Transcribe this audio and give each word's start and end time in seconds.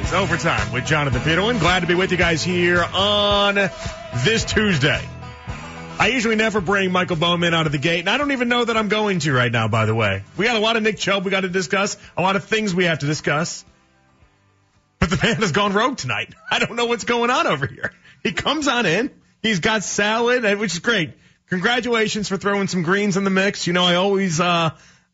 Is 0.00 0.12
overtime 0.12 0.72
with 0.72 0.86
Jonathan 0.86 1.20
Peterlin. 1.20 1.60
Glad 1.60 1.80
to 1.80 1.86
be 1.86 1.94
with 1.94 2.10
you 2.10 2.16
guys 2.16 2.42
here 2.42 2.82
on 2.82 3.54
this 3.54 4.44
Tuesday. 4.44 5.00
I 5.98 6.08
usually 6.08 6.36
never 6.36 6.60
bring 6.60 6.90
Michael 6.90 7.16
Bowman 7.16 7.52
out 7.52 7.66
of 7.66 7.72
the 7.72 7.78
gate, 7.78 8.00
and 8.00 8.08
I 8.08 8.16
don't 8.16 8.32
even 8.32 8.48
know 8.48 8.64
that 8.64 8.76
I'm 8.76 8.88
going 8.88 9.18
to 9.20 9.32
right 9.32 9.52
now, 9.52 9.68
by 9.68 9.84
the 9.84 9.94
way. 9.94 10.22
We 10.36 10.46
got 10.46 10.56
a 10.56 10.60
lot 10.60 10.76
of 10.76 10.82
Nick 10.82 10.98
Chubb 10.98 11.24
we 11.24 11.30
got 11.30 11.42
to 11.42 11.48
discuss, 11.48 11.96
a 12.16 12.22
lot 12.22 12.36
of 12.36 12.44
things 12.44 12.74
we 12.74 12.84
have 12.84 13.00
to 13.00 13.06
discuss. 13.06 13.64
But 14.98 15.10
the 15.10 15.18
man 15.22 15.36
has 15.36 15.52
gone 15.52 15.72
rogue 15.72 15.98
tonight. 15.98 16.34
I 16.50 16.58
don't 16.58 16.76
know 16.76 16.86
what's 16.86 17.04
going 17.04 17.30
on 17.30 17.46
over 17.46 17.66
here. 17.66 17.92
He 18.22 18.32
comes 18.32 18.68
on 18.68 18.86
in, 18.86 19.10
he's 19.42 19.60
got 19.60 19.84
salad, 19.84 20.58
which 20.58 20.72
is 20.72 20.78
great. 20.78 21.12
Congratulations 21.48 22.28
for 22.28 22.36
throwing 22.36 22.68
some 22.68 22.82
greens 22.82 23.16
in 23.16 23.24
the 23.24 23.30
mix. 23.30 23.66
You 23.66 23.72
know, 23.72 23.84
I 23.84 23.96
always, 23.96 24.40
uh, 24.40 24.70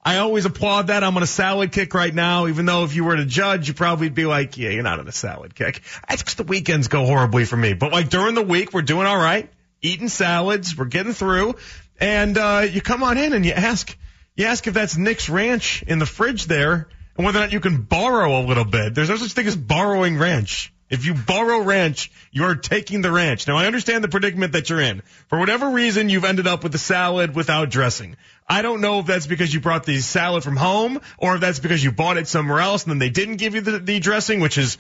I 0.07 0.19
always 0.19 0.45
applaud 0.45 0.87
that. 0.87 1.03
I'm 1.03 1.17
on 1.17 1.25
a 1.25 1.27
salad 1.27 1.73
kick 1.73 1.93
right 1.93 2.15
now, 2.15 2.47
even 2.47 2.65
though 2.65 2.85
if 2.85 2.95
you 2.95 3.05
were 3.05 3.17
to 3.17 3.25
judge, 3.25 3.67
you 3.67 3.75
probably 3.75 4.09
be 4.09 4.25
like, 4.25 4.57
yeah, 4.57 4.71
you're 4.71 4.85
not 4.85 5.01
on 5.01 5.09
a 5.09 5.13
salad 5.13 5.53
kick. 5.53 5.83
That's 6.09 6.23
because 6.23 6.37
the 6.37 6.45
weekends 6.45 6.87
go 6.87 7.05
horribly 7.05 7.45
for 7.45 7.57
me. 7.57 7.75
But 7.75 7.91
like 7.91 8.09
during 8.09 8.37
the 8.37 8.43
week, 8.43 8.73
we're 8.73 8.83
doing 8.83 9.05
all 9.05 9.17
right, 9.17 9.51
eating 9.83 10.09
salads, 10.09 10.79
we're 10.79 10.85
getting 10.85 11.13
through. 11.13 11.57
And, 11.98 12.39
uh, 12.39 12.69
you 12.71 12.81
come 12.81 13.03
on 13.03 13.19
in 13.19 13.33
and 13.33 13.45
you 13.45 13.51
ask, 13.51 13.98
you 14.37 14.47
ask 14.47 14.65
if 14.69 14.75
that's 14.75 14.97
Nick's 14.97 15.29
ranch 15.29 15.83
in 15.83 15.98
the 15.98 16.07
fridge 16.07 16.45
there 16.45 16.87
and 17.17 17.27
whether 17.27 17.39
or 17.39 17.43
not 17.43 17.53
you 17.53 17.59
can 17.59 17.83
borrow 17.83 18.41
a 18.41 18.45
little 18.47 18.65
bit. 18.65 18.95
There's 18.95 19.11
no 19.11 19.17
such 19.17 19.33
thing 19.33 19.48
as 19.48 19.57
borrowing 19.57 20.19
ranch. 20.19 20.73
If 20.89 21.05
you 21.05 21.15
borrow 21.15 21.62
ranch, 21.62 22.12
you 22.31 22.45
are 22.45 22.55
taking 22.55 23.03
the 23.03 23.11
ranch. 23.11 23.48
Now 23.48 23.56
I 23.56 23.67
understand 23.67 24.05
the 24.05 24.09
predicament 24.09 24.53
that 24.53 24.70
you're 24.70 24.81
in. 24.81 25.03
For 25.29 25.39
whatever 25.39 25.70
reason, 25.70 26.09
you've 26.09 26.25
ended 26.25 26.47
up 26.47 26.62
with 26.62 26.75
a 26.75 26.79
salad 26.79 27.34
without 27.34 27.70
dressing. 27.70 28.17
I 28.48 28.62
don't 28.62 28.81
know 28.81 29.01
if 29.01 29.07
that's 29.07 29.27
because 29.27 29.53
you 29.53 29.61
brought 29.61 29.84
the 29.84 29.98
salad 29.98 30.45
from 30.45 30.57
home 30.57 31.01
or 31.19 31.34
if 31.34 31.41
that's 31.41 31.59
because 31.59 31.83
you 31.83 31.91
bought 31.91 32.19
it 32.19 32.29
somewhere 32.29 32.61
else 32.61 32.84
and 32.84 32.92
then 32.92 32.98
they 32.98 33.11
didn't 33.11 33.37
give 33.37 33.57
you 33.57 33.62
the, 33.62 33.79
the 33.81 33.98
dressing, 33.98 34.41
which 34.41 34.59
is 34.59 34.79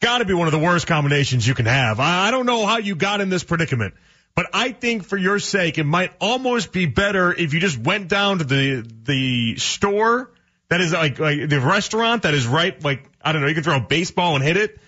gotta 0.00 0.24
be 0.24 0.34
one 0.34 0.46
of 0.46 0.52
the 0.52 0.58
worst 0.58 0.86
combinations 0.86 1.46
you 1.46 1.54
can 1.54 1.66
have. 1.66 1.98
I, 1.98 2.28
I 2.28 2.30
don't 2.30 2.46
know 2.46 2.64
how 2.64 2.78
you 2.78 2.94
got 2.94 3.20
in 3.20 3.28
this 3.28 3.42
predicament. 3.42 3.94
But 4.36 4.46
I 4.52 4.70
think 4.70 5.04
for 5.04 5.16
your 5.16 5.38
sake, 5.38 5.78
it 5.78 5.84
might 5.84 6.12
almost 6.20 6.72
be 6.72 6.86
better 6.86 7.32
if 7.32 7.54
you 7.54 7.60
just 7.60 7.78
went 7.78 8.08
down 8.08 8.38
to 8.38 8.44
the 8.44 8.84
the 9.04 9.56
store 9.56 10.32
that 10.68 10.80
is 10.80 10.92
like, 10.92 11.20
like 11.20 11.48
the 11.48 11.60
restaurant 11.60 12.22
that 12.22 12.34
is 12.34 12.46
right, 12.46 12.82
like 12.82 13.08
I 13.22 13.32
don't 13.32 13.42
know, 13.42 13.48
you 13.48 13.54
can 13.54 13.62
throw 13.62 13.76
a 13.76 13.80
baseball 13.80 14.34
and 14.34 14.42
hit 14.42 14.56
it 14.56 14.80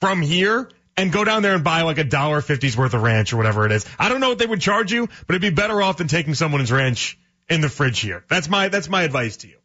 from 0.00 0.22
here 0.22 0.68
and 0.96 1.12
go 1.12 1.24
down 1.24 1.42
there 1.42 1.54
and 1.54 1.64
buy 1.64 1.82
like 1.82 1.98
a 1.98 2.04
dollar 2.04 2.40
fifty's 2.40 2.76
worth 2.76 2.94
of 2.94 3.02
ranch 3.02 3.32
or 3.32 3.36
whatever 3.36 3.66
it 3.66 3.72
is. 3.72 3.84
I 3.98 4.08
don't 4.08 4.20
know 4.20 4.30
what 4.30 4.38
they 4.38 4.46
would 4.46 4.60
charge 4.60 4.92
you, 4.92 5.06
but 5.06 5.34
it'd 5.34 5.42
be 5.42 5.50
better 5.50 5.80
off 5.82 5.98
than 5.98 6.08
taking 6.08 6.34
someone's 6.34 6.72
ranch 6.72 7.18
in 7.48 7.60
the 7.60 7.68
fridge 7.68 8.00
here. 8.00 8.24
That's 8.28 8.48
my 8.48 8.68
that's 8.68 8.88
my 8.88 9.02
advice 9.02 9.38
to 9.38 9.48
you. 9.48 9.58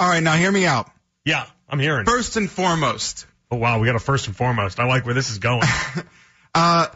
All 0.00 0.08
right, 0.08 0.22
now 0.22 0.34
hear 0.34 0.50
me 0.50 0.66
out. 0.66 0.90
Yeah, 1.24 1.46
I'm 1.68 1.78
hearing. 1.78 2.04
First 2.06 2.36
and 2.36 2.50
foremost, 2.50 3.26
Oh 3.50 3.56
wow, 3.56 3.78
we 3.78 3.86
got 3.86 3.94
a 3.94 4.00
first 4.00 4.26
and 4.26 4.36
foremost. 4.36 4.80
I 4.80 4.86
like 4.86 5.04
where 5.04 5.14
this 5.14 5.30
is 5.30 5.38
going. 5.38 5.62
uh, 6.54 6.88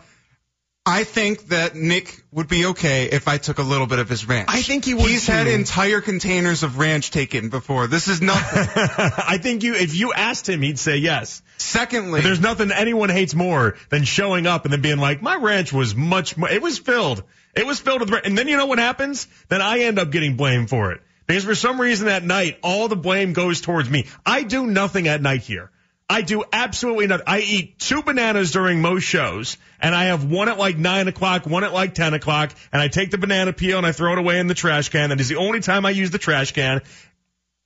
I 0.88 1.04
think 1.04 1.48
that 1.48 1.74
Nick 1.76 2.22
would 2.32 2.48
be 2.48 2.66
okay 2.66 3.04
if 3.04 3.28
I 3.28 3.36
took 3.38 3.58
a 3.58 3.62
little 3.62 3.86
bit 3.86 3.98
of 3.98 4.08
his 4.08 4.26
ranch. 4.26 4.48
I 4.50 4.62
think 4.62 4.84
he 4.86 4.94
would 4.94 5.04
He's 5.04 5.26
too. 5.26 5.32
had 5.32 5.46
entire 5.46 6.00
containers 6.00 6.62
of 6.62 6.78
ranch 6.78 7.10
taken 7.10 7.50
before. 7.50 7.86
This 7.86 8.08
is 8.08 8.22
nothing. 8.22 8.66
I 8.76 9.38
think 9.38 9.62
you 9.62 9.74
if 9.74 9.94
you 9.94 10.12
asked 10.12 10.48
him, 10.48 10.62
he'd 10.62 10.78
say 10.78 10.96
yes. 10.96 11.42
Secondly, 11.58 12.22
There's 12.22 12.40
nothing 12.40 12.72
anyone 12.72 13.10
hates 13.10 13.34
more 13.34 13.76
than 13.90 14.04
showing 14.04 14.46
up 14.46 14.64
and 14.64 14.72
then 14.72 14.80
being 14.80 14.98
like, 14.98 15.20
my 15.20 15.36
ranch 15.36 15.72
was 15.72 15.94
much 15.94 16.36
more, 16.36 16.48
it 16.48 16.62
was 16.62 16.78
filled. 16.78 17.22
It 17.54 17.66
was 17.66 17.78
filled 17.80 18.00
with, 18.00 18.10
ranch. 18.10 18.26
and 18.26 18.38
then 18.38 18.48
you 18.48 18.56
know 18.56 18.66
what 18.66 18.78
happens? 18.78 19.26
Then 19.48 19.60
I 19.60 19.80
end 19.80 19.98
up 19.98 20.10
getting 20.10 20.36
blamed 20.36 20.70
for 20.70 20.92
it. 20.92 21.02
Because 21.26 21.44
for 21.44 21.54
some 21.54 21.78
reason 21.78 22.08
at 22.08 22.24
night, 22.24 22.58
all 22.62 22.88
the 22.88 22.96
blame 22.96 23.34
goes 23.34 23.60
towards 23.60 23.90
me. 23.90 24.06
I 24.24 24.44
do 24.44 24.66
nothing 24.66 25.08
at 25.08 25.20
night 25.20 25.42
here. 25.42 25.70
I 26.10 26.22
do 26.22 26.42
absolutely 26.52 27.06
nothing. 27.06 27.26
I 27.26 27.40
eat 27.40 27.78
two 27.78 28.02
bananas 28.02 28.50
during 28.50 28.80
most 28.80 29.02
shows, 29.02 29.58
and 29.78 29.94
I 29.94 30.04
have 30.06 30.24
one 30.24 30.48
at 30.48 30.58
like 30.58 30.78
nine 30.78 31.06
o'clock, 31.06 31.46
one 31.46 31.64
at 31.64 31.72
like 31.72 31.94
ten 31.94 32.14
o'clock, 32.14 32.52
and 32.72 32.80
I 32.80 32.88
take 32.88 33.10
the 33.10 33.18
banana 33.18 33.52
peel 33.52 33.76
and 33.76 33.86
I 33.86 33.92
throw 33.92 34.12
it 34.12 34.18
away 34.18 34.38
in 34.38 34.46
the 34.46 34.54
trash 34.54 34.88
can. 34.88 35.10
That 35.10 35.20
is 35.20 35.28
the 35.28 35.36
only 35.36 35.60
time 35.60 35.84
I 35.84 35.90
use 35.90 36.10
the 36.10 36.18
trash 36.18 36.52
can. 36.52 36.80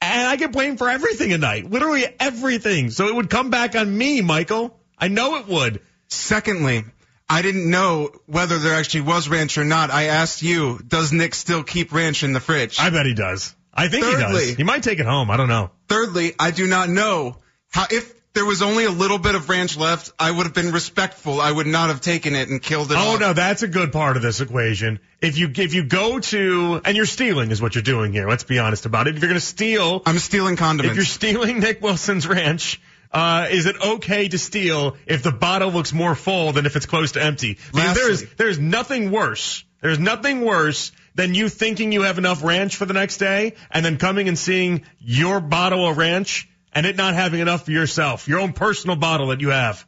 And 0.00 0.26
I 0.26 0.34
get 0.34 0.50
blamed 0.50 0.78
for 0.78 0.88
everything 0.90 1.32
at 1.32 1.38
night. 1.38 1.70
Literally 1.70 2.04
everything. 2.18 2.90
So 2.90 3.06
it 3.06 3.14
would 3.14 3.30
come 3.30 3.50
back 3.50 3.76
on 3.76 3.96
me, 3.96 4.20
Michael. 4.20 4.76
I 4.98 5.06
know 5.06 5.36
it 5.36 5.46
would. 5.46 5.80
secondly, 6.08 6.84
I 7.28 7.42
didn't 7.42 7.70
know 7.70 8.10
whether 8.26 8.58
there 8.58 8.74
actually 8.74 9.02
was 9.02 9.28
ranch 9.28 9.56
or 9.56 9.64
not. 9.64 9.90
I 9.90 10.04
asked 10.04 10.42
you, 10.42 10.80
does 10.86 11.12
Nick 11.12 11.34
still 11.36 11.62
keep 11.62 11.92
ranch 11.92 12.24
in 12.24 12.32
the 12.32 12.40
fridge? 12.40 12.78
I 12.80 12.90
bet 12.90 13.06
he 13.06 13.14
does. 13.14 13.54
I 13.72 13.88
think 13.88 14.04
he 14.04 14.12
does. 14.12 14.54
He 14.56 14.64
might 14.64 14.82
take 14.82 14.98
it 14.98 15.06
home. 15.06 15.30
I 15.30 15.36
don't 15.36 15.48
know. 15.48 15.70
Thirdly, 15.88 16.34
I 16.38 16.50
do 16.50 16.66
not 16.66 16.88
know 16.88 17.36
how 17.70 17.86
if 17.90 18.12
there 18.34 18.44
was 18.44 18.62
only 18.62 18.84
a 18.84 18.90
little 18.90 19.18
bit 19.18 19.34
of 19.34 19.48
ranch 19.48 19.76
left, 19.76 20.12
I 20.18 20.30
would 20.30 20.44
have 20.44 20.54
been 20.54 20.72
respectful. 20.72 21.40
I 21.40 21.52
would 21.52 21.66
not 21.66 21.88
have 21.88 22.00
taken 22.00 22.34
it 22.34 22.48
and 22.48 22.62
killed 22.62 22.90
it. 22.90 22.94
Oh 22.96 23.12
all. 23.12 23.18
no, 23.18 23.32
that's 23.32 23.62
a 23.62 23.68
good 23.68 23.92
part 23.92 24.16
of 24.16 24.22
this 24.22 24.40
equation. 24.40 25.00
If 25.20 25.38
you 25.38 25.50
if 25.54 25.74
you 25.74 25.84
go 25.84 26.18
to 26.18 26.80
and 26.84 26.96
you're 26.96 27.06
stealing 27.06 27.50
is 27.50 27.60
what 27.60 27.74
you're 27.74 27.82
doing 27.82 28.12
here. 28.12 28.28
Let's 28.28 28.44
be 28.44 28.58
honest 28.58 28.86
about 28.86 29.06
it. 29.06 29.16
If 29.16 29.22
you're 29.22 29.28
going 29.28 29.40
to 29.40 29.46
steal, 29.46 30.02
I'm 30.06 30.18
stealing 30.18 30.56
condiments. 30.56 30.92
if 30.92 30.96
you're 30.96 31.04
stealing 31.04 31.60
Nick 31.60 31.82
Wilson's 31.82 32.26
ranch, 32.26 32.80
uh, 33.12 33.48
is 33.50 33.66
it 33.66 33.76
okay 33.80 34.28
to 34.28 34.38
steal 34.38 34.96
if 35.06 35.22
the 35.22 35.32
bottle 35.32 35.70
looks 35.70 35.92
more 35.92 36.14
full 36.14 36.52
than 36.52 36.64
if 36.64 36.76
it's 36.76 36.86
close 36.86 37.12
to 37.12 37.22
empty? 37.22 37.58
Because 37.72 37.94
there 37.94 38.10
is 38.10 38.26
there 38.36 38.48
is 38.48 38.58
nothing 38.58 39.10
worse. 39.10 39.64
There's 39.82 39.98
nothing 39.98 40.42
worse 40.42 40.92
than 41.14 41.34
you 41.34 41.48
thinking 41.48 41.92
you 41.92 42.02
have 42.02 42.16
enough 42.16 42.42
ranch 42.42 42.76
for 42.76 42.86
the 42.86 42.94
next 42.94 43.18
day 43.18 43.54
and 43.70 43.84
then 43.84 43.98
coming 43.98 44.28
and 44.28 44.38
seeing 44.38 44.82
your 44.98 45.40
bottle 45.40 45.86
of 45.86 45.98
ranch 45.98 46.48
and 46.72 46.86
it 46.86 46.96
not 46.96 47.14
having 47.14 47.40
enough 47.40 47.64
for 47.64 47.70
yourself, 47.70 48.28
your 48.28 48.40
own 48.40 48.52
personal 48.52 48.96
bottle 48.96 49.28
that 49.28 49.40
you 49.40 49.50
have. 49.50 49.86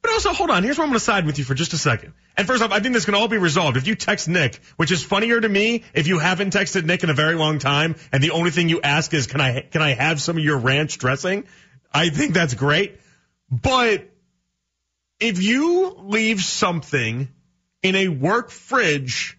But 0.00 0.12
also, 0.12 0.32
hold 0.32 0.50
on. 0.50 0.62
Here's 0.62 0.78
where 0.78 0.84
I'm 0.84 0.90
going 0.90 0.98
to 0.98 1.04
side 1.04 1.26
with 1.26 1.38
you 1.38 1.44
for 1.44 1.54
just 1.54 1.72
a 1.72 1.78
second. 1.78 2.12
And 2.36 2.46
first 2.46 2.62
off, 2.62 2.70
I 2.70 2.80
think 2.80 2.94
this 2.94 3.04
can 3.04 3.14
all 3.14 3.26
be 3.26 3.38
resolved. 3.38 3.76
If 3.76 3.88
you 3.88 3.96
text 3.96 4.28
Nick, 4.28 4.60
which 4.76 4.92
is 4.92 5.02
funnier 5.02 5.40
to 5.40 5.48
me 5.48 5.84
if 5.92 6.06
you 6.06 6.18
haven't 6.20 6.52
texted 6.52 6.84
Nick 6.84 7.02
in 7.02 7.10
a 7.10 7.14
very 7.14 7.34
long 7.34 7.58
time, 7.58 7.96
and 8.12 8.22
the 8.22 8.30
only 8.30 8.50
thing 8.50 8.68
you 8.68 8.80
ask 8.80 9.12
is, 9.12 9.26
"Can 9.26 9.40
I 9.40 9.62
can 9.62 9.82
I 9.82 9.94
have 9.94 10.20
some 10.20 10.36
of 10.36 10.44
your 10.44 10.58
ranch 10.58 10.98
dressing?" 10.98 11.44
I 11.92 12.10
think 12.10 12.34
that's 12.34 12.54
great. 12.54 13.00
But 13.50 14.08
if 15.18 15.42
you 15.42 15.96
leave 15.98 16.42
something 16.42 17.28
in 17.82 17.96
a 17.96 18.08
work 18.08 18.50
fridge, 18.50 19.37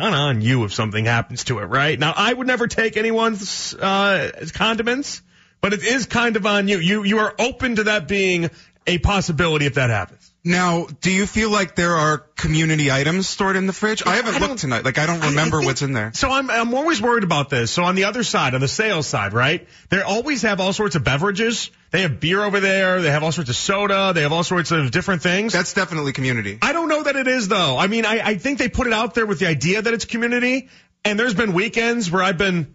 kind 0.00 0.14
of 0.14 0.20
on 0.20 0.40
you 0.40 0.64
if 0.64 0.72
something 0.72 1.04
happens 1.04 1.44
to 1.44 1.58
it, 1.58 1.66
right? 1.66 1.98
Now, 1.98 2.12
I 2.16 2.32
would 2.32 2.46
never 2.46 2.66
take 2.66 2.96
anyone's 2.96 3.74
uh, 3.74 4.46
condiments, 4.54 5.22
but 5.60 5.72
it 5.72 5.82
is 5.82 6.06
kind 6.06 6.36
of 6.36 6.46
on 6.46 6.68
you. 6.68 6.78
You 6.78 7.04
you 7.04 7.18
are 7.18 7.34
open 7.38 7.76
to 7.76 7.84
that 7.84 8.08
being 8.08 8.50
a 8.86 8.98
possibility 8.98 9.66
if 9.66 9.74
that 9.74 9.90
happens. 9.90 10.17
Now, 10.44 10.86
do 11.00 11.10
you 11.10 11.26
feel 11.26 11.50
like 11.50 11.74
there 11.74 11.94
are 11.96 12.18
community 12.18 12.90
items 12.90 13.28
stored 13.28 13.56
in 13.56 13.66
the 13.66 13.72
fridge? 13.72 14.02
I 14.06 14.16
haven't 14.16 14.36
I 14.36 14.38
looked 14.46 14.60
tonight. 14.60 14.84
Like 14.84 14.96
I 14.98 15.04
don't 15.06 15.20
I- 15.22 15.26
I 15.26 15.28
remember 15.30 15.58
think- 15.58 15.66
what's 15.66 15.82
in 15.82 15.92
there. 15.92 16.12
So 16.14 16.30
I'm 16.30 16.48
I'm 16.50 16.72
always 16.74 17.02
worried 17.02 17.24
about 17.24 17.50
this. 17.50 17.70
So 17.70 17.82
on 17.84 17.96
the 17.96 18.04
other 18.04 18.22
side, 18.22 18.54
on 18.54 18.60
the 18.60 18.68
sales 18.68 19.06
side, 19.06 19.32
right? 19.32 19.66
They 19.90 20.00
always 20.00 20.42
have 20.42 20.60
all 20.60 20.72
sorts 20.72 20.94
of 20.94 21.04
beverages. 21.04 21.70
They 21.90 22.02
have 22.02 22.20
beer 22.20 22.42
over 22.42 22.60
there. 22.60 23.02
They 23.02 23.10
have 23.10 23.22
all 23.24 23.32
sorts 23.32 23.50
of 23.50 23.56
soda. 23.56 24.12
They 24.14 24.22
have 24.22 24.32
all 24.32 24.44
sorts 24.44 24.70
of 24.70 24.90
different 24.90 25.22
things. 25.22 25.52
That's 25.52 25.74
definitely 25.74 26.12
community. 26.12 26.58
I 26.62 26.72
don't 26.72 26.88
know 26.88 27.02
that 27.02 27.16
it 27.16 27.26
is 27.26 27.48
though. 27.48 27.76
I 27.76 27.86
mean, 27.88 28.06
I, 28.06 28.20
I 28.20 28.34
think 28.36 28.58
they 28.58 28.68
put 28.68 28.86
it 28.86 28.92
out 28.92 29.14
there 29.14 29.26
with 29.26 29.40
the 29.40 29.46
idea 29.48 29.82
that 29.82 29.92
it's 29.92 30.04
community. 30.04 30.68
And 31.04 31.18
there's 31.18 31.34
been 31.34 31.52
weekends 31.52 32.10
where 32.10 32.22
I've 32.22 32.38
been, 32.38 32.74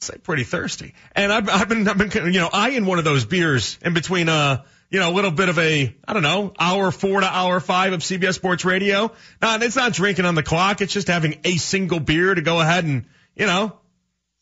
say, 0.00 0.16
pretty 0.22 0.42
thirsty, 0.42 0.94
and 1.14 1.32
I've, 1.32 1.48
I've 1.48 1.68
been, 1.68 1.86
I've 1.86 1.96
been, 1.96 2.10
you 2.32 2.40
know, 2.40 2.50
eyeing 2.52 2.84
one 2.84 2.98
of 2.98 3.04
those 3.04 3.24
beers 3.24 3.78
in 3.80 3.94
between, 3.94 4.28
uh, 4.28 4.64
you 4.90 4.98
know, 4.98 5.10
a 5.10 5.14
little 5.14 5.30
bit 5.30 5.48
of 5.48 5.58
a, 5.58 5.94
I 6.06 6.12
don't 6.12 6.22
know, 6.22 6.52
hour 6.58 6.90
four 6.90 7.20
to 7.20 7.26
hour 7.26 7.60
five 7.60 7.92
of 7.92 8.00
CBS 8.00 8.34
Sports 8.34 8.64
Radio. 8.64 9.12
Now, 9.40 9.56
it's 9.56 9.76
not 9.76 9.92
drinking 9.92 10.24
on 10.24 10.34
the 10.34 10.42
clock. 10.42 10.80
It's 10.80 10.92
just 10.92 11.08
having 11.08 11.38
a 11.44 11.56
single 11.56 12.00
beer 12.00 12.34
to 12.34 12.42
go 12.42 12.60
ahead 12.60 12.84
and, 12.84 13.06
you 13.36 13.46
know, 13.46 13.78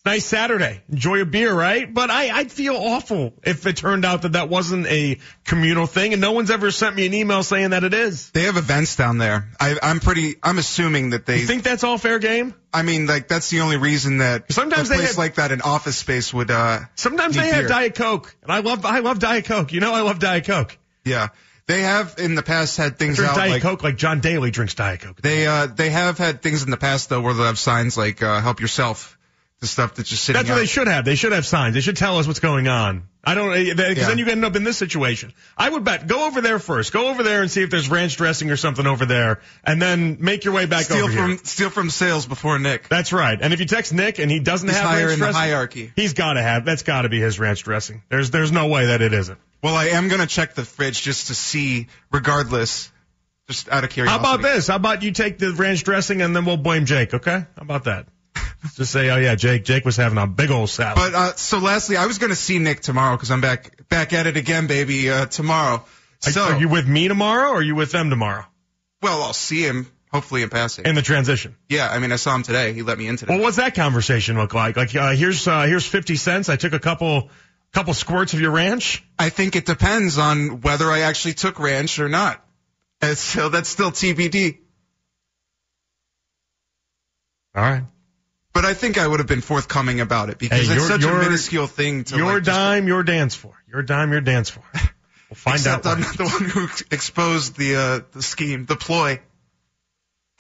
Nice 0.05 0.25
Saturday. 0.25 0.81
Enjoy 0.89 1.21
a 1.21 1.27
beer, 1.27 1.53
right? 1.53 1.93
But 1.93 2.09
I, 2.11 2.31
I'd 2.31 2.51
feel 2.51 2.77
awful 2.77 3.35
if 3.43 3.67
it 3.67 3.77
turned 3.77 4.05
out 4.07 4.23
that 4.23 4.33
that 4.33 4.49
wasn't 4.49 4.87
a 4.87 5.19
communal 5.45 5.87
thing, 5.87 6.13
and 6.15 6.23
no 6.23 6.33
one's 6.33 6.51
ever 6.51 6.71
sent 6.71 6.97
me 6.97 7.05
an 7.05 7.13
email 7.13 7.43
saying 7.43 7.71
that 7.71 7.85
it 7.85 7.93
is. 7.93 8.31
They 8.31 8.45
have 8.45 8.57
events 8.57 8.97
down 8.97 9.19
there. 9.19 9.51
I, 9.61 9.77
I'm 9.83 10.01
pretty. 10.01 10.37
I'm 10.43 10.57
assuming 10.57 11.11
that 11.11 11.27
they. 11.27 11.41
You 11.41 11.47
think 11.47 11.63
that's 11.63 11.85
all 11.85 11.99
fair 11.99 12.19
game? 12.21 12.55
I 12.73 12.83
mean, 12.83 13.07
like 13.07 13.29
that's 13.29 13.51
the 13.51 13.61
only 13.61 13.77
reason 13.77 14.19
that 14.19 14.51
Sometimes 14.51 14.89
a 14.89 14.93
they 14.93 14.97
place 14.99 15.09
had- 15.11 15.19
like 15.19 15.35
that, 15.35 15.53
an 15.53 15.61
office 15.63 15.97
space 15.99 16.33
would. 16.33 16.51
uh 16.51 16.81
Sometimes 16.95 17.35
they 17.37 17.49
have 17.49 17.63
beer. 17.63 17.69
Diet 17.69 17.95
Coke, 17.95 18.35
and 18.43 18.51
I 18.53 18.61
love 18.61 18.87
I 18.87 19.01
love 19.01 19.19
Diet 19.19 19.45
Coke. 19.45 19.73
You 19.73 19.81
know 19.81 19.93
I 19.93 20.01
love 20.03 20.21
Diet 20.21 20.47
Coke. 20.47 20.79
Yeah, 21.05 21.29
they 21.67 21.83
have 21.83 22.15
in 22.19 22.35
the 22.35 22.43
past 22.43 22.77
had 22.79 22.99
things 22.99 23.21
out 23.21 23.35
Diet 23.37 23.51
like 23.51 23.63
Coke 23.63 23.83
like 23.83 23.97
John 23.97 24.21
Daly 24.21 24.51
drinks 24.53 24.75
Diet 24.75 25.01
Coke. 25.01 25.21
they 25.21 25.47
uh 25.47 25.67
they 25.67 25.91
have 25.91 26.17
had 26.19 26.41
things 26.41 26.63
in 26.63 26.71
the 26.71 26.77
past 26.79 27.11
though 27.11 27.21
where 27.21 27.35
they 27.35 27.43
have 27.43 27.59
signs 27.59 27.99
like 27.99 28.23
uh 28.23 28.41
help 28.41 28.61
yourself, 28.61 29.18
the 29.61 29.67
stuff 29.67 29.95
that's 29.97 30.09
just 30.09 30.23
sitting. 30.25 30.39
That's 30.39 30.49
what 30.49 30.57
out. 30.57 30.61
they 30.61 30.67
should 30.67 30.87
have. 30.87 31.05
They 31.05 31.17
should 31.17 31.33
have 31.33 31.45
signs. 31.45 31.75
They 31.75 31.81
should 31.81 31.97
tell 31.97 32.19
us 32.19 32.27
what's 32.29 32.39
going 32.39 32.69
on. 32.69 33.09
I 33.25 33.35
don't, 33.35 33.53
eh, 33.53 33.75
because 33.75 33.97
Yeah. 33.99 34.07
then 34.09 34.19
you 34.19 34.27
end 34.27 34.45
up 34.45 34.55
in 34.55 34.63
this 34.63 34.77
situation. 34.79 35.33
I 35.57 35.69
would 35.69 35.83
bet, 35.85 36.07
go 36.07 36.27
over 36.27 36.41
there 36.41 36.59
first. 36.61 36.93
Go 36.93 37.09
over 37.09 37.23
there 37.25 37.43
and 37.43 37.51
see 37.51 37.63
if 37.63 37.69
there's 37.71 37.89
ranch 37.91 38.17
dressing 38.17 38.51
or 38.51 38.57
something 38.57 38.87
over 38.87 39.05
there, 39.05 39.41
and 39.65 39.83
then 39.83 40.19
make 40.21 40.45
your 40.45 40.55
way 40.55 40.67
back 40.67 40.85
steal 40.85 41.05
over 41.05 41.13
from 41.13 41.29
here. 41.31 41.39
steal 41.43 41.71
from 41.71 41.91
sales 41.91 42.25
before 42.27 42.59
Nick. 42.61 42.89
That's 42.89 43.13
right. 43.13 43.37
And 43.41 43.53
if 43.53 43.59
you 43.61 43.67
text 43.67 43.93
Nick 43.93 44.21
and 44.21 44.31
he 44.31 44.39
doesn't 44.39 44.69
He's 44.69 44.79
have 44.79 44.87
higher 44.87 45.01
ranch 45.07 45.13
in 45.15 45.19
the 45.19 45.25
dressing, 45.27 45.41
hierarchy. 45.41 45.93
he's 45.97 46.13
got 46.15 46.35
to 46.35 46.43
have. 46.43 46.65
That's 46.65 46.85
got 46.85 47.03
to 47.03 47.09
be 47.09 47.21
his 47.21 47.39
ranch 47.41 47.65
dressing. 47.65 48.03
There's, 48.09 48.31
there's 48.31 48.53
no 48.53 48.69
way 48.69 48.87
that 48.87 49.03
it 49.03 49.13
isn't. 49.13 49.39
Well, 49.61 49.75
I 49.75 49.87
am 49.87 50.07
gonna 50.09 50.27
check 50.29 50.55
the 50.55 50.65
fridge 50.65 51.03
just 51.03 51.27
to 51.27 51.35
see, 51.35 51.89
regardless, 52.13 52.93
just 53.49 53.69
out 53.69 53.83
of 53.83 53.91
curiosity. 53.91 54.25
How 54.25 54.35
about 54.35 54.43
this? 54.43 54.69
How 54.69 54.77
about 54.77 55.03
you 55.03 55.11
take 55.11 55.39
the 55.39 55.53
ranch 55.53 55.83
dressing 55.83 56.23
and 56.23 56.35
then 56.37 56.45
we'll 56.45 56.57
blame 56.59 56.85
Jake? 56.87 57.13
Okay? 57.13 57.39
How 57.57 57.63
about 57.63 57.85
that? 57.85 58.07
Just 58.75 58.93
say, 58.93 59.11
oh 59.11 59.17
yeah, 59.17 59.35
Jake. 59.35 59.65
Jake 59.65 59.85
was 59.85 59.97
having 59.97 60.19
a 60.19 60.27
big 60.27 60.51
old 60.51 60.71
salad. 60.71 60.97
But 60.97 61.15
uh, 61.15 61.35
so 61.37 61.59
lastly, 61.59 61.97
I 61.97 62.07
was 62.07 62.19
gonna 62.19 62.35
see 62.35 62.59
Nick 62.59 62.81
tomorrow 62.81 63.17
because 63.17 63.31
I'm 63.31 63.41
back 63.41 63.89
back 63.89 64.13
at 64.13 64.27
it 64.27 64.37
again, 64.37 64.67
baby. 64.67 65.11
Uh, 65.11 65.27
tomorrow. 65.27 65.85
Are- 66.27 66.31
So, 66.33 66.43
are 66.43 66.59
you 66.61 66.69
with 66.69 66.87
me 66.89 67.07
tomorrow 67.09 67.51
or 67.51 67.57
are 67.59 67.63
you 67.63 67.75
with 67.77 67.93
them 67.93 68.11
tomorrow 68.11 68.45
well, 69.01 69.23
I'll 69.23 69.33
see 69.33 69.63
him 69.63 69.87
hopefully 70.13 70.43
in 70.43 70.49
passing. 70.49 70.85
in 70.85 70.97
the 70.97 71.03
transition? 71.03 71.55
yeah, 71.69 71.89
I 71.89 72.01
mean, 72.01 72.11
I 72.11 72.17
saw 72.17 72.35
him 72.35 72.43
today. 72.43 72.73
He 72.73 72.83
let 72.83 72.99
me 72.99 73.07
in 73.07 73.17
today. 73.17 73.35
Well, 73.35 73.43
what's 73.45 73.59
that 73.59 73.77
conversation 73.77 74.37
look 74.37 74.53
like? 74.55 74.77
Like, 74.77 74.95
uh, 74.97 75.13
here's 75.13 75.47
uh, 75.47 75.63
here's 75.63 75.87
fifty 75.87 76.17
cents. 76.17 76.49
I 76.49 76.57
took 76.57 76.73
a 76.73 76.81
couple 76.81 77.31
couple 77.73 77.95
squirts 77.95 78.35
of 78.35 78.41
your 78.41 78.51
ranch. 78.51 79.05
I 79.19 79.29
think 79.29 79.55
it 79.55 79.67
depends 79.67 80.19
on 80.19 80.63
whether 80.63 80.91
I 80.91 81.01
actually 81.03 81.35
took 81.35 81.61
ranch 81.61 82.01
or 82.01 82.09
not. 82.09 82.45
And 83.01 83.17
so 83.17 83.49
that's 83.51 83.69
still 83.69 83.93
TBD. 83.93 84.59
All 87.55 87.63
right. 87.63 87.83
But 88.59 88.65
I 88.65 88.75
think 88.75 88.99
I 88.99 89.07
would 89.07 89.21
have 89.21 89.29
been 89.29 89.41
forthcoming 89.41 90.01
about 90.01 90.31
it 90.31 90.39
because 90.39 90.67
Hey, 90.67 90.75
it's 90.75 90.75
your- 90.75 90.89
such 90.89 91.05
a 91.05 91.15
minuscule 91.15 91.69
thing 91.69 92.03
to 92.03 92.17
Your 92.17 92.35
like, 92.35 92.43
just- 92.43 92.59
dime, 92.59 92.89
your 92.89 93.05
dance 93.05 93.37
for. 93.37 93.55
Your 93.69 93.83
dime, 93.85 94.11
your 94.11 94.21
dance 94.21 94.51
for. 94.51 94.65
We'll 95.31 95.37
find 95.37 95.55
Except 95.59 95.87
out. 95.87 95.93
I'm 95.95 96.01
not 96.01 96.17
the 96.19 96.25
one 96.25 96.45
who 96.51 96.69
exposed 96.91 97.57
the 97.57 97.77
uh, 97.77 98.01
the 98.11 98.21
scheme, 98.21 98.65
the 98.67 98.75
ploy. 98.75 99.21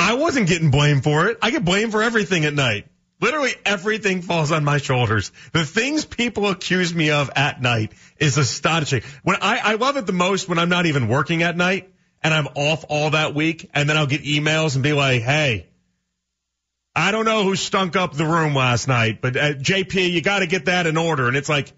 I 0.00 0.14
wasn't 0.14 0.48
getting 0.48 0.72
blamed 0.72 1.04
for 1.04 1.28
it. 1.28 1.38
I 1.42 1.52
get 1.52 1.64
blamed 1.64 1.92
for 1.92 2.02
everything 2.02 2.44
at 2.44 2.54
night. 2.54 2.88
Literally 3.20 3.54
everything 3.64 4.22
falls 4.22 4.50
on 4.50 4.64
my 4.64 4.78
shoulders. 4.78 5.30
The 5.52 5.64
things 5.64 6.04
people 6.04 6.48
accuse 6.48 6.92
me 6.92 7.12
of 7.12 7.30
at 7.36 7.62
night 7.62 7.92
is 8.18 8.36
astonishing. 8.36 9.02
When 9.22 9.36
I, 9.40 9.60
I 9.62 9.74
love 9.74 9.96
it 9.96 10.06
the 10.06 10.12
most 10.12 10.48
when 10.48 10.58
I'm 10.58 10.70
not 10.70 10.86
even 10.86 11.06
working 11.06 11.44
at 11.44 11.56
night 11.56 11.88
and 12.20 12.34
I'm 12.34 12.48
off 12.56 12.84
all 12.88 13.10
that 13.10 13.32
week 13.36 13.70
and 13.74 13.88
then 13.88 13.96
I'll 13.96 14.08
get 14.08 14.24
emails 14.24 14.74
and 14.74 14.82
be 14.82 14.92
like, 14.92 15.22
hey, 15.22 15.67
I 16.98 17.12
don't 17.12 17.24
know 17.24 17.44
who 17.44 17.54
stunk 17.54 17.94
up 17.94 18.14
the 18.14 18.26
room 18.26 18.56
last 18.56 18.88
night, 18.88 19.20
but 19.20 19.36
uh, 19.36 19.54
JP, 19.54 20.10
you 20.10 20.20
got 20.20 20.40
to 20.40 20.48
get 20.48 20.64
that 20.64 20.88
in 20.88 20.96
order. 20.96 21.28
And 21.28 21.36
it's 21.36 21.48
like, 21.48 21.72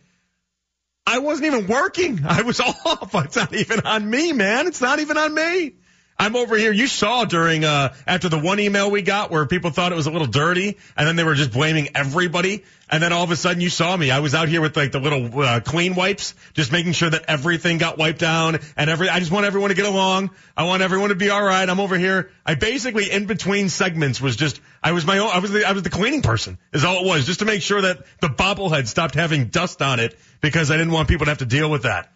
I 1.07 1.19
wasn't 1.19 1.49
even 1.49 1.67
working. 1.67 2.25
I 2.27 2.41
was 2.41 2.59
off. 2.61 3.15
It's 3.15 3.37
not 3.37 3.55
even 3.55 3.81
on 3.81 4.09
me, 4.09 4.33
man. 4.33 4.67
It's 4.67 4.81
not 4.81 4.99
even 4.99 5.19
on 5.19 5.35
me. 5.35 5.75
I'm 6.21 6.37
over 6.37 6.55
here. 6.55 6.71
You 6.71 6.87
saw 6.87 7.25
during 7.25 7.65
uh 7.65 7.95
after 8.07 8.29
the 8.29 8.39
one 8.39 8.61
email 8.61 8.91
we 8.91 9.01
got 9.01 9.31
where 9.31 9.47
people 9.47 9.71
thought 9.71 9.91
it 9.91 9.95
was 9.95 10.07
a 10.07 10.11
little 10.11 10.27
dirty, 10.27 10.77
and 10.95 11.09
then 11.09 11.17
they 11.17 11.25
were 11.25 11.35
just 11.35 11.51
blaming 11.51 11.89
everybody. 11.95 12.63
And 12.91 13.03
then 13.03 13.15
all 13.15 13.25
of 13.25 13.31
a 13.31 13.37
sudden 13.37 13.63
you 13.63 13.71
saw 13.71 13.97
me. 13.97 14.11
I 14.11 14.19
was 14.19 14.35
out 14.35 14.51
here 14.51 14.61
with 14.61 14.77
like 14.77 14.93
the 14.93 15.01
little 15.01 15.41
uh, 15.41 15.61
clean 15.61 15.95
wipes, 15.95 16.35
just 16.53 16.73
making 16.73 16.93
sure 16.93 17.09
that 17.09 17.25
everything 17.29 17.79
got 17.79 17.97
wiped 17.97 18.19
down 18.19 18.59
and 18.77 18.91
every. 18.91 19.09
I 19.09 19.19
just 19.19 19.33
want 19.33 19.47
everyone 19.47 19.71
to 19.71 19.75
get 19.75 19.87
along. 19.87 20.29
I 20.55 20.65
want 20.65 20.83
everyone 20.83 21.09
to 21.09 21.15
be 21.15 21.31
all 21.31 21.43
right. 21.43 21.67
I'm 21.67 21.81
over 21.81 21.97
here. 21.97 22.31
I 22.45 22.55
basically 22.55 23.11
in 23.11 23.25
between 23.25 23.71
segments 23.71 24.21
was 24.21 24.37
just 24.37 24.61
I 24.83 24.93
was 24.93 25.07
my 25.07 25.17
own. 25.21 25.31
I 25.33 25.39
was 25.39 25.51
the 25.51 25.65
I 25.67 25.73
was 25.73 25.85
the 25.85 25.91
cleaning 25.91 26.21
person 26.21 26.59
is 26.75 26.85
all 26.85 27.03
it 27.03 27.07
was, 27.07 27.25
just 27.25 27.39
to 27.39 27.47
make 27.47 27.63
sure 27.63 27.81
that 27.81 28.05
the 28.21 28.29
bobblehead 28.29 28.89
stopped 28.89 29.15
having 29.15 29.47
dust 29.47 29.81
on 29.81 30.01
it 30.01 30.19
because 30.43 30.71
I 30.71 30.77
didn't 30.77 30.93
want 30.93 31.09
people 31.09 31.25
to 31.25 31.31
have 31.31 31.39
to 31.39 31.47
deal 31.47 31.71
with 31.71 31.85
that. 31.85 32.13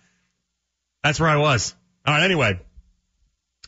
That's 1.03 1.19
where 1.19 1.31
I 1.31 1.39
was. 1.39 1.75
All 2.07 2.13
right. 2.13 2.23
Anyway. 2.23 2.61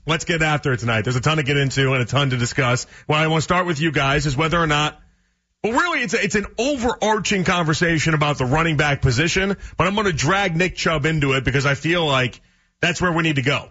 Let's 0.06 0.24
get 0.24 0.40
after 0.40 0.72
it 0.72 0.78
tonight. 0.78 1.02
There's 1.02 1.16
a 1.16 1.20
ton 1.20 1.38
to 1.38 1.42
get 1.42 1.56
into 1.56 1.92
and 1.92 2.02
a 2.02 2.06
ton 2.06 2.30
to 2.30 2.36
discuss. 2.36 2.86
What 3.06 3.18
I 3.18 3.26
want 3.26 3.38
to 3.38 3.44
start 3.44 3.66
with 3.66 3.80
you 3.80 3.90
guys 3.90 4.24
is 4.26 4.36
whether 4.36 4.58
or 4.58 4.68
not, 4.68 5.00
well, 5.64 5.72
really, 5.72 6.02
it's 6.02 6.14
a, 6.14 6.22
it's 6.22 6.36
an 6.36 6.46
overarching 6.58 7.42
conversation 7.42 8.14
about 8.14 8.38
the 8.38 8.44
running 8.44 8.76
back 8.76 9.02
position, 9.02 9.56
but 9.76 9.86
I'm 9.86 9.94
going 9.94 10.06
to 10.06 10.12
drag 10.12 10.56
Nick 10.56 10.76
Chubb 10.76 11.06
into 11.06 11.32
it 11.32 11.44
because 11.44 11.66
I 11.66 11.74
feel 11.74 12.06
like 12.06 12.40
that's 12.80 13.02
where 13.02 13.12
we 13.12 13.24
need 13.24 13.36
to 13.36 13.42
go. 13.42 13.68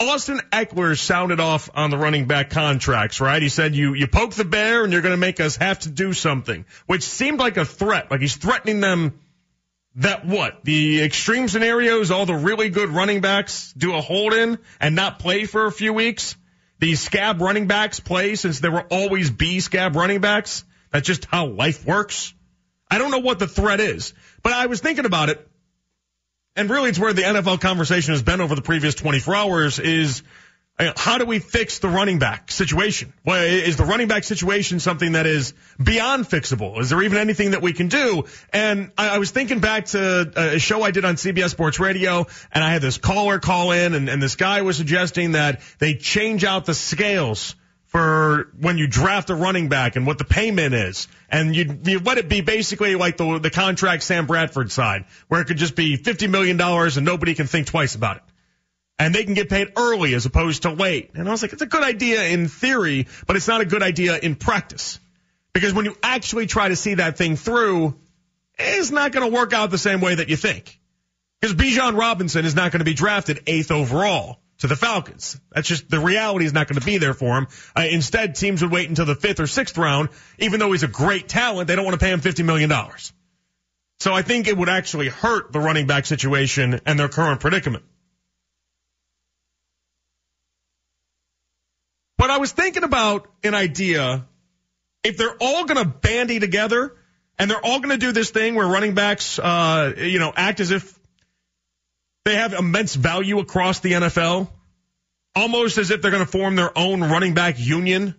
Austin 0.00 0.40
Ekeler 0.52 0.98
sounded 0.98 1.38
off 1.38 1.70
on 1.74 1.90
the 1.90 1.98
running 1.98 2.26
back 2.26 2.50
contracts, 2.50 3.20
right? 3.20 3.40
He 3.40 3.48
said 3.48 3.76
you 3.76 3.94
you 3.94 4.08
poke 4.08 4.32
the 4.32 4.44
bear 4.44 4.82
and 4.82 4.92
you're 4.92 5.02
going 5.02 5.12
to 5.12 5.20
make 5.20 5.38
us 5.38 5.56
have 5.56 5.78
to 5.80 5.90
do 5.90 6.12
something, 6.12 6.64
which 6.86 7.02
seemed 7.02 7.38
like 7.38 7.58
a 7.58 7.64
threat. 7.64 8.10
Like 8.10 8.20
he's 8.20 8.34
threatening 8.34 8.80
them 8.80 9.20
that 9.96 10.26
what? 10.26 10.64
The 10.64 11.02
extreme 11.02 11.48
scenarios, 11.48 12.10
all 12.10 12.26
the 12.26 12.34
really 12.34 12.68
good 12.68 12.90
running 12.90 13.20
backs 13.20 13.72
do 13.76 13.94
a 13.94 14.00
hold 14.00 14.32
in 14.34 14.58
and 14.80 14.94
not 14.94 15.18
play 15.18 15.44
for 15.44 15.66
a 15.66 15.72
few 15.72 15.92
weeks. 15.92 16.36
These 16.80 17.00
scab 17.00 17.40
running 17.40 17.66
backs 17.66 18.00
play 18.00 18.34
since 18.34 18.60
there 18.60 18.72
were 18.72 18.86
always 18.90 19.30
B 19.30 19.60
scab 19.60 19.94
running 19.96 20.20
backs. 20.20 20.64
That's 20.90 21.06
just 21.06 21.24
how 21.26 21.46
life 21.46 21.86
works. 21.86 22.34
I 22.90 22.98
don't 22.98 23.10
know 23.10 23.20
what 23.20 23.38
the 23.38 23.46
threat 23.46 23.80
is, 23.80 24.14
but 24.42 24.52
I 24.52 24.66
was 24.66 24.80
thinking 24.80 25.04
about 25.04 25.28
it. 25.28 25.48
And 26.56 26.70
really 26.70 26.90
it's 26.90 26.98
where 26.98 27.12
the 27.12 27.22
NFL 27.22 27.60
conversation 27.60 28.12
has 28.12 28.22
been 28.22 28.40
over 28.40 28.54
the 28.54 28.62
previous 28.62 28.94
24 28.94 29.34
hours 29.34 29.78
is 29.78 30.22
Uh, 30.76 30.92
how 30.96 31.18
do 31.18 31.24
we 31.24 31.38
fix 31.38 31.78
the 31.78 31.88
running 31.88 32.18
back 32.18 32.50
situation? 32.50 33.12
Is 33.26 33.76
the 33.76 33.84
running 33.84 34.08
back 34.08 34.24
situation 34.24 34.80
something 34.80 35.12
that 35.12 35.24
is 35.24 35.54
beyond 35.80 36.24
fixable? 36.24 36.80
Is 36.80 36.90
there 36.90 37.00
even 37.00 37.18
anything 37.18 37.52
that 37.52 37.62
we 37.62 37.72
can 37.72 37.86
do? 37.86 38.24
And 38.52 38.90
I, 38.98 39.18
was 39.18 39.30
thinking 39.30 39.60
back 39.60 39.86
to 39.86 40.32
a 40.34 40.58
show 40.58 40.82
I 40.82 40.90
did 40.90 41.04
on 41.04 41.14
CBS 41.14 41.50
Sports 41.50 41.78
Radio, 41.78 42.26
and 42.50 42.64
I 42.64 42.72
had 42.72 42.82
this 42.82 42.98
caller 42.98 43.38
call 43.38 43.70
in, 43.70 43.94
and, 43.94 44.08
and 44.08 44.20
this 44.20 44.34
guy 44.34 44.62
was 44.62 44.76
suggesting 44.76 45.32
that 45.32 45.60
they 45.78 45.94
change 45.94 46.42
out 46.42 46.64
the 46.64 46.74
scales 46.74 47.54
for 47.86 48.50
when 48.58 48.76
you 48.76 48.88
draft 48.88 49.30
a 49.30 49.36
running 49.36 49.68
back 49.68 49.94
and 49.94 50.08
what 50.08 50.18
the 50.18 50.24
payment 50.24 50.74
is. 50.74 51.06
And 51.30 51.54
you, 51.54 51.78
you 51.84 52.00
let 52.00 52.18
it 52.18 52.28
be 52.28 52.40
basically 52.40 52.96
like 52.96 53.16
the, 53.16 53.38
the 53.38 53.50
contract 53.50 54.02
Sam 54.02 54.26
Bradford 54.26 54.72
side, 54.72 55.04
where 55.28 55.40
it 55.40 55.44
could 55.44 55.58
just 55.58 55.76
be 55.76 55.96
$50 55.96 56.28
million 56.28 56.60
and 56.60 57.04
nobody 57.04 57.36
can 57.36 57.46
think 57.46 57.68
twice 57.68 57.94
about 57.94 58.16
it 58.16 58.22
and 59.04 59.14
they 59.14 59.24
can 59.24 59.34
get 59.34 59.50
paid 59.50 59.72
early 59.76 60.14
as 60.14 60.24
opposed 60.24 60.62
to 60.62 60.70
late. 60.70 61.10
And 61.14 61.28
I 61.28 61.30
was 61.30 61.42
like, 61.42 61.52
it's 61.52 61.60
a 61.60 61.66
good 61.66 61.82
idea 61.82 62.24
in 62.28 62.48
theory, 62.48 63.06
but 63.26 63.36
it's 63.36 63.46
not 63.46 63.60
a 63.60 63.66
good 63.66 63.82
idea 63.82 64.18
in 64.18 64.34
practice. 64.34 64.98
Because 65.52 65.74
when 65.74 65.84
you 65.84 65.94
actually 66.02 66.46
try 66.46 66.68
to 66.68 66.76
see 66.76 66.94
that 66.94 67.18
thing 67.18 67.36
through, 67.36 67.96
it's 68.58 68.90
not 68.90 69.12
going 69.12 69.30
to 69.30 69.36
work 69.36 69.52
out 69.52 69.70
the 69.70 69.76
same 69.76 70.00
way 70.00 70.14
that 70.14 70.30
you 70.30 70.36
think. 70.36 70.80
Because 71.38 71.54
Bijan 71.54 71.98
Robinson 71.98 72.46
is 72.46 72.54
not 72.54 72.72
going 72.72 72.78
to 72.78 72.86
be 72.86 72.94
drafted 72.94 73.42
eighth 73.46 73.70
overall 73.70 74.38
to 74.60 74.68
the 74.68 74.76
Falcons. 74.76 75.38
That's 75.52 75.68
just 75.68 75.90
the 75.90 76.00
reality 76.00 76.46
is 76.46 76.54
not 76.54 76.66
going 76.66 76.80
to 76.80 76.86
be 76.86 76.96
there 76.96 77.12
for 77.12 77.36
him. 77.36 77.48
Uh, 77.76 77.82
instead, 77.90 78.36
teams 78.36 78.62
would 78.62 78.72
wait 78.72 78.88
until 78.88 79.04
the 79.04 79.14
fifth 79.14 79.38
or 79.38 79.46
sixth 79.46 79.76
round, 79.76 80.08
even 80.38 80.60
though 80.60 80.72
he's 80.72 80.82
a 80.82 80.88
great 80.88 81.28
talent. 81.28 81.68
They 81.68 81.76
don't 81.76 81.84
want 81.84 82.00
to 82.00 82.02
pay 82.02 82.10
him 82.10 82.22
$50 82.22 82.42
million. 82.42 82.72
So 84.00 84.14
I 84.14 84.22
think 84.22 84.48
it 84.48 84.56
would 84.56 84.70
actually 84.70 85.08
hurt 85.08 85.52
the 85.52 85.60
running 85.60 85.86
back 85.86 86.06
situation 86.06 86.80
and 86.86 86.98
their 86.98 87.10
current 87.10 87.40
predicament. 87.40 87.84
But 92.16 92.30
I 92.30 92.38
was 92.38 92.52
thinking 92.52 92.84
about 92.84 93.28
an 93.42 93.54
idea. 93.54 94.26
If 95.02 95.16
they're 95.16 95.36
all 95.40 95.64
going 95.64 95.82
to 95.82 95.88
bandy 95.88 96.40
together 96.40 96.94
and 97.38 97.50
they're 97.50 97.64
all 97.64 97.80
going 97.80 97.90
to 97.90 97.98
do 97.98 98.12
this 98.12 98.30
thing 98.30 98.54
where 98.54 98.66
running 98.66 98.94
backs, 98.94 99.38
uh, 99.38 99.92
you 99.96 100.18
know, 100.18 100.32
act 100.34 100.60
as 100.60 100.70
if 100.70 100.98
they 102.24 102.36
have 102.36 102.54
immense 102.54 102.94
value 102.94 103.38
across 103.38 103.80
the 103.80 103.92
NFL, 103.92 104.48
almost 105.34 105.78
as 105.78 105.90
if 105.90 106.00
they're 106.00 106.10
going 106.10 106.24
to 106.24 106.30
form 106.30 106.56
their 106.56 106.76
own 106.76 107.00
running 107.02 107.34
back 107.34 107.56
union. 107.58 108.14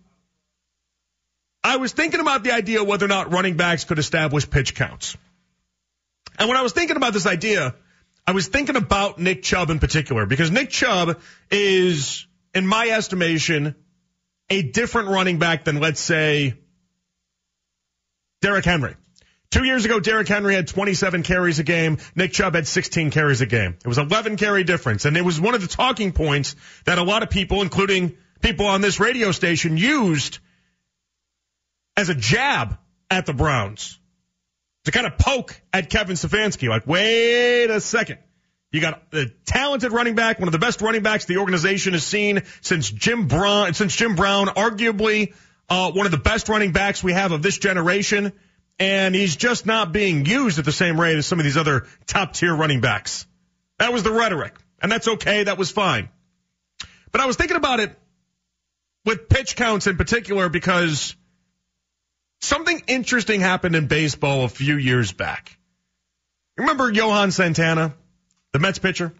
I 1.63 1.77
was 1.77 1.93
thinking 1.93 2.19
about 2.19 2.43
the 2.43 2.51
idea 2.51 2.83
whether 2.83 3.05
or 3.05 3.09
not 3.09 3.31
running 3.31 3.57
backs 3.57 3.85
could 3.85 3.97
establish 3.97 4.47
pitch 4.47 4.75
counts. 4.75 5.17
And 6.37 6.47
when 6.47 6.57
I 6.57 6.61
was 6.61 6.73
thinking 6.73 6.97
about 6.97 7.13
this 7.13 7.25
idea, 7.25 7.73
I 8.27 8.31
was 8.33 8.47
thinking 8.47 8.75
about 8.75 9.17
Nick 9.17 9.41
Chubb 9.41 9.69
in 9.69 9.79
particular 9.79 10.25
because 10.25 10.51
Nick 10.51 10.69
Chubb 10.69 11.19
is, 11.49 12.27
in 12.53 12.67
my 12.67 12.87
estimation, 12.89 13.75
a 14.49 14.61
different 14.61 15.09
running 15.09 15.39
back 15.39 15.65
than, 15.65 15.79
let's 15.79 15.99
say, 15.99 16.55
Derrick 18.41 18.65
Henry. 18.65 18.95
Two 19.51 19.63
years 19.63 19.85
ago, 19.85 19.99
Derrick 19.99 20.27
Henry 20.27 20.53
had 20.53 20.67
27 20.67 21.23
carries 21.23 21.59
a 21.59 21.63
game. 21.63 21.97
Nick 22.13 22.33
Chubb 22.33 22.55
had 22.55 22.67
16 22.67 23.11
carries 23.11 23.41
a 23.41 23.45
game. 23.45 23.77
It 23.83 23.87
was 23.87 23.97
11 23.97 24.37
carry 24.37 24.63
difference. 24.63 25.05
And 25.05 25.15
it 25.15 25.23
was 25.23 25.39
one 25.39 25.55
of 25.55 25.61
the 25.61 25.67
talking 25.67 26.11
points 26.11 26.55
that 26.85 26.97
a 26.97 27.03
lot 27.03 27.23
of 27.23 27.29
people, 27.29 27.61
including 27.61 28.17
people 28.41 28.65
on 28.65 28.81
this 28.81 28.99
radio 28.99 29.31
station, 29.31 29.77
used 29.77 30.39
as 31.95 32.09
a 32.09 32.15
jab 32.15 32.77
at 33.09 33.25
the 33.25 33.33
Browns 33.33 33.97
to 34.83 34.91
kind 34.91 35.07
of 35.07 35.17
poke 35.17 35.59
at 35.71 35.89
Kevin 35.89 36.15
Stefanski. 36.15 36.67
Like, 36.67 36.85
wait 36.85 37.67
a 37.67 37.79
second. 37.79 38.19
You 38.75 38.81
got 38.81 39.01
a 39.13 39.27
talented 39.45 39.93
running 39.93 40.15
back, 40.15 40.37
one 40.37 40.49
of 40.49 40.51
the 40.51 40.59
best 40.59 40.81
running 40.81 41.01
backs 41.01 41.23
the 41.23 41.37
organization 41.37 41.93
has 41.93 42.03
seen 42.03 42.43
since 42.59 42.91
Jim 42.91 43.29
Brown, 43.29 43.73
since 43.73 43.95
Jim 43.95 44.15
Brown, 44.15 44.47
arguably 44.47 45.33
uh, 45.69 45.93
one 45.93 46.05
of 46.05 46.11
the 46.11 46.17
best 46.17 46.49
running 46.49 46.73
backs 46.73 47.01
we 47.01 47.13
have 47.13 47.31
of 47.31 47.41
this 47.41 47.57
generation, 47.57 48.33
and 48.77 49.15
he's 49.15 49.37
just 49.37 49.65
not 49.65 49.93
being 49.93 50.25
used 50.25 50.59
at 50.59 50.65
the 50.65 50.73
same 50.73 50.99
rate 50.99 51.15
as 51.15 51.25
some 51.25 51.39
of 51.39 51.45
these 51.45 51.55
other 51.55 51.87
top 52.05 52.33
tier 52.33 52.53
running 52.53 52.81
backs. 52.81 53.25
That 53.79 53.93
was 53.93 54.03
the 54.03 54.11
rhetoric, 54.11 54.53
and 54.81 54.91
that's 54.91 55.07
okay. 55.07 55.43
That 55.43 55.57
was 55.57 55.71
fine. 55.71 56.09
But 57.13 57.21
I 57.21 57.27
was 57.27 57.37
thinking 57.37 57.55
about 57.55 57.79
it 57.79 57.97
with 59.05 59.29
pitch 59.29 59.55
counts 59.55 59.87
in 59.87 59.95
particular 59.95 60.49
because 60.49 61.15
something 62.41 62.83
interesting 62.87 63.39
happened 63.39 63.77
in 63.77 63.87
baseball 63.87 64.43
a 64.43 64.49
few 64.49 64.75
years 64.75 65.13
back. 65.13 65.57
Remember 66.57 66.91
Johan 66.91 67.31
Santana? 67.31 67.95
The 68.55 68.59
Mets 68.59 68.79
pitcher. 68.79 69.11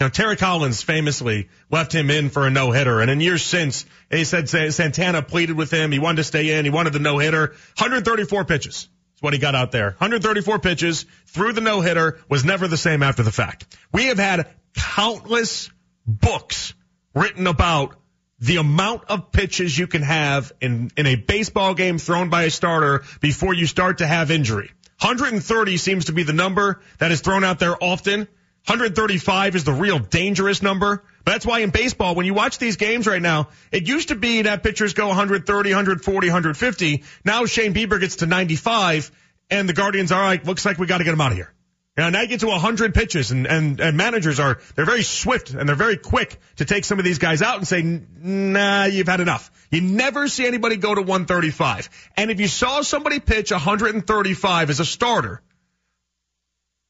Now, 0.00 0.08
Terry 0.08 0.34
Collins 0.34 0.82
famously 0.82 1.50
left 1.70 1.94
him 1.94 2.10
in 2.10 2.30
for 2.30 2.48
a 2.48 2.50
no 2.50 2.72
hitter, 2.72 3.00
and 3.00 3.08
in 3.08 3.20
years 3.20 3.44
since, 3.44 3.86
he 4.10 4.24
said 4.24 4.48
Santana 4.48 5.22
pleaded 5.22 5.56
with 5.56 5.70
him. 5.72 5.92
He 5.92 6.00
wanted 6.00 6.16
to 6.16 6.24
stay 6.24 6.58
in. 6.58 6.64
He 6.64 6.70
wanted 6.72 6.92
the 6.92 6.98
no 6.98 7.18
hitter. 7.18 7.50
134 7.78 8.44
pitches 8.46 8.88
is 9.14 9.22
what 9.22 9.34
he 9.34 9.38
got 9.38 9.54
out 9.54 9.70
there. 9.70 9.90
134 9.90 10.58
pitches 10.58 11.06
through 11.26 11.52
the 11.52 11.60
no 11.60 11.80
hitter 11.80 12.18
was 12.28 12.44
never 12.44 12.66
the 12.66 12.76
same 12.76 13.04
after 13.04 13.22
the 13.22 13.30
fact. 13.30 13.78
We 13.92 14.06
have 14.06 14.18
had 14.18 14.48
countless 14.74 15.70
books 16.04 16.74
written 17.14 17.46
about 17.46 17.94
the 18.40 18.56
amount 18.56 19.04
of 19.10 19.30
pitches 19.30 19.78
you 19.78 19.86
can 19.86 20.02
have 20.02 20.50
in, 20.60 20.90
in 20.96 21.06
a 21.06 21.14
baseball 21.14 21.74
game 21.74 21.98
thrown 21.98 22.30
by 22.30 22.44
a 22.44 22.50
starter 22.50 23.04
before 23.20 23.54
you 23.54 23.66
start 23.66 23.98
to 23.98 24.08
have 24.08 24.32
injury. 24.32 24.72
130 25.00 25.78
seems 25.78 26.06
to 26.06 26.12
be 26.12 26.24
the 26.24 26.34
number 26.34 26.80
that 26.98 27.10
is 27.10 27.22
thrown 27.22 27.42
out 27.42 27.58
there 27.58 27.74
often. 27.82 28.28
135 28.70 29.56
is 29.56 29.64
the 29.64 29.72
real 29.72 29.98
dangerous 29.98 30.62
number. 30.62 31.02
But 31.24 31.32
that's 31.32 31.44
why 31.44 31.58
in 31.58 31.70
baseball, 31.70 32.14
when 32.14 32.24
you 32.24 32.34
watch 32.34 32.58
these 32.58 32.76
games 32.76 33.04
right 33.08 33.20
now, 33.20 33.48
it 33.72 33.88
used 33.88 34.08
to 34.08 34.14
be 34.14 34.42
that 34.42 34.62
pitchers 34.62 34.94
go 34.94 35.08
130, 35.08 35.70
140, 35.70 36.28
150. 36.28 37.02
Now 37.24 37.46
Shane 37.46 37.74
Bieber 37.74 37.98
gets 37.98 38.16
to 38.16 38.26
95 38.26 39.10
and 39.50 39.68
the 39.68 39.72
Guardians 39.72 40.12
are 40.12 40.24
like, 40.24 40.46
looks 40.46 40.64
like 40.64 40.78
we 40.78 40.86
got 40.86 40.98
to 40.98 41.04
get 41.04 41.12
him 41.12 41.20
out 41.20 41.32
of 41.32 41.36
here. 41.36 41.52
And 41.96 42.12
now 42.12 42.20
you 42.20 42.28
get 42.28 42.40
to 42.40 42.46
100 42.46 42.94
pitches 42.94 43.32
and, 43.32 43.44
and, 43.48 43.80
and 43.80 43.96
managers 43.96 44.38
are, 44.38 44.60
they're 44.76 44.86
very 44.86 45.02
swift 45.02 45.50
and 45.50 45.68
they're 45.68 45.74
very 45.74 45.96
quick 45.96 46.38
to 46.58 46.64
take 46.64 46.84
some 46.84 47.00
of 47.00 47.04
these 47.04 47.18
guys 47.18 47.42
out 47.42 47.56
and 47.56 47.66
say, 47.66 47.82
nah, 47.82 48.84
you've 48.84 49.08
had 49.08 49.18
enough. 49.18 49.50
You 49.72 49.80
never 49.80 50.28
see 50.28 50.46
anybody 50.46 50.76
go 50.76 50.94
to 50.94 51.00
135. 51.00 51.90
And 52.16 52.30
if 52.30 52.38
you 52.38 52.46
saw 52.46 52.82
somebody 52.82 53.18
pitch 53.18 53.50
135 53.50 54.70
as 54.70 54.78
a 54.78 54.84
starter, 54.84 55.42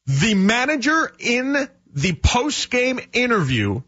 the 0.05 0.33
manager 0.35 1.11
in 1.19 1.67
the 1.93 2.13
post 2.13 2.69
game 2.71 2.99
interview 3.13 3.81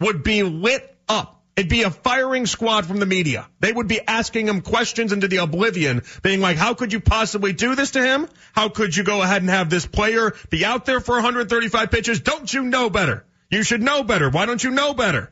would 0.00 0.22
be 0.22 0.42
lit 0.42 0.96
up. 1.08 1.42
It'd 1.56 1.70
be 1.70 1.82
a 1.82 1.90
firing 1.90 2.46
squad 2.46 2.84
from 2.86 2.98
the 2.98 3.06
media. 3.06 3.48
They 3.60 3.72
would 3.72 3.86
be 3.86 4.00
asking 4.00 4.48
him 4.48 4.60
questions 4.60 5.12
into 5.12 5.28
the 5.28 5.36
oblivion, 5.36 6.02
being 6.22 6.40
like, 6.40 6.56
how 6.56 6.74
could 6.74 6.92
you 6.92 6.98
possibly 6.98 7.52
do 7.52 7.76
this 7.76 7.92
to 7.92 8.04
him? 8.04 8.28
How 8.52 8.68
could 8.68 8.96
you 8.96 9.04
go 9.04 9.22
ahead 9.22 9.42
and 9.42 9.50
have 9.50 9.70
this 9.70 9.86
player 9.86 10.34
be 10.50 10.64
out 10.64 10.84
there 10.84 11.00
for 11.00 11.14
135 11.14 11.90
pitches? 11.92 12.20
Don't 12.20 12.52
you 12.52 12.64
know 12.64 12.90
better? 12.90 13.24
You 13.50 13.62
should 13.62 13.82
know 13.82 14.02
better. 14.02 14.30
Why 14.30 14.46
don't 14.46 14.62
you 14.62 14.72
know 14.72 14.94
better? 14.94 15.30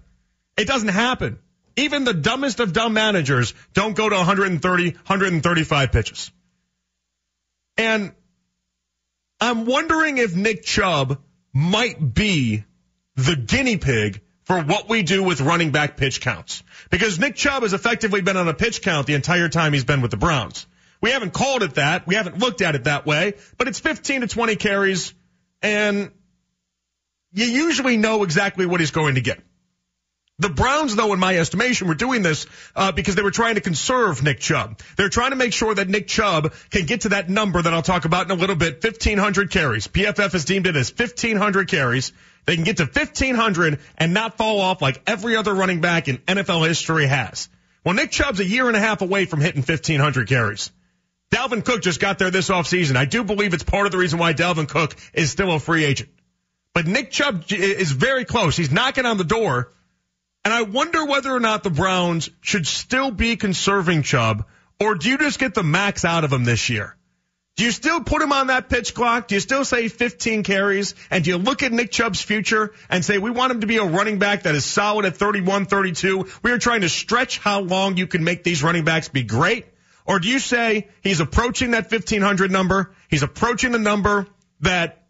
It 0.56 0.68
doesn't 0.68 0.88
happen. 0.88 1.40
Even 1.74 2.04
the 2.04 2.14
dumbest 2.14 2.60
of 2.60 2.72
dumb 2.72 2.92
managers 2.92 3.54
don't 3.72 3.96
go 3.96 4.08
to 4.08 4.14
130, 4.14 4.90
135 4.90 5.92
pitches. 5.92 6.30
And 7.76 8.12
I'm 9.52 9.66
wondering 9.66 10.16
if 10.16 10.34
Nick 10.34 10.62
Chubb 10.62 11.20
might 11.52 12.14
be 12.14 12.64
the 13.16 13.36
guinea 13.36 13.76
pig 13.76 14.22
for 14.44 14.58
what 14.62 14.88
we 14.88 15.02
do 15.02 15.22
with 15.22 15.42
running 15.42 15.72
back 15.72 15.98
pitch 15.98 16.22
counts. 16.22 16.62
Because 16.90 17.18
Nick 17.18 17.36
Chubb 17.36 17.62
has 17.62 17.74
effectively 17.74 18.22
been 18.22 18.38
on 18.38 18.48
a 18.48 18.54
pitch 18.54 18.80
count 18.80 19.06
the 19.06 19.12
entire 19.12 19.50
time 19.50 19.74
he's 19.74 19.84
been 19.84 20.00
with 20.00 20.10
the 20.10 20.16
Browns. 20.16 20.66
We 21.02 21.10
haven't 21.10 21.34
called 21.34 21.62
it 21.62 21.74
that. 21.74 22.06
We 22.06 22.14
haven't 22.14 22.38
looked 22.38 22.62
at 22.62 22.76
it 22.76 22.84
that 22.84 23.04
way, 23.04 23.34
but 23.58 23.68
it's 23.68 23.78
15 23.78 24.22
to 24.22 24.26
20 24.26 24.56
carries 24.56 25.12
and 25.60 26.12
you 27.34 27.44
usually 27.44 27.98
know 27.98 28.22
exactly 28.22 28.64
what 28.64 28.80
he's 28.80 28.90
going 28.90 29.16
to 29.16 29.20
get. 29.20 29.38
The 30.38 30.48
Browns, 30.48 30.96
though, 30.96 31.12
in 31.12 31.20
my 31.20 31.36
estimation, 31.36 31.88
were 31.88 31.94
doing 31.94 32.22
this 32.22 32.46
uh, 32.74 32.90
because 32.90 33.14
they 33.14 33.22
were 33.22 33.30
trying 33.30 33.56
to 33.56 33.60
conserve 33.60 34.22
Nick 34.22 34.40
Chubb. 34.40 34.80
They're 34.96 35.08
trying 35.08 35.30
to 35.30 35.36
make 35.36 35.52
sure 35.52 35.74
that 35.74 35.88
Nick 35.88 36.08
Chubb 36.08 36.54
can 36.70 36.86
get 36.86 37.02
to 37.02 37.10
that 37.10 37.28
number 37.28 37.60
that 37.60 37.72
I'll 37.72 37.82
talk 37.82 38.06
about 38.06 38.26
in 38.26 38.32
a 38.32 38.40
little 38.40 38.56
bit, 38.56 38.82
1,500 38.82 39.50
carries. 39.50 39.86
PFF 39.86 40.32
has 40.32 40.44
deemed 40.44 40.66
it 40.66 40.74
as 40.74 40.90
1,500 40.90 41.68
carries. 41.68 42.12
They 42.46 42.56
can 42.56 42.64
get 42.64 42.78
to 42.78 42.84
1,500 42.84 43.78
and 43.98 44.14
not 44.14 44.36
fall 44.36 44.60
off 44.60 44.82
like 44.82 45.02
every 45.06 45.36
other 45.36 45.54
running 45.54 45.80
back 45.80 46.08
in 46.08 46.18
NFL 46.18 46.66
history 46.66 47.06
has. 47.06 47.48
Well, 47.84 47.94
Nick 47.94 48.10
Chubb's 48.10 48.40
a 48.40 48.44
year 48.44 48.66
and 48.68 48.76
a 48.76 48.80
half 48.80 49.02
away 49.02 49.26
from 49.26 49.40
hitting 49.40 49.62
1,500 49.62 50.28
carries. 50.28 50.70
Dalvin 51.30 51.64
Cook 51.64 51.82
just 51.82 52.00
got 52.00 52.18
there 52.18 52.30
this 52.30 52.48
offseason. 52.48 52.96
I 52.96 53.04
do 53.04 53.22
believe 53.22 53.54
it's 53.54 53.62
part 53.62 53.86
of 53.86 53.92
the 53.92 53.98
reason 53.98 54.18
why 54.18 54.34
Dalvin 54.34 54.68
Cook 54.68 54.96
is 55.14 55.30
still 55.30 55.52
a 55.52 55.58
free 55.58 55.84
agent. 55.84 56.10
But 56.74 56.86
Nick 56.86 57.10
Chubb 57.10 57.44
is 57.50 57.92
very 57.92 58.24
close. 58.24 58.56
He's 58.56 58.70
knocking 58.70 59.06
on 59.06 59.18
the 59.18 59.24
door 59.24 59.72
and 60.44 60.52
I 60.52 60.62
wonder 60.62 61.04
whether 61.04 61.30
or 61.30 61.40
not 61.40 61.62
the 61.62 61.70
Browns 61.70 62.30
should 62.40 62.66
still 62.66 63.10
be 63.10 63.36
conserving 63.36 64.02
Chubb, 64.02 64.46
or 64.80 64.94
do 64.94 65.08
you 65.08 65.18
just 65.18 65.38
get 65.38 65.54
the 65.54 65.62
max 65.62 66.04
out 66.04 66.24
of 66.24 66.32
him 66.32 66.44
this 66.44 66.68
year? 66.68 66.96
Do 67.56 67.64
you 67.64 67.70
still 67.70 68.00
put 68.00 68.22
him 68.22 68.32
on 68.32 68.46
that 68.46 68.70
pitch 68.70 68.94
clock? 68.94 69.28
Do 69.28 69.34
you 69.34 69.40
still 69.40 69.64
say 69.64 69.88
15 69.88 70.42
carries? 70.42 70.94
And 71.10 71.22
do 71.22 71.30
you 71.30 71.36
look 71.36 71.62
at 71.62 71.70
Nick 71.70 71.90
Chubb's 71.90 72.22
future 72.22 72.72
and 72.88 73.04
say, 73.04 73.18
we 73.18 73.30
want 73.30 73.52
him 73.52 73.60
to 73.60 73.66
be 73.66 73.76
a 73.76 73.84
running 73.84 74.18
back 74.18 74.44
that 74.44 74.54
is 74.54 74.64
solid 74.64 75.04
at 75.04 75.18
31, 75.18 75.66
32? 75.66 76.28
We 76.42 76.50
are 76.50 76.58
trying 76.58 76.80
to 76.80 76.88
stretch 76.88 77.38
how 77.38 77.60
long 77.60 77.98
you 77.98 78.06
can 78.06 78.24
make 78.24 78.42
these 78.42 78.62
running 78.62 78.84
backs 78.84 79.08
be 79.08 79.22
great. 79.22 79.66
Or 80.06 80.18
do 80.18 80.28
you 80.28 80.38
say 80.38 80.88
he's 81.02 81.20
approaching 81.20 81.72
that 81.72 81.90
1500 81.90 82.50
number? 82.50 82.94
He's 83.08 83.22
approaching 83.22 83.72
the 83.72 83.78
number 83.78 84.26
that 84.60 85.06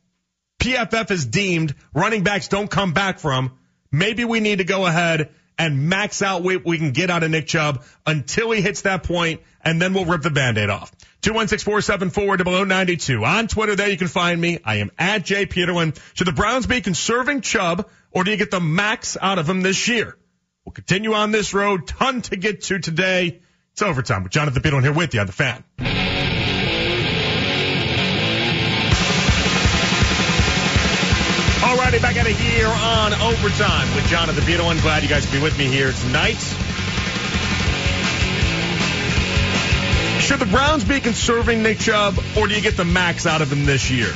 PFF 0.58 1.08
has 1.10 1.24
deemed 1.24 1.74
running 1.94 2.24
backs 2.24 2.48
don't 2.48 2.70
come 2.70 2.92
back 2.92 3.20
from 3.20 3.52
maybe 3.92 4.24
we 4.24 4.40
need 4.40 4.58
to 4.58 4.64
go 4.64 4.86
ahead 4.86 5.30
and 5.58 5.88
max 5.88 6.22
out 6.22 6.42
what 6.42 6.64
we 6.64 6.78
can 6.78 6.92
get 6.92 7.10
out 7.10 7.22
of 7.22 7.30
Nick 7.30 7.46
Chubb 7.46 7.84
until 8.06 8.50
he 8.50 8.60
hits 8.60 8.82
that 8.82 9.04
point, 9.04 9.42
and 9.62 9.80
then 9.80 9.94
we'll 9.94 10.06
rip 10.06 10.22
the 10.22 10.30
band-aid 10.30 10.70
off. 10.70 10.90
216-474-0092. 11.22 13.24
On 13.24 13.46
Twitter, 13.46 13.76
there 13.76 13.88
you 13.88 13.96
can 13.96 14.08
find 14.08 14.40
me. 14.40 14.58
I 14.64 14.76
am 14.76 14.90
at 14.98 15.24
Jay 15.24 15.46
Peterlin. 15.46 15.96
Should 16.14 16.26
the 16.26 16.32
Browns 16.32 16.66
be 16.66 16.80
conserving 16.80 17.42
Chubb, 17.42 17.88
or 18.10 18.24
do 18.24 18.32
you 18.32 18.36
get 18.36 18.50
the 18.50 18.60
max 18.60 19.16
out 19.20 19.38
of 19.38 19.48
him 19.48 19.60
this 19.60 19.86
year? 19.86 20.16
We'll 20.64 20.72
continue 20.72 21.12
on 21.12 21.30
this 21.30 21.54
road. 21.54 21.86
Ton 21.86 22.22
to 22.22 22.36
get 22.36 22.62
to 22.62 22.78
today. 22.78 23.40
It's 23.72 23.82
overtime 23.82 24.24
with 24.24 24.32
Jonathan 24.32 24.62
Peterlin 24.62 24.82
here 24.82 24.92
with 24.92 25.14
you 25.14 25.20
on 25.20 25.26
the 25.26 25.32
fan. 25.32 25.64
Back 32.02 32.16
out 32.16 32.28
of 32.28 32.36
here 32.36 32.66
on 32.66 33.14
Overtime 33.14 33.94
with 33.94 34.04
Jonathan 34.06 34.42
Peterlin. 34.42 34.82
Glad 34.82 35.04
you 35.04 35.08
guys 35.08 35.24
can 35.24 35.38
be 35.38 35.40
with 35.40 35.56
me 35.56 35.66
here 35.66 35.92
tonight. 35.92 36.34
Should 40.20 40.40
the 40.40 40.46
Browns 40.46 40.82
be 40.82 40.98
conserving 40.98 41.62
Nick 41.62 41.78
Chubb, 41.78 42.18
or 42.36 42.48
do 42.48 42.56
you 42.56 42.60
get 42.60 42.76
the 42.76 42.84
max 42.84 43.24
out 43.24 43.40
of 43.40 43.52
him 43.52 43.66
this 43.66 43.88
year? 43.88 44.12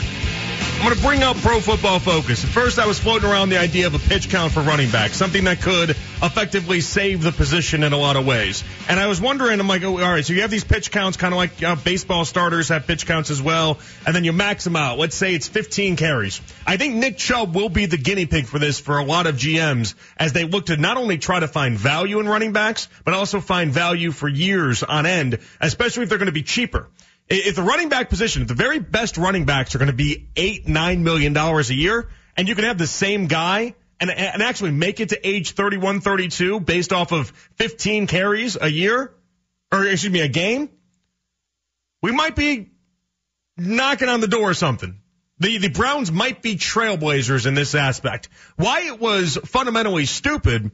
I'm 0.76 0.83
going 0.83 0.95
to 0.95 1.02
bring 1.02 1.23
up 1.23 1.38
Pro 1.38 1.59
Football 1.59 1.99
Focus. 2.00 2.45
At 2.45 2.50
first, 2.50 2.78
I 2.78 2.87
was 2.87 2.99
floating 2.99 3.28
around 3.28 3.49
the 3.49 3.59
idea 3.59 3.87
of 3.87 3.95
a 3.95 3.99
pitch 3.99 4.28
count 4.28 4.52
for 4.52 4.61
running 4.61 4.90
back, 4.90 5.12
something 5.12 5.45
that 5.45 5.62
could 5.62 5.90
effectively 5.90 6.83
save 6.83 7.23
the 7.23 7.33
position 7.33 7.83
in 7.83 7.95
a 7.95 7.97
lot 7.97 8.16
of 8.16 8.26
ways. 8.26 8.62
And 8.87 9.00
I 9.00 9.06
was 9.06 9.18
wondering, 9.18 9.59
I'm 9.59 9.68
like, 9.68 9.83
oh, 9.85 9.99
all 9.99 10.12
right, 10.12 10.25
so 10.25 10.35
you 10.35 10.42
have 10.42 10.50
these 10.50 10.64
pitch 10.64 10.90
counts, 10.90 11.16
kind 11.16 11.33
of 11.33 11.38
like 11.38 11.62
uh, 11.62 11.76
baseball 11.76 12.26
starters 12.26 12.68
have 12.68 12.87
pitch 12.87 13.06
counts 13.06 13.30
as 13.30 13.40
well, 13.40 13.78
and 14.06 14.14
then 14.14 14.25
you 14.25 14.35
max 14.35 14.64
them 14.64 14.76
out. 14.76 14.99
Let's 14.99 15.16
say 15.16 15.35
it's 15.35 15.49
15 15.49 15.97
carries. 15.97 16.42
I 16.66 16.76
think 16.76 16.97
Nick 16.97 17.16
Chubb 17.16 17.56
will 17.56 17.71
be 17.71 17.87
the 17.87 17.99
guinea 17.99 18.26
pig 18.26 18.45
for 18.45 18.59
this 18.59 18.78
for 18.78 18.99
a 18.99 19.04
lot 19.04 19.26
of 19.26 19.37
GMs 19.37 19.95
as 20.18 20.35
they 20.35 20.45
look 20.45 20.66
to 20.66 20.76
not 20.76 20.99
only 20.99 21.16
try 21.16 21.40
to 21.40 21.49
find 21.49 21.78
value 21.78 22.21
in 22.21 22.28
running 22.28 22.52
backs, 22.52 22.87
but 23.02 23.14
also 23.14 23.40
find 23.40 23.73
value 23.73 24.12
for 24.12 24.28
years 24.28 24.83
on 24.83 25.06
end, 25.06 25.38
especially 25.59 26.02
if 26.02 26.11
they're 26.11 26.18
going 26.18 26.26
to 26.26 26.33
be 26.33 26.42
cheaper. 26.42 26.87
If 27.28 27.56
the 27.56 27.62
running 27.62 27.88
back 27.88 28.09
position, 28.09 28.42
if 28.42 28.49
the 28.49 28.54
very 28.54 28.78
best 28.78 29.16
running 29.16 29.47
backs 29.47 29.75
are 29.75 29.78
going 29.78 29.90
to 29.90 29.97
be 29.97 30.28
eight, 30.37 30.68
nine 30.68 31.02
million 31.02 31.33
dollars 31.33 31.71
a 31.71 31.75
year, 31.75 32.09
and 32.37 32.49
you 32.49 32.54
can 32.54 32.64
have 32.64 32.78
the 32.78 32.87
same 32.87 33.26
guy 33.26 33.75
and, 33.99 34.11
and 34.11 34.42
actually 34.42 34.71
make 34.71 35.00
it 35.00 35.09
to 35.09 35.26
age 35.26 35.52
31, 35.52 36.00
32 36.00 36.61
based 36.61 36.92
off 36.92 37.12
of 37.12 37.30
15 37.56 38.06
carries 38.06 38.56
a 38.61 38.68
year, 38.68 39.12
or 39.73 39.85
excuse 39.85 40.12
me, 40.12 40.21
a 40.21 40.28
game, 40.28 40.71
we 42.02 42.12
might 42.12 42.37
be 42.37 42.71
knocking 43.56 44.09
on 44.09 44.21
the 44.21 44.28
door 44.28 44.50
or 44.50 44.54
something. 44.54 45.00
The, 45.38 45.59
the 45.59 45.68
Browns 45.68 46.11
might 46.11 46.40
be 46.40 46.56
trailblazers 46.56 47.47
in 47.47 47.54
this 47.54 47.75
aspect. 47.75 48.28
Why 48.56 48.83
it 48.83 48.99
was 48.99 49.37
fundamentally 49.45 50.06
stupid 50.06 50.71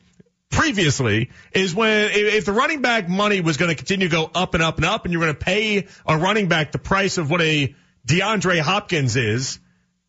previously 0.53 1.31
is 1.53 1.75
when 1.75 2.11
if 2.13 2.45
the 2.45 2.53
running 2.53 2.83
back 2.83 3.09
money 3.09 3.41
was 3.41 3.57
going 3.57 3.71
to 3.71 3.75
continue 3.75 4.09
to 4.09 4.15
go 4.15 4.31
up 4.35 4.55
and 4.55 4.63
up 4.63 4.77
and 4.77 4.85
up 4.85 5.05
and 5.05 5.13
you're 5.13 5.23
going 5.23 5.35
to 5.35 5.45
pay 5.45 5.89
a 6.07 6.17
running 6.17 6.49
back 6.49 6.71
the 6.71 6.79
price 6.79 7.19
of 7.19 7.31
what 7.31 7.41
a 7.41 7.75
DeAndre 8.07 8.61
Hopkins 8.61 9.17
is, 9.17 9.59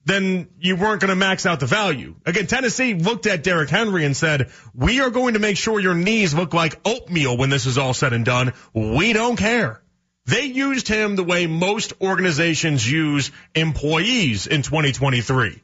then 0.05 0.49
you 0.59 0.75
weren't 0.75 0.99
going 1.01 1.09
to 1.09 1.15
max 1.15 1.45
out 1.45 1.59
the 1.59 1.65
value. 1.65 2.15
Again, 2.25 2.47
Tennessee 2.47 2.93
looked 2.93 3.25
at 3.25 3.43
Derrick 3.43 3.69
Henry 3.69 4.05
and 4.05 4.15
said, 4.15 4.51
we 4.75 4.99
are 4.99 5.09
going 5.09 5.35
to 5.35 5.39
make 5.39 5.57
sure 5.57 5.79
your 5.79 5.95
knees 5.95 6.33
look 6.33 6.53
like 6.53 6.79
oatmeal 6.85 7.37
when 7.37 7.49
this 7.49 7.65
is 7.65 7.77
all 7.77 7.93
said 7.93 8.13
and 8.13 8.25
done. 8.25 8.53
We 8.73 9.13
don't 9.13 9.37
care. 9.37 9.81
They 10.25 10.45
used 10.45 10.87
him 10.87 11.15
the 11.15 11.23
way 11.23 11.47
most 11.47 11.93
organizations 12.01 12.89
use 12.89 13.31
employees 13.55 14.47
in 14.47 14.61
2023. 14.61 15.61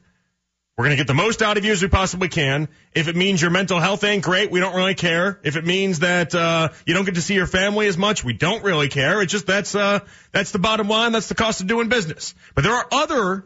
We're 0.80 0.86
going 0.86 0.96
to 0.96 1.00
get 1.02 1.08
the 1.08 1.12
most 1.12 1.42
out 1.42 1.58
of 1.58 1.64
you 1.66 1.72
as 1.72 1.82
we 1.82 1.88
possibly 1.88 2.28
can. 2.30 2.66
If 2.94 3.06
it 3.08 3.14
means 3.14 3.42
your 3.42 3.50
mental 3.50 3.78
health 3.78 4.02
ain't 4.02 4.24
great, 4.24 4.50
we 4.50 4.60
don't 4.60 4.74
really 4.74 4.94
care. 4.94 5.38
If 5.42 5.56
it 5.56 5.66
means 5.66 5.98
that 5.98 6.34
uh, 6.34 6.70
you 6.86 6.94
don't 6.94 7.04
get 7.04 7.16
to 7.16 7.20
see 7.20 7.34
your 7.34 7.46
family 7.46 7.86
as 7.86 7.98
much, 7.98 8.24
we 8.24 8.32
don't 8.32 8.64
really 8.64 8.88
care. 8.88 9.20
It's 9.20 9.30
just 9.30 9.46
that's 9.46 9.74
uh, 9.74 9.98
that's 10.32 10.52
the 10.52 10.58
bottom 10.58 10.88
line. 10.88 11.12
That's 11.12 11.28
the 11.28 11.34
cost 11.34 11.60
of 11.60 11.66
doing 11.66 11.90
business. 11.90 12.34
But 12.54 12.64
there 12.64 12.72
are 12.72 12.86
other 12.90 13.44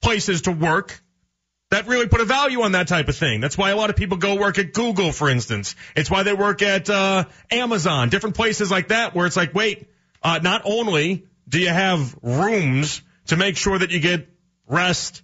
places 0.00 0.42
to 0.42 0.52
work 0.52 1.02
that 1.70 1.88
really 1.88 2.06
put 2.06 2.20
a 2.20 2.24
value 2.24 2.62
on 2.62 2.70
that 2.72 2.86
type 2.86 3.08
of 3.08 3.16
thing. 3.16 3.40
That's 3.40 3.58
why 3.58 3.70
a 3.70 3.76
lot 3.76 3.90
of 3.90 3.96
people 3.96 4.18
go 4.18 4.36
work 4.36 4.60
at 4.60 4.72
Google, 4.72 5.10
for 5.10 5.28
instance. 5.28 5.74
It's 5.96 6.08
why 6.08 6.22
they 6.22 6.34
work 6.34 6.62
at 6.62 6.88
uh, 6.88 7.24
Amazon, 7.50 8.10
different 8.10 8.36
places 8.36 8.70
like 8.70 8.88
that, 8.88 9.12
where 9.12 9.26
it's 9.26 9.36
like, 9.36 9.54
wait, 9.54 9.88
uh, 10.22 10.38
not 10.40 10.62
only 10.64 11.26
do 11.48 11.58
you 11.58 11.70
have 11.70 12.16
rooms 12.22 13.02
to 13.26 13.36
make 13.36 13.56
sure 13.56 13.76
that 13.76 13.90
you 13.90 13.98
get 13.98 14.28
rest, 14.68 15.22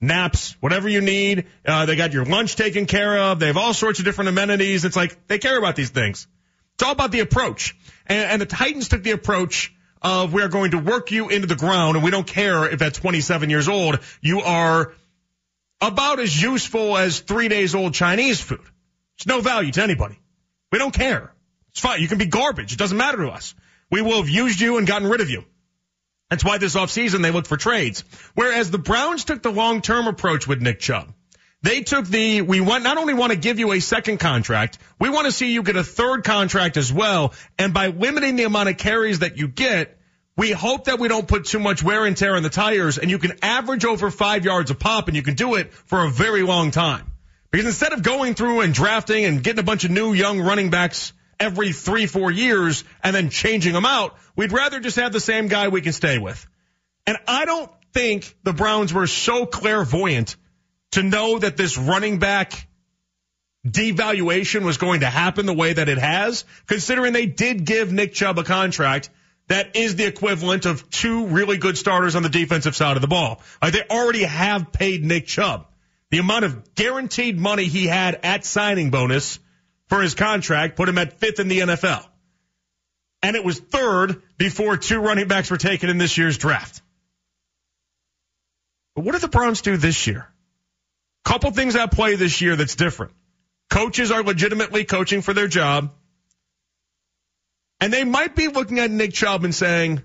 naps, 0.00 0.56
whatever 0.60 0.88
you 0.88 1.00
need, 1.00 1.46
uh, 1.66 1.86
they 1.86 1.96
got 1.96 2.12
your 2.12 2.24
lunch 2.24 2.56
taken 2.56 2.86
care 2.86 3.18
of. 3.18 3.38
They 3.38 3.48
have 3.48 3.56
all 3.56 3.74
sorts 3.74 3.98
of 3.98 4.04
different 4.04 4.30
amenities. 4.30 4.84
It's 4.84 4.96
like 4.96 5.26
they 5.26 5.38
care 5.38 5.58
about 5.58 5.76
these 5.76 5.90
things. 5.90 6.26
It's 6.74 6.82
all 6.82 6.92
about 6.92 7.12
the 7.12 7.20
approach. 7.20 7.76
And, 8.06 8.30
and 8.30 8.42
the 8.42 8.46
Titans 8.46 8.88
took 8.88 9.02
the 9.02 9.10
approach 9.10 9.74
of 10.02 10.32
we 10.32 10.42
are 10.42 10.48
going 10.48 10.70
to 10.70 10.78
work 10.78 11.10
you 11.10 11.28
into 11.28 11.46
the 11.46 11.56
ground, 11.56 11.96
and 11.96 12.04
we 12.04 12.10
don't 12.10 12.26
care 12.26 12.66
if 12.70 12.80
at 12.80 12.94
27 12.94 13.50
years 13.50 13.68
old 13.68 13.98
you 14.22 14.40
are 14.40 14.94
about 15.80 16.18
as 16.18 16.40
useful 16.40 16.96
as 16.96 17.20
three 17.20 17.48
days 17.48 17.74
old 17.74 17.94
Chinese 17.94 18.40
food. 18.40 18.64
It's 19.16 19.26
no 19.26 19.40
value 19.40 19.72
to 19.72 19.82
anybody. 19.82 20.18
We 20.72 20.78
don't 20.78 20.94
care. 20.94 21.34
It's 21.70 21.80
fine. 21.80 22.00
You 22.00 22.08
can 22.08 22.18
be 22.18 22.26
garbage. 22.26 22.72
It 22.72 22.78
doesn't 22.78 22.96
matter 22.96 23.18
to 23.18 23.28
us. 23.28 23.54
We 23.90 24.02
will 24.02 24.16
have 24.16 24.28
used 24.28 24.60
you 24.60 24.78
and 24.78 24.86
gotten 24.86 25.08
rid 25.08 25.20
of 25.20 25.30
you. 25.30 25.44
That's 26.30 26.44
why 26.44 26.58
this 26.58 26.76
offseason 26.76 27.22
they 27.22 27.32
look 27.32 27.46
for 27.46 27.56
trades. 27.56 28.04
Whereas 28.34 28.70
the 28.70 28.78
Browns 28.78 29.24
took 29.24 29.42
the 29.42 29.50
long-term 29.50 30.06
approach 30.06 30.46
with 30.46 30.62
Nick 30.62 30.78
Chubb. 30.78 31.12
They 31.62 31.82
took 31.82 32.06
the, 32.06 32.40
we 32.40 32.60
want, 32.60 32.84
not 32.84 32.96
only 32.96 33.12
want 33.12 33.32
to 33.32 33.38
give 33.38 33.58
you 33.58 33.72
a 33.72 33.80
second 33.80 34.18
contract, 34.18 34.78
we 34.98 35.10
want 35.10 35.26
to 35.26 35.32
see 35.32 35.52
you 35.52 35.62
get 35.62 35.76
a 35.76 35.84
third 35.84 36.24
contract 36.24 36.78
as 36.78 36.90
well. 36.90 37.34
And 37.58 37.74
by 37.74 37.88
limiting 37.88 38.36
the 38.36 38.44
amount 38.44 38.70
of 38.70 38.78
carries 38.78 39.18
that 39.18 39.36
you 39.36 39.48
get, 39.48 39.98
we 40.36 40.52
hope 40.52 40.84
that 40.84 40.98
we 40.98 41.08
don't 41.08 41.28
put 41.28 41.44
too 41.44 41.58
much 41.58 41.82
wear 41.82 42.06
and 42.06 42.16
tear 42.16 42.34
on 42.34 42.42
the 42.42 42.48
tires 42.48 42.96
and 42.96 43.10
you 43.10 43.18
can 43.18 43.32
average 43.42 43.84
over 43.84 44.10
five 44.10 44.46
yards 44.46 44.70
a 44.70 44.74
pop 44.74 45.08
and 45.08 45.16
you 45.16 45.22
can 45.22 45.34
do 45.34 45.56
it 45.56 45.74
for 45.74 46.04
a 46.04 46.10
very 46.10 46.42
long 46.42 46.70
time. 46.70 47.12
Because 47.50 47.66
instead 47.66 47.92
of 47.92 48.02
going 48.02 48.34
through 48.34 48.60
and 48.60 48.72
drafting 48.72 49.24
and 49.24 49.42
getting 49.42 49.58
a 49.58 49.64
bunch 49.64 49.84
of 49.84 49.90
new 49.90 50.12
young 50.14 50.40
running 50.40 50.70
backs 50.70 51.12
every 51.40 51.72
three, 51.72 52.06
four 52.06 52.30
years 52.30 52.84
and 53.02 53.16
then 53.16 53.30
changing 53.30 53.72
them 53.72 53.86
out, 53.86 54.16
we'd 54.36 54.52
rather 54.52 54.78
just 54.78 54.96
have 54.96 55.12
the 55.12 55.20
same 55.20 55.48
guy 55.48 55.68
we 55.68 55.80
can 55.80 55.92
stay 55.92 56.18
with. 56.18 56.46
And 57.06 57.16
I 57.26 57.46
don't 57.46 57.70
think 57.92 58.36
the 58.44 58.52
Browns 58.52 58.92
were 58.94 59.06
so 59.06 59.46
clairvoyant 59.46 60.36
to 60.92 61.02
know 61.02 61.38
that 61.38 61.56
this 61.56 61.76
running 61.78 62.18
back 62.18 62.68
devaluation 63.66 64.62
was 64.62 64.78
going 64.78 65.00
to 65.00 65.06
happen 65.06 65.46
the 65.46 65.54
way 65.54 65.72
that 65.72 65.88
it 65.88 65.98
has, 65.98 66.44
considering 66.66 67.12
they 67.12 67.26
did 67.26 67.64
give 67.64 67.92
Nick 67.92 68.14
Chubb 68.14 68.38
a 68.38 68.44
contract 68.44 69.10
that 69.48 69.74
is 69.74 69.96
the 69.96 70.06
equivalent 70.06 70.64
of 70.64 70.88
two 70.90 71.26
really 71.26 71.58
good 71.58 71.76
starters 71.76 72.14
on 72.14 72.22
the 72.22 72.28
defensive 72.28 72.76
side 72.76 72.96
of 72.96 73.02
the 73.02 73.08
ball. 73.08 73.42
Like 73.60 73.72
they 73.72 73.82
already 73.90 74.22
have 74.22 74.70
paid 74.70 75.04
Nick 75.04 75.26
Chubb. 75.26 75.66
The 76.10 76.18
amount 76.18 76.44
of 76.44 76.74
guaranteed 76.74 77.38
money 77.38 77.64
he 77.64 77.86
had 77.86 78.20
at 78.22 78.44
signing 78.44 78.90
bonus 78.90 79.38
for 79.90 80.00
his 80.00 80.14
contract 80.14 80.76
put 80.76 80.88
him 80.88 80.96
at 80.96 81.18
fifth 81.18 81.40
in 81.40 81.48
the 81.48 81.60
NFL. 81.60 82.06
And 83.22 83.36
it 83.36 83.44
was 83.44 83.58
third 83.58 84.22
before 84.38 84.78
two 84.78 85.00
running 85.00 85.28
backs 85.28 85.50
were 85.50 85.58
taken 85.58 85.90
in 85.90 85.98
this 85.98 86.16
year's 86.16 86.38
draft. 86.38 86.80
But 88.94 89.04
what 89.04 89.12
did 89.12 89.20
the 89.20 89.28
Browns 89.28 89.60
do 89.60 89.76
this 89.76 90.06
year? 90.06 90.26
Couple 91.24 91.50
things 91.50 91.76
at 91.76 91.92
play 91.92 92.16
this 92.16 92.40
year 92.40 92.56
that's 92.56 92.76
different. 92.76 93.12
Coaches 93.68 94.10
are 94.10 94.22
legitimately 94.22 94.84
coaching 94.84 95.20
for 95.20 95.34
their 95.34 95.48
job. 95.48 95.92
And 97.80 97.92
they 97.92 98.04
might 98.04 98.34
be 98.34 98.48
looking 98.48 98.78
at 98.78 98.90
Nick 98.90 99.12
Chubb 99.12 99.44
and 99.44 99.54
saying, 99.54 100.02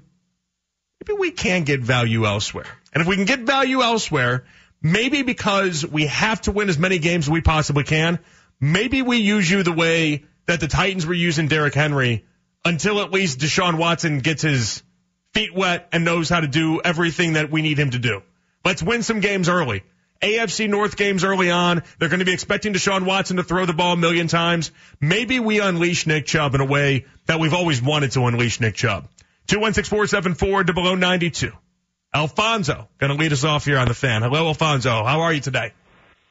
maybe 1.02 1.18
we 1.18 1.32
can 1.32 1.64
get 1.64 1.82
value 1.82 2.26
elsewhere. 2.26 2.68
And 2.94 3.02
if 3.02 3.08
we 3.08 3.16
can 3.16 3.26
get 3.26 3.42
value 3.42 3.82
elsewhere, 3.82 4.46
maybe 4.82 5.24
because 5.24 5.86
we 5.86 6.08
have 6.08 6.42
to 6.42 6.52
win 6.52 6.70
as 6.70 6.78
many 6.78 7.00
games 7.00 7.26
as 7.26 7.30
we 7.30 7.42
possibly 7.42 7.84
can, 7.84 8.20
maybe 8.60 9.02
we 9.02 9.18
use 9.18 9.50
you 9.50 9.64
the 9.64 9.72
way 9.72 10.26
that 10.46 10.60
the 10.60 10.68
Titans 10.68 11.06
were 11.06 11.14
using 11.14 11.48
Derrick 11.48 11.74
Henry 11.74 12.26
until 12.64 13.02
at 13.02 13.12
least 13.12 13.40
Deshaun 13.40 13.78
Watson 13.78 14.20
gets 14.20 14.42
his 14.42 14.84
feet 15.34 15.54
wet 15.54 15.90
and 15.92 16.06
knows 16.06 16.30
how 16.30 16.40
to 16.40 16.48
do 16.48 16.82
everything 16.84 17.34
that 17.34 17.52
we 17.52 17.62
need 17.62 17.78
him 17.78 17.92
to 17.92 18.00
do. 18.00 18.22
Let's 18.64 18.82
win 18.82 19.04
some 19.04 19.20
games 19.20 19.50
early. 19.50 19.84
AFC 20.22 20.70
North 20.70 20.96
games 20.96 21.24
early 21.24 21.52
on. 21.52 21.84
They're 22.00 22.10
going 22.10 22.20
to 22.20 22.26
be 22.26 22.34
expecting 22.34 22.74
Deshaun 22.74 23.06
Watson 23.06 23.38
to 23.38 23.44
throw 23.44 23.66
the 23.66 23.74
ball 23.74 23.94
a 23.94 23.98
million 23.98 24.28
times. 24.28 24.72
Maybe 25.00 25.40
we 25.40 25.60
unleash 25.60 26.08
Nick 26.08 26.26
Chubb 26.26 26.56
in 26.56 26.62
a 26.62 26.66
way 26.66 27.06
that 27.28 27.40
we've 27.40 27.54
always 27.54 27.82
wanted 27.82 28.12
to 28.14 28.26
unleash 28.26 28.60
Nick 28.60 28.76
Chubb. 28.76 29.08
216 29.48 31.00
92. 31.00 31.52
Alfonso 32.14 32.88
going 32.98 33.12
to 33.12 33.22
lead 33.22 33.34
us 33.34 33.44
off 33.44 33.66
here 33.66 33.78
on 33.78 33.88
the 33.88 33.94
fan. 33.94 34.22
Hello, 34.22 34.48
Alfonso. 34.48 35.04
How 35.04 35.22
are 35.22 35.34
you 35.34 35.42
today? 35.42 35.74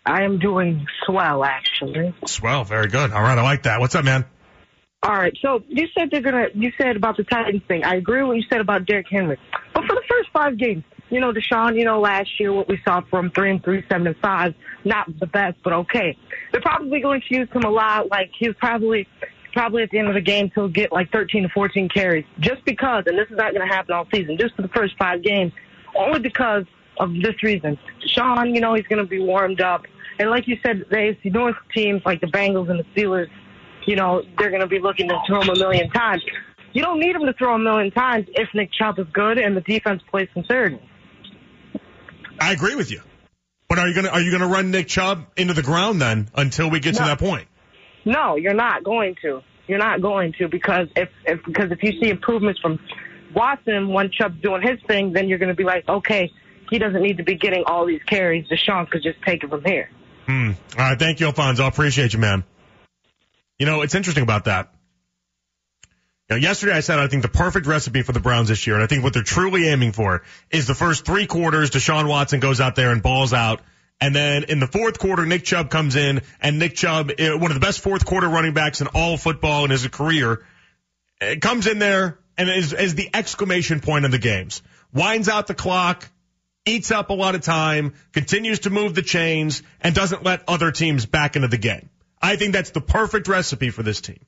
I 0.07 0.25
am 0.25 0.39
doing 0.39 0.87
swell, 1.05 1.45
actually. 1.45 2.15
Swell. 2.27 2.65
Very 2.65 2.89
good. 2.89 3.13
All 3.13 3.23
right. 3.23 3.39
I 3.39 3.43
like 3.43 3.63
that. 3.63 3.81
What's 3.81 3.95
up, 3.95 4.05
man? 4.05 4.25
All 5.03 5.15
right. 5.15 5.37
So 5.41 5.63
you 5.69 5.87
said 5.97 6.11
they're 6.11 6.21
gonna. 6.21 6.47
You 6.55 6.73
said 6.79 6.97
about 6.97 7.17
the 7.17 7.25
Titans 7.25 7.63
thing. 7.69 7.85
I 7.85 7.97
agree 7.97 8.21
with 8.21 8.29
what 8.29 8.37
you 8.37 8.45
said 8.51 8.61
about 8.61 8.87
Derrick 8.87 9.07
Henry. 9.11 9.39
But 9.73 9.85
for 9.85 9.95
the 9.95 10.03
first 10.09 10.31
five 10.33 10.59
games, 10.59 10.85
you 11.11 11.21
know, 11.21 11.33
Deshaun, 11.33 11.79
you 11.79 11.85
know, 11.85 12.01
last 12.01 12.41
year 12.41 12.53
what 12.53 12.69
we 12.69 12.81
saw 12.85 13.01
from 13.11 13.31
three 13.31 13.51
and 13.51 13.63
three, 13.63 13.85
seven 13.91 14.07
and 14.07 14.17
five, 14.17 14.55
not 14.85 15.07
the 15.21 15.27
best, 15.27 15.59
but 15.63 15.73
okay. 15.73 16.17
They're 16.53 16.61
probably 16.61 17.01
going 17.01 17.23
to 17.29 17.35
use 17.35 17.49
him 17.51 17.63
a 17.65 17.71
lot. 17.71 18.09
Like 18.11 18.31
he's 18.39 18.55
probably, 18.59 19.07
probably 19.53 19.83
at 19.83 19.91
the 19.91 19.99
end 19.99 20.09
of 20.09 20.15
the 20.15 20.21
game 20.21 20.51
he'll 20.55 20.69
get 20.69 20.93
like 20.93 21.13
13 21.13 21.45
to 21.45 21.49
14 21.51 21.89
carries, 21.89 22.25
just 22.41 22.65
because. 22.65 23.05
And 23.07 23.19
this 23.19 23.29
is 23.31 23.37
not 23.37 23.55
going 23.55 23.67
to 23.67 23.73
happen 23.73 23.95
all 23.95 24.07
season. 24.13 24.39
Just 24.39 24.57
for 24.57 24.63
the 24.63 24.69
first 24.69 24.97
five 24.99 25.23
games, 25.23 25.53
only 25.95 26.21
because 26.21 26.65
of 26.99 27.13
this 27.15 27.43
reason. 27.43 27.79
Deshaun, 28.03 28.55
you 28.55 28.61
know, 28.61 28.75
he's 28.75 28.87
going 28.87 29.03
to 29.03 29.09
be 29.09 29.21
warmed 29.21 29.61
up, 29.61 29.87
and 30.19 30.31
like 30.31 30.47
you 30.47 30.57
said, 30.65 30.85
the 30.91 30.97
AFC 30.97 31.33
North 31.33 31.57
teams 31.75 32.03
like 32.05 32.21
the 32.21 32.27
Bengals 32.27 32.71
and 32.71 32.79
the 32.79 32.85
Steelers, 32.95 33.29
you 33.87 33.97
know, 33.97 34.23
they're 34.39 34.51
going 34.51 34.63
to 34.63 34.67
be 34.67 34.79
looking 34.79 35.09
to 35.09 35.19
throw 35.27 35.41
him 35.43 35.51
a 35.51 35.59
million 35.59 35.91
times. 35.91 36.23
You 36.73 36.83
don't 36.83 36.99
need 36.99 37.15
him 37.15 37.27
to 37.27 37.33
throw 37.35 37.55
a 37.55 37.59
million 37.59 37.93
times 37.93 38.27
if 38.35 38.49
Nick 38.55 38.71
Chubb 38.73 38.99
is 38.99 39.07
good 39.13 39.39
and 39.39 39.57
the 39.57 39.61
defense 39.61 40.03
plays 40.11 40.29
conservative. 40.33 40.81
I 42.41 42.53
agree 42.53 42.75
with 42.75 42.91
you. 42.91 43.01
But 43.69 43.79
are 43.79 43.89
you 43.89 43.95
gonna 43.95 44.09
are 44.09 44.21
you 44.21 44.31
gonna 44.31 44.47
run 44.49 44.71
Nick 44.71 44.89
Chubb 44.89 45.27
into 45.37 45.55
the 45.55 45.63
ground 45.63 46.01
then 46.01 46.29
until 46.35 46.71
we 46.71 46.81
get 46.81 46.95
No. 46.95 47.01
to 47.01 47.05
that 47.07 47.19
point? 47.19 47.49
No, 48.05 48.37
you're 48.37 48.55
not 48.55 48.85
going 48.85 49.17
to. 49.23 49.43
You're 49.67 49.79
not 49.79 50.03
going 50.03 50.35
to 50.39 50.49
because 50.49 50.89
if, 50.97 51.09
if 51.25 51.45
because 51.45 51.71
if 51.71 51.83
you 51.83 51.93
see 52.01 52.11
improvements 52.11 52.61
from 52.61 52.79
Watson 53.35 53.89
when 53.89 54.11
Chubb's 54.11 54.41
doing 54.43 54.63
his 54.63 54.79
thing, 54.87 55.13
then 55.13 55.29
you're 55.29 55.39
going 55.39 55.49
to 55.49 55.55
be 55.55 55.65
like, 55.65 55.89
okay, 55.89 56.31
he 56.71 56.79
doesn't 56.79 57.03
need 57.03 57.17
to 57.17 57.25
be 57.25 57.35
getting 57.37 57.65
all 57.67 57.87
these 57.87 58.03
carries. 58.03 58.47
Deshaun 58.49 58.89
could 58.91 59.03
just 59.03 59.21
take 59.23 59.43
it 59.43 59.49
from 59.51 59.65
here. 59.65 59.89
Hmm. 60.27 60.53
All 60.79 60.85
right. 60.85 60.99
Thank 60.99 61.21
you, 61.21 61.27
Alfonso. 61.27 61.65
I 61.65 61.69
appreciate 61.69 62.13
you, 62.13 62.19
man. 62.19 62.45
You 63.59 63.67
know, 63.67 63.83
it's 63.83 63.95
interesting 63.95 64.23
about 64.23 64.47
that. 64.47 64.71
Yesterday 66.31 66.73
I 66.73 66.81
said 66.81 66.99
I 66.99 67.07
think 67.07 67.23
the 67.23 67.29
perfect 67.29 67.67
recipe 67.67 68.03
for 68.03 68.13
the 68.13 68.21
Browns 68.21 68.49
this 68.49 68.67
year, 68.67 68.75
and 68.75 68.83
I 68.83 68.87
think 68.87 69.05
what 69.05 69.13
they're 69.13 69.23
truly 69.23 69.69
aiming 69.69 69.93
for 69.93 70.23
is 70.51 70.67
the 70.67 70.75
first 70.75 71.05
three 71.05 71.27
quarters, 71.27 71.71
Deshaun 71.71 72.09
Watson 72.09 72.41
goes 72.41 72.61
out 72.61 72.77
there 72.77 72.93
and 72.93 73.03
balls 73.03 73.33
out. 73.33 73.61
And 74.01 74.15
then 74.15 74.45
in 74.45 74.59
the 74.59 74.67
fourth 74.67 74.99
quarter, 74.99 75.25
Nick 75.25 75.45
Chubb 75.45 75.71
comes 75.71 75.97
in, 75.97 76.23
and 76.41 76.59
Nick 76.59 76.75
Chubb, 76.75 77.13
eh, 77.19 77.35
one 77.35 77.51
of 77.51 77.55
the 77.55 77.61
best 77.61 77.81
fourth 77.81 78.05
quarter 78.05 78.29
running 78.29 78.55
backs 78.55 78.81
in 78.81 78.89
all 78.89 79.17
football 79.17 79.65
in 79.65 79.71
his 79.71 79.87
career, 79.87 80.45
eh, 81.21 81.37
comes 81.37 81.67
in 81.67 81.79
there 81.79 82.19
and 82.37 82.49
is, 82.49 82.73
is 82.73 82.95
the 82.95 83.09
exclamation 83.15 83.81
point 83.81 84.05
of 84.05 84.11
the 84.11 84.19
games. 84.19 84.63
Winds 84.93 85.29
out 85.29 85.47
the 85.47 85.55
clock, 85.55 86.09
eats 86.67 86.91
up 86.91 87.11
a 87.11 87.15
lot 87.15 87.35
of 87.35 87.43
time, 87.43 87.95
continues 88.13 88.61
to 88.61 88.71
move 88.71 88.95
the 88.95 89.03
chains, 89.03 89.63
and 89.81 89.95
doesn't 89.95 90.23
let 90.23 90.43
other 90.49 90.73
teams 90.73 91.07
back 91.07 91.37
into 91.37 91.49
the 91.49 91.59
game. 91.59 91.91
I 92.21 92.37
think 92.37 92.53
that's 92.53 92.71
the 92.71 92.81
perfect 92.81 93.29
recipe 93.29 93.71
for 93.71 93.83
this 93.83 94.01
team. 94.01 94.25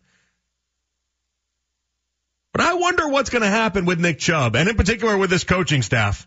But 2.52 2.60
I 2.62 2.74
wonder 2.74 3.08
what's 3.08 3.30
going 3.30 3.42
to 3.42 3.48
happen 3.48 3.84
with 3.84 4.00
Nick 4.00 4.18
Chubb, 4.18 4.56
and 4.56 4.68
in 4.68 4.76
particular 4.76 5.16
with 5.16 5.30
this 5.30 5.44
coaching 5.44 5.82
staff 5.82 6.26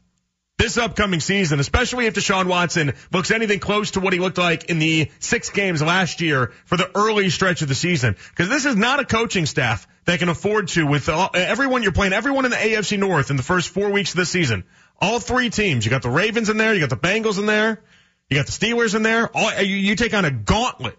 this 0.60 0.78
upcoming 0.78 1.22
season, 1.22 1.62
especially 1.62 2.06
if 2.06 2.14
Deshaun 2.14 2.46
Watson 2.46 2.94
looks 3.14 3.32
anything 3.32 3.60
close 3.60 3.92
to 3.92 4.02
what 4.02 4.12
he 4.12 4.20
looked 4.20 4.38
like 4.38 4.66
in 4.66 4.78
the 4.78 5.10
six 5.20 5.50
games 5.50 5.82
last 5.82 6.20
year 6.20 6.52
for 6.66 6.76
the 6.76 6.92
early 6.96 7.30
stretch 7.30 7.62
of 7.62 7.70
the 7.70 7.76
season. 7.76 8.18
Because 8.30 8.50
this 8.50 8.66
is 8.66 8.76
not 8.76 9.00
a 9.00 9.06
coaching 9.06 9.46
staff 9.46 9.88
that 10.04 10.20
can 10.20 10.28
afford 10.28 10.68
to, 10.70 10.86
with 10.86 11.08
all, 11.08 11.30
everyone 11.34 11.82
you're 11.82 11.94
playing, 11.94 12.12
everyone 12.12 12.44
in 12.44 12.52
the 12.52 12.58
AFC 12.58 13.00
North 13.00 13.30
in 13.30 13.38
the 13.38 13.44
first 13.44 13.70
four 13.70 13.90
weeks 13.90 14.12
of 14.12 14.18
the 14.18 14.26
season. 14.26 14.66
All 15.02 15.20
three 15.20 15.50
teams. 15.50 15.86
You 15.86 15.92
got 15.92 16.02
the 16.02 16.10
Ravens 16.10 16.50
in 16.50 16.58
there, 16.58 16.74
you 16.74 16.80
got 16.80 16.90
the 16.90 16.98
Bengals 16.98 17.40
in 17.40 17.46
there, 17.46 17.82
you 18.30 18.38
got 18.38 18.46
the 18.46 18.52
Steelers 18.52 18.96
in 18.96 19.04
there. 19.04 19.30
All, 19.36 19.62
you, 19.62 19.76
you 19.76 19.96
take 19.96 20.14
on 20.14 20.26
a 20.26 20.32
gauntlet 20.32 20.98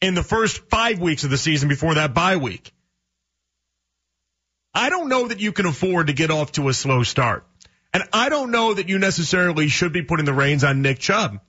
in 0.00 0.14
the 0.14 0.22
first 0.22 0.58
five 0.70 0.98
weeks 0.98 1.24
of 1.24 1.30
the 1.30 1.38
season 1.38 1.68
before 1.68 1.94
that 1.94 2.14
bye 2.14 2.36
week. 2.36 2.72
I 4.72 4.88
don't 4.88 5.08
know 5.08 5.28
that 5.28 5.40
you 5.40 5.52
can 5.52 5.66
afford 5.66 6.06
to 6.06 6.12
get 6.12 6.30
off 6.30 6.52
to 6.52 6.68
a 6.68 6.72
slow 6.72 7.02
start. 7.02 7.44
And 7.92 8.04
I 8.12 8.28
don't 8.28 8.52
know 8.52 8.72
that 8.72 8.88
you 8.88 8.98
necessarily 8.98 9.68
should 9.68 9.92
be 9.92 10.02
putting 10.02 10.26
the 10.26 10.32
reins 10.32 10.62
on 10.62 10.80
Nick 10.82 11.00
Chubb. 11.00 11.40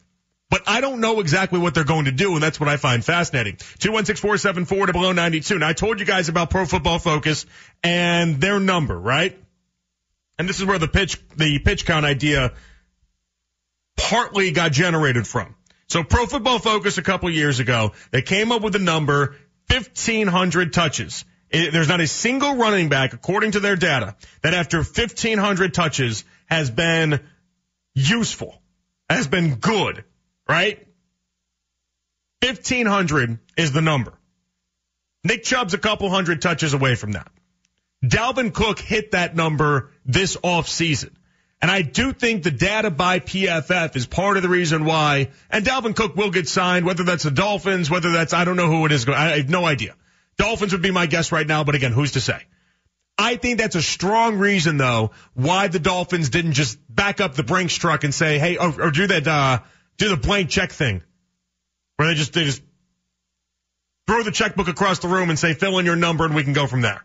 But 0.50 0.64
I 0.68 0.82
don't 0.82 1.00
know 1.00 1.22
exactly 1.22 1.60
what 1.60 1.74
they're 1.74 1.86
going 1.86 2.06
to 2.06 2.12
do, 2.12 2.34
and 2.34 2.44
that's 2.44 2.60
what 2.60 2.68
I 2.68 2.76
find 2.76 3.06
fascinating. 3.06 3.56
216-474 3.56 4.88
to 4.88 4.94
below 4.94 5.14
92. 5.14 5.60
Now, 5.60 5.70
I 5.70 5.74
told 5.74 6.02
you 6.02 6.06
guys 6.06 6.28
about 6.28 6.50
Pro 6.50 6.66
Football 6.66 7.00
Focus 7.00 7.46
and 7.84 8.42
their 8.42 8.60
number, 8.60 9.00
right? 9.00 9.38
And 10.42 10.50
this 10.50 10.60
is 10.60 10.66
where 10.66 10.80
the 10.80 10.88
pitch, 10.88 11.22
the 11.38 11.60
pitch 11.60 11.86
count 11.86 12.04
idea 12.04 12.54
partly 13.96 14.50
got 14.50 14.72
generated 14.72 15.28
from. 15.28 15.54
So 15.88 16.04
Pro 16.04 16.26
Football 16.26 16.58
Focus 16.58 16.98
a 16.98 17.04
couple 17.04 17.30
years 17.30 17.60
ago, 17.60 17.92
they 18.10 18.24
came 18.24 18.52
up 18.52 18.64
with 18.64 18.76
a 18.76 18.80
number, 18.80 19.36
1500 19.70 20.74
touches. 20.74 21.26
It, 21.52 21.72
there's 21.72 21.90
not 21.90 22.02
a 22.02 22.08
single 22.08 22.56
running 22.56 22.90
back, 22.90 23.14
according 23.14 23.52
to 23.52 23.60
their 23.60 23.76
data, 23.76 24.16
that 24.42 24.56
after 24.56 24.78
1500 24.78 25.76
touches 25.76 26.24
has 26.48 26.72
been 26.72 27.20
useful, 27.94 28.64
has 29.12 29.28
been 29.28 29.58
good, 29.58 30.04
right? 30.50 30.88
1500 32.42 33.38
is 33.58 33.74
the 33.74 33.82
number. 33.82 34.14
Nick 35.24 35.44
Chubb's 35.44 35.76
a 35.76 35.78
couple 35.78 36.10
hundred 36.10 36.42
touches 36.42 36.74
away 36.74 36.96
from 36.96 37.12
that. 37.12 37.32
Dalvin 38.04 38.54
Cook 38.54 38.80
hit 38.80 39.12
that 39.12 39.36
number 39.36 39.92
this 40.06 40.38
off 40.42 40.68
season. 40.68 41.16
And 41.62 41.70
I 41.70 41.84
do 41.84 42.12
think 42.12 42.42
the 42.42 42.52
data 42.52 42.90
by 42.90 43.20
PFF 43.20 43.96
is 43.96 44.08
part 44.08 44.36
of 44.36 44.44
the 44.44 44.50
reason 44.50 44.84
why, 44.84 45.30
and 45.52 45.64
Dalvin 45.64 45.96
Cook 45.96 46.16
will 46.16 46.32
get 46.32 46.48
signed, 46.48 46.86
whether 46.88 47.04
that's 47.04 47.24
the 47.24 47.32
Dolphins, 47.32 47.90
whether 47.90 48.12
that's, 48.12 48.34
I 48.34 48.46
don't 48.46 48.58
know 48.58 48.68
who 48.68 48.86
it 48.88 48.92
is. 48.92 49.08
I 49.08 49.38
have 49.38 49.50
no 49.50 49.66
idea. 49.66 49.96
Dolphins 50.38 50.72
would 50.72 50.82
be 50.82 50.90
my 50.90 51.06
guess 51.06 51.32
right 51.32 51.46
now, 51.46 51.64
but 51.64 51.76
again, 51.76 51.92
who's 51.92 52.14
to 52.14 52.22
say? 52.22 52.42
I 53.16 53.36
think 53.36 53.60
that's 53.60 53.76
a 53.76 53.82
strong 53.84 54.40
reason 54.40 54.78
though 54.78 55.12
why 55.36 55.68
the 55.68 55.78
Dolphins 55.78 56.30
didn't 56.30 56.54
just 56.54 56.80
back 56.90 57.22
up 57.22 57.36
the 57.36 57.44
Brinks 57.44 57.76
truck 57.76 58.04
and 58.04 58.14
say, 58.14 58.40
hey, 58.40 58.58
or, 58.58 58.82
or 58.82 58.90
do 58.90 59.06
that, 59.06 59.28
uh, 59.28 59.60
do 59.98 60.10
the 60.10 60.18
blank 60.18 60.50
check 60.50 60.72
thing 60.72 61.04
where 61.98 62.08
they 62.08 62.16
just, 62.16 62.34
they 62.34 62.46
just 62.46 62.64
throw 64.08 64.24
the 64.24 64.32
checkbook 64.32 64.68
across 64.68 64.98
the 64.98 65.08
room 65.08 65.30
and 65.30 65.38
say, 65.38 65.54
fill 65.54 65.78
in 65.78 65.86
your 65.86 65.96
number 65.96 66.26
and 66.26 66.34
we 66.34 66.44
can 66.44 66.54
go 66.54 66.66
from 66.66 66.82
there. 66.82 67.04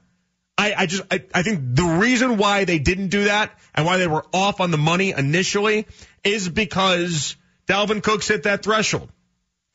I, 0.58 0.74
I 0.76 0.86
just, 0.86 1.02
I, 1.10 1.22
I 1.34 1.42
think 1.42 1.60
the 1.74 1.84
reason 2.00 2.38
why 2.38 2.64
they 2.64 2.78
didn't 2.78 3.08
do 3.08 3.24
that 3.24 3.52
and 3.74 3.84
why 3.84 3.98
they 3.98 4.06
were 4.06 4.24
off 4.32 4.60
on 4.60 4.70
the 4.70 4.78
money 4.78 5.12
initially 5.12 5.86
is 6.24 6.48
because 6.48 7.36
Dalvin 7.66 8.02
Cook's 8.02 8.28
hit 8.28 8.44
that 8.44 8.62
threshold. 8.62 9.10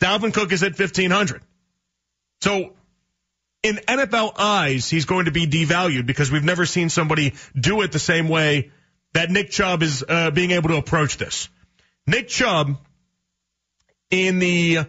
Dalvin 0.01 0.33
Cook 0.33 0.51
is 0.51 0.63
at 0.63 0.77
1500. 0.77 1.43
So 2.41 2.73
in 3.61 3.75
NFL 3.75 4.33
eyes, 4.39 4.89
he's 4.89 5.05
going 5.05 5.25
to 5.25 5.31
be 5.31 5.45
devalued 5.45 6.07
because 6.07 6.31
we've 6.31 6.43
never 6.43 6.65
seen 6.65 6.89
somebody 6.89 7.35
do 7.59 7.81
it 7.81 7.91
the 7.91 7.99
same 7.99 8.27
way 8.27 8.71
that 9.13 9.29
Nick 9.29 9.51
Chubb 9.51 9.83
is 9.83 10.03
uh, 10.07 10.31
being 10.31 10.51
able 10.51 10.69
to 10.69 10.77
approach 10.77 11.17
this. 11.17 11.47
Nick 12.07 12.27
Chubb, 12.27 12.77
in 14.09 14.39
the 14.39 14.79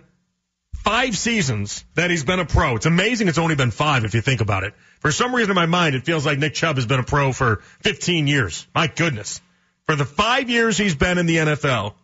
five 0.84 1.16
seasons 1.16 1.84
that 1.94 2.10
he's 2.10 2.24
been 2.24 2.40
a 2.40 2.44
pro, 2.44 2.76
it's 2.76 2.86
amazing 2.86 3.28
it's 3.28 3.38
only 3.38 3.54
been 3.54 3.70
five 3.70 4.04
if 4.04 4.14
you 4.14 4.20
think 4.20 4.40
about 4.40 4.64
it. 4.64 4.74
For 5.00 5.12
some 5.12 5.34
reason 5.34 5.50
in 5.50 5.54
my 5.54 5.66
mind, 5.66 5.94
it 5.94 6.04
feels 6.04 6.26
like 6.26 6.38
Nick 6.38 6.54
Chubb 6.54 6.76
has 6.76 6.86
been 6.86 7.00
a 7.00 7.04
pro 7.04 7.32
for 7.32 7.56
15 7.80 8.26
years. 8.26 8.66
My 8.74 8.86
goodness. 8.86 9.40
For 9.84 9.96
the 9.96 10.04
five 10.04 10.48
years 10.48 10.78
he's 10.78 10.94
been 10.94 11.18
in 11.18 11.26
the 11.26 11.36
NFL, 11.36 11.94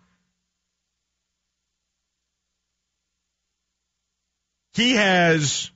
he 4.75 4.95
has 4.95 5.71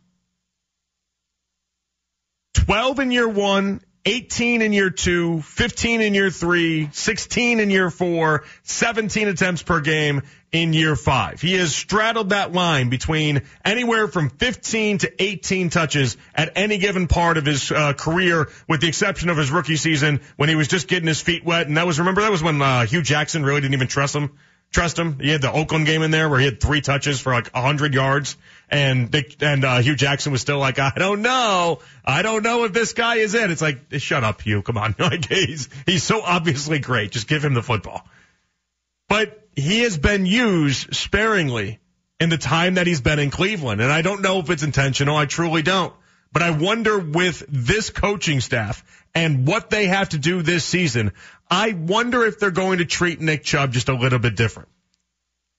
12 2.55 2.99
in 3.01 3.11
year 3.11 3.29
one, 3.29 3.81
18 4.05 4.63
in 4.63 4.73
year 4.73 4.91
two, 4.91 5.43
15 5.43 6.01
in 6.01 6.15
year 6.15 6.31
three, 6.31 6.89
16 6.93 7.61
in 7.61 7.71
year 7.71 7.91
four, 7.91 8.45
17 8.65 9.29
attempts 9.29 9.63
per 9.63 9.81
game 9.81 10.23
in 10.53 10.75
year 10.75 10.95
five. 10.95 11.41
He 11.41 11.55
has 11.55 11.75
straddled 11.75 12.29
that 12.31 12.53
line 12.53 12.91
between 12.91 13.43
anywhere 13.65 14.07
from 14.07 14.29
15 14.29 14.99
to 14.99 15.23
18 15.23 15.71
touches 15.71 16.19
at 16.35 16.53
any 16.57 16.77
given 16.79 17.09
part 17.09 17.39
of 17.39 17.47
his 17.47 17.73
uh, 17.73 17.95
career, 17.95 18.51
with 18.69 18.83
the 18.83 18.89
exception 18.89 19.31
of 19.31 19.39
his 19.39 19.51
rookie 19.51 19.77
season 19.77 20.21
when 20.37 20.51
he 20.51 20.55
was 20.55 20.69
just 20.69 20.89
getting 20.89 21.09
his 21.09 21.21
feet 21.23 21.45
wet. 21.45 21.67
And 21.67 21.79
that 21.79 21.87
was, 21.87 21.99
remember, 21.99 22.21
that 22.21 22.31
was 22.31 22.43
when 22.43 22.61
uh, 22.61 22.85
Hue 22.85 23.03
Jackson 23.03 23.45
really 23.45 23.63
didn't 23.63 23.75
even 23.75 23.89
trust 23.89 24.15
him. 24.15 24.39
Trust 24.71 24.99
him. 24.99 25.19
He 25.21 25.29
had 25.29 25.43
the 25.43 25.53
Oakland 25.53 25.85
game 25.85 26.03
in 26.03 26.11
there 26.11 26.31
where 26.31 26.39
he 26.39 26.47
had 26.47 26.61
three 26.61 26.81
touches 26.81 27.21
for 27.21 27.33
like 27.33 27.51
100 27.53 27.93
yards 27.93 28.37
and 28.71 29.11
Dick, 29.11 29.43
and 29.43 29.65
uh, 29.65 29.79
Hue 29.81 29.95
Jackson 29.95 30.33
was 30.33 30.41
still 30.41 30.59
like, 30.59 30.79
I 30.79 30.93
don't 30.97 31.21
know, 31.21 31.81
I 32.05 32.23
don't 32.23 32.43
know 32.43 32.65
if 32.65 32.73
this 32.73 32.95
guy 32.95 33.17
is 33.17 33.35
it. 33.35 33.51
It's 33.51 33.61
like, 33.61 33.81
shut 33.99 34.25
up, 34.25 34.41
Hue. 34.41 34.63
come 34.63 34.79
on, 34.79 34.95
like 34.99 35.27
he's 35.29 35.69
he's 35.85 36.03
so 36.03 36.23
obviously 36.23 36.79
great. 36.79 37.11
Just 37.11 37.29
give 37.29 37.45
him 37.45 37.53
the 37.53 37.63
football. 37.63 38.07
But 39.09 39.42
he 39.55 39.81
has 39.81 39.99
been 39.99 40.27
used 40.27 40.95
sparingly 40.95 41.81
in 42.21 42.29
the 42.29 42.39
time 42.39 42.75
that 42.75 42.87
he's 42.87 43.01
been 43.01 43.19
in 43.19 43.31
Cleveland, 43.31 43.81
and 43.81 43.93
I 43.93 44.03
don't 44.03 44.23
know 44.23 44.39
if 44.39 44.51
it's 44.51 44.63
intentional. 44.63 45.17
I 45.17 45.27
truly 45.27 45.63
don't. 45.63 45.93
But 46.33 46.43
I 46.43 46.51
wonder 46.51 46.99
with 46.99 47.45
this 47.49 47.91
coaching 47.91 48.41
staff 48.41 48.83
and 49.15 49.47
what 49.47 49.69
they 49.69 49.87
have 49.87 50.11
to 50.11 50.19
do 50.19 50.41
this 50.41 50.65
season, 50.65 51.13
I 51.51 51.73
wonder 51.73 52.25
if 52.25 52.39
they're 52.39 52.51
going 52.51 52.79
to 52.79 52.87
treat 52.87 53.21
Nick 53.21 53.45
Chubb 53.45 53.73
just 53.73 53.91
a 53.91 53.95
little 53.95 54.19
bit 54.19 54.35
different. 54.35 54.71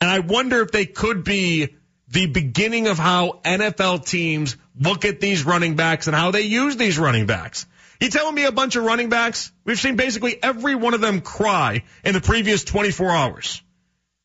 And 0.02 0.10
I 0.10 0.20
wonder 0.20 0.62
if 0.62 0.72
they 0.72 0.86
could 0.86 1.24
be 1.24 1.76
the 2.08 2.28
beginning 2.28 2.88
of 2.88 2.98
how 2.98 3.42
NFL 3.44 4.06
teams 4.06 4.58
look 4.80 5.06
at 5.06 5.20
these 5.20 5.44
running 5.44 5.76
backs 5.76 6.08
and 6.08 6.16
how 6.16 6.32
they 6.32 6.42
use 6.42 6.76
these 6.76 6.98
running 6.98 7.26
backs. 7.26 7.68
You 8.00 8.10
telling 8.10 8.36
me 8.36 8.46
a 8.46 8.52
bunch 8.52 8.76
of 8.76 8.84
running 8.84 9.10
backs? 9.10 9.52
We've 9.66 9.80
seen 9.80 9.96
basically 9.96 10.42
every 10.42 10.76
one 10.76 10.94
of 10.94 11.02
them 11.02 11.22
cry 11.22 11.84
in 12.04 12.14
the 12.14 12.22
previous 12.22 12.64
24 12.64 13.12
hours. 13.12 13.63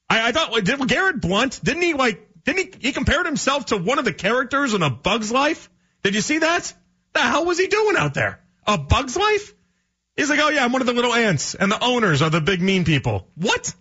I, 0.08 0.28
I 0.28 0.32
thought, 0.32 0.52
like, 0.52 0.64
did 0.64 0.86
Garrett 0.88 1.20
Blunt 1.20 1.62
didn't 1.62 1.82
he 1.82 1.94
like, 1.94 2.28
didn't 2.44 2.74
he, 2.74 2.88
he 2.88 2.92
compared 2.92 3.26
himself 3.26 3.66
to 3.66 3.76
one 3.76 3.98
of 3.98 4.04
the 4.04 4.12
characters 4.12 4.74
in 4.74 4.82
A 4.82 4.90
Bug's 4.90 5.30
Life? 5.30 5.70
Did 6.02 6.14
you 6.14 6.20
see 6.20 6.38
that? 6.38 6.72
The 7.12 7.20
hell 7.20 7.44
was 7.44 7.58
he 7.58 7.66
doing 7.66 7.96
out 7.96 8.14
there? 8.14 8.40
A 8.66 8.78
Bug's 8.78 9.16
Life? 9.16 9.54
He's 10.16 10.30
like, 10.30 10.40
oh 10.40 10.48
yeah, 10.48 10.64
I'm 10.64 10.72
one 10.72 10.82
of 10.82 10.86
the 10.86 10.92
little 10.92 11.14
ants 11.14 11.54
and 11.54 11.70
the 11.70 11.82
owners 11.82 12.22
are 12.22 12.30
the 12.30 12.40
big 12.40 12.60
mean 12.60 12.84
people. 12.84 13.28
What? 13.36 13.74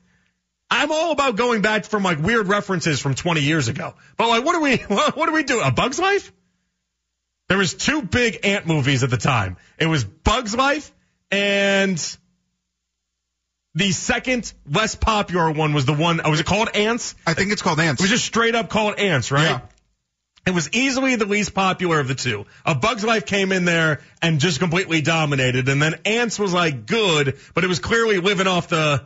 I'm 0.69 0.91
all 0.91 1.11
about 1.11 1.35
going 1.35 1.61
back 1.61 1.85
from 1.85 2.03
like 2.03 2.19
weird 2.19 2.47
references 2.47 2.99
from 2.99 3.15
20 3.15 3.41
years 3.41 3.69
ago. 3.69 3.95
But 4.17 4.27
like, 4.27 4.45
what 4.45 4.53
do 4.53 4.61
we, 4.61 4.77
what, 4.77 5.15
what, 5.17 5.25
do 5.27 5.31
we 5.31 5.43
do? 5.43 5.61
A 5.61 5.71
Bug's 5.71 5.99
Life? 5.99 6.31
There 7.47 7.57
was 7.57 7.73
two 7.73 8.01
big 8.01 8.45
ant 8.45 8.67
movies 8.67 9.03
at 9.03 9.09
the 9.09 9.17
time. 9.17 9.57
It 9.79 9.85
was 9.85 10.03
Bug's 10.03 10.55
Life 10.55 10.91
and 11.31 12.17
the 13.77 13.91
second 13.91 14.51
less 14.67 14.95
popular 14.95 15.51
one 15.51 15.73
was 15.73 15.85
the 15.85 15.93
one. 15.93 16.19
Uh, 16.19 16.31
was 16.31 16.39
it 16.39 16.47
called 16.47 16.69
Ants? 16.73 17.13
I 17.27 17.35
think 17.35 17.51
it's 17.51 17.61
called 17.61 17.79
Ants. 17.79 18.01
It 18.01 18.05
was 18.05 18.09
just 18.09 18.25
straight 18.25 18.55
up 18.55 18.69
called 18.69 18.97
Ants, 18.97 19.31
right? 19.31 19.43
Yeah. 19.43 19.61
It 20.47 20.55
was 20.55 20.73
easily 20.73 21.15
the 21.15 21.25
least 21.25 21.53
popular 21.53 21.99
of 21.99 22.07
the 22.07 22.15
two. 22.15 22.45
A 22.65 22.73
Bug's 22.73 23.03
Life 23.03 23.27
came 23.27 23.51
in 23.51 23.65
there 23.65 24.01
and 24.19 24.39
just 24.39 24.59
completely 24.59 25.01
dominated. 25.01 25.69
And 25.69 25.79
then 25.79 25.93
Ants 26.05 26.39
was 26.39 26.53
like 26.53 26.87
good, 26.87 27.37
but 27.53 27.63
it 27.63 27.67
was 27.67 27.77
clearly 27.77 28.17
living 28.17 28.47
off 28.47 28.67
the, 28.67 29.05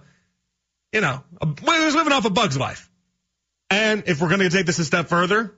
you 0.93 1.01
know, 1.01 1.21
a, 1.41 1.47
it 1.49 1.85
was 1.85 1.95
living 1.95 2.13
off 2.13 2.23
a 2.23 2.29
Bug's 2.29 2.57
Life. 2.57 2.89
And 3.69 4.03
if 4.05 4.21
we're 4.21 4.29
going 4.29 4.39
to 4.39 4.49
take 4.49 4.65
this 4.65 4.79
a 4.79 4.85
step 4.85 5.07
further, 5.07 5.53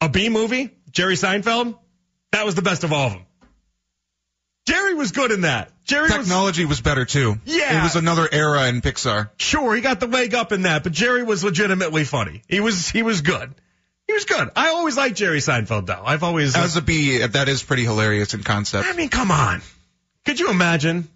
a 0.00 0.08
Bee 0.08 0.30
Movie, 0.30 0.70
Jerry 0.90 1.14
Seinfeld, 1.14 1.78
that 2.32 2.44
was 2.44 2.56
the 2.56 2.62
best 2.62 2.82
of 2.82 2.92
all 2.92 3.06
of 3.06 3.12
them. 3.12 3.26
Jerry 4.66 4.94
was 4.94 5.12
good 5.12 5.30
in 5.30 5.42
that. 5.42 5.70
Jerry 5.84 6.08
Technology 6.08 6.64
was, 6.64 6.78
was 6.78 6.80
better 6.80 7.04
too. 7.04 7.38
Yeah. 7.44 7.80
It 7.80 7.82
was 7.82 7.96
another 7.96 8.28
era 8.30 8.68
in 8.68 8.80
Pixar. 8.80 9.30
Sure, 9.36 9.74
he 9.74 9.82
got 9.82 10.00
the 10.00 10.06
leg 10.06 10.34
up 10.34 10.52
in 10.52 10.62
that, 10.62 10.82
but 10.82 10.92
Jerry 10.92 11.22
was 11.22 11.44
legitimately 11.44 12.04
funny. 12.04 12.42
He 12.48 12.60
was 12.60 12.88
he 12.88 13.02
was 13.02 13.20
good. 13.20 13.54
He 14.06 14.12
was 14.12 14.24
good. 14.24 14.50
I 14.56 14.68
always 14.68 14.96
liked 14.96 15.16
Jerry 15.16 15.38
Seinfeld 15.38 15.86
though. 15.86 16.02
I've 16.04 16.22
always 16.22 16.56
As 16.56 16.76
a 16.76 16.82
bee, 16.82 17.24
that 17.26 17.48
is 17.48 17.62
pretty 17.62 17.84
hilarious 17.84 18.34
in 18.34 18.42
concept. 18.42 18.88
I 18.88 18.92
mean, 18.94 19.08
come 19.08 19.30
on. 19.30 19.62
Could 20.24 20.40
you 20.40 20.50
imagine? 20.50 21.08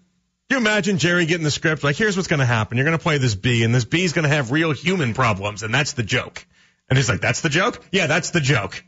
you 0.49 0.57
imagine 0.57 0.97
Jerry 0.97 1.27
getting 1.27 1.43
the 1.43 1.51
script 1.51 1.83
like, 1.83 1.95
here's 1.95 2.15
what's 2.15 2.27
going 2.27 2.39
to 2.39 2.45
happen. 2.45 2.77
You're 2.77 2.85
going 2.85 2.97
to 2.97 3.03
play 3.03 3.19
this 3.19 3.35
bee, 3.35 3.63
and 3.63 3.73
this 3.73 3.85
bee's 3.85 4.13
going 4.13 4.23
to 4.23 4.33
have 4.33 4.51
real 4.51 4.71
human 4.71 5.13
problems, 5.13 5.61
and 5.61 5.73
that's 5.73 5.93
the 5.93 6.03
joke. 6.03 6.45
And 6.89 6.97
he's 6.97 7.07
like, 7.07 7.21
that's 7.21 7.41
the 7.41 7.49
joke? 7.49 7.83
Yeah, 7.91 8.07
that's 8.07 8.31
the 8.31 8.41
joke. 8.41 8.83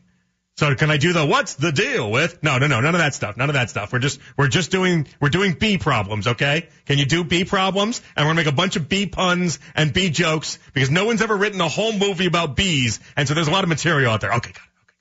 So 0.62 0.76
can 0.76 0.92
I 0.92 0.96
do 0.96 1.12
the 1.12 1.26
what's 1.26 1.54
the 1.54 1.72
deal 1.72 2.08
with? 2.08 2.40
No, 2.40 2.58
no, 2.58 2.68
no, 2.68 2.80
none 2.80 2.94
of 2.94 3.00
that 3.00 3.14
stuff. 3.14 3.36
None 3.36 3.50
of 3.50 3.54
that 3.54 3.68
stuff. 3.68 3.92
We're 3.92 3.98
just 3.98 4.20
we're 4.36 4.46
just 4.46 4.70
doing 4.70 5.08
we're 5.20 5.28
doing 5.28 5.54
bee 5.54 5.76
problems, 5.76 6.28
okay? 6.28 6.68
Can 6.86 6.98
you 6.98 7.04
do 7.04 7.24
bee 7.24 7.42
problems? 7.42 8.00
And 8.14 8.24
we're 8.24 8.30
gonna 8.30 8.44
make 8.44 8.46
a 8.46 8.54
bunch 8.54 8.76
of 8.76 8.88
bee 8.88 9.06
puns 9.06 9.58
and 9.74 9.92
bee 9.92 10.08
jokes 10.10 10.60
because 10.72 10.88
no 10.88 11.04
one's 11.04 11.20
ever 11.20 11.36
written 11.36 11.60
a 11.60 11.66
whole 11.66 11.92
movie 11.92 12.26
about 12.26 12.54
bees, 12.54 13.00
and 13.16 13.26
so 13.26 13.34
there's 13.34 13.48
a 13.48 13.50
lot 13.50 13.64
of 13.64 13.70
material 13.70 14.12
out 14.12 14.20
there. 14.20 14.32
Okay, 14.34 14.52
got 14.52 14.62
it. 14.62 14.82
Okay. 14.84 14.98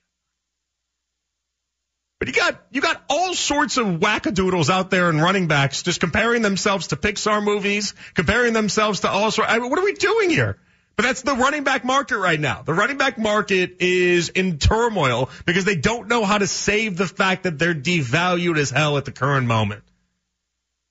But 2.17 2.27
you 2.29 2.33
got 2.33 2.59
you 2.71 2.81
got 2.81 3.03
all 3.07 3.35
sorts 3.35 3.77
of 3.77 3.85
wackadoodles 3.85 4.71
out 4.71 4.89
there 4.89 5.11
and 5.11 5.21
running 5.21 5.47
backs 5.47 5.83
just 5.83 5.99
comparing 5.99 6.41
themselves 6.41 6.87
to 6.87 6.95
Pixar 6.95 7.43
movies, 7.43 7.93
comparing 8.15 8.53
themselves 8.53 9.01
to 9.01 9.11
all 9.11 9.29
sorts. 9.29 9.51
I 9.51 9.59
mean, 9.59 9.69
what 9.69 9.77
are 9.77 9.85
we 9.85 9.93
doing 9.93 10.31
here? 10.31 10.57
But 11.01 11.07
that's 11.07 11.23
the 11.23 11.33
running 11.33 11.63
back 11.63 11.83
market 11.83 12.19
right 12.19 12.39
now. 12.39 12.61
The 12.61 12.75
running 12.75 12.99
back 12.99 13.17
market 13.17 13.77
is 13.79 14.29
in 14.29 14.59
turmoil 14.59 15.31
because 15.47 15.65
they 15.65 15.75
don't 15.75 16.07
know 16.07 16.23
how 16.25 16.37
to 16.37 16.45
save 16.45 16.95
the 16.95 17.07
fact 17.07 17.41
that 17.41 17.57
they're 17.57 17.73
devalued 17.73 18.59
as 18.59 18.69
hell 18.69 18.99
at 18.99 19.05
the 19.05 19.11
current 19.11 19.47
moment. 19.47 19.83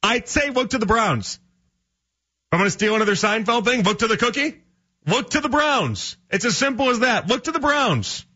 I'd 0.02 0.26
say 0.26 0.50
look 0.50 0.70
to 0.70 0.78
the 0.78 0.86
Browns. 0.86 1.38
I'm 2.50 2.58
going 2.58 2.66
to 2.66 2.72
steal 2.72 2.96
another 2.96 3.12
Seinfeld 3.12 3.64
thing. 3.64 3.84
Look 3.84 4.00
to 4.00 4.08
the 4.08 4.16
cookie. 4.16 4.60
Look 5.06 5.30
to 5.30 5.40
the 5.40 5.48
Browns. 5.48 6.16
It's 6.28 6.44
as 6.44 6.56
simple 6.56 6.90
as 6.90 6.98
that. 6.98 7.28
Look 7.28 7.44
to 7.44 7.52
the 7.52 7.60
Browns. 7.60 8.26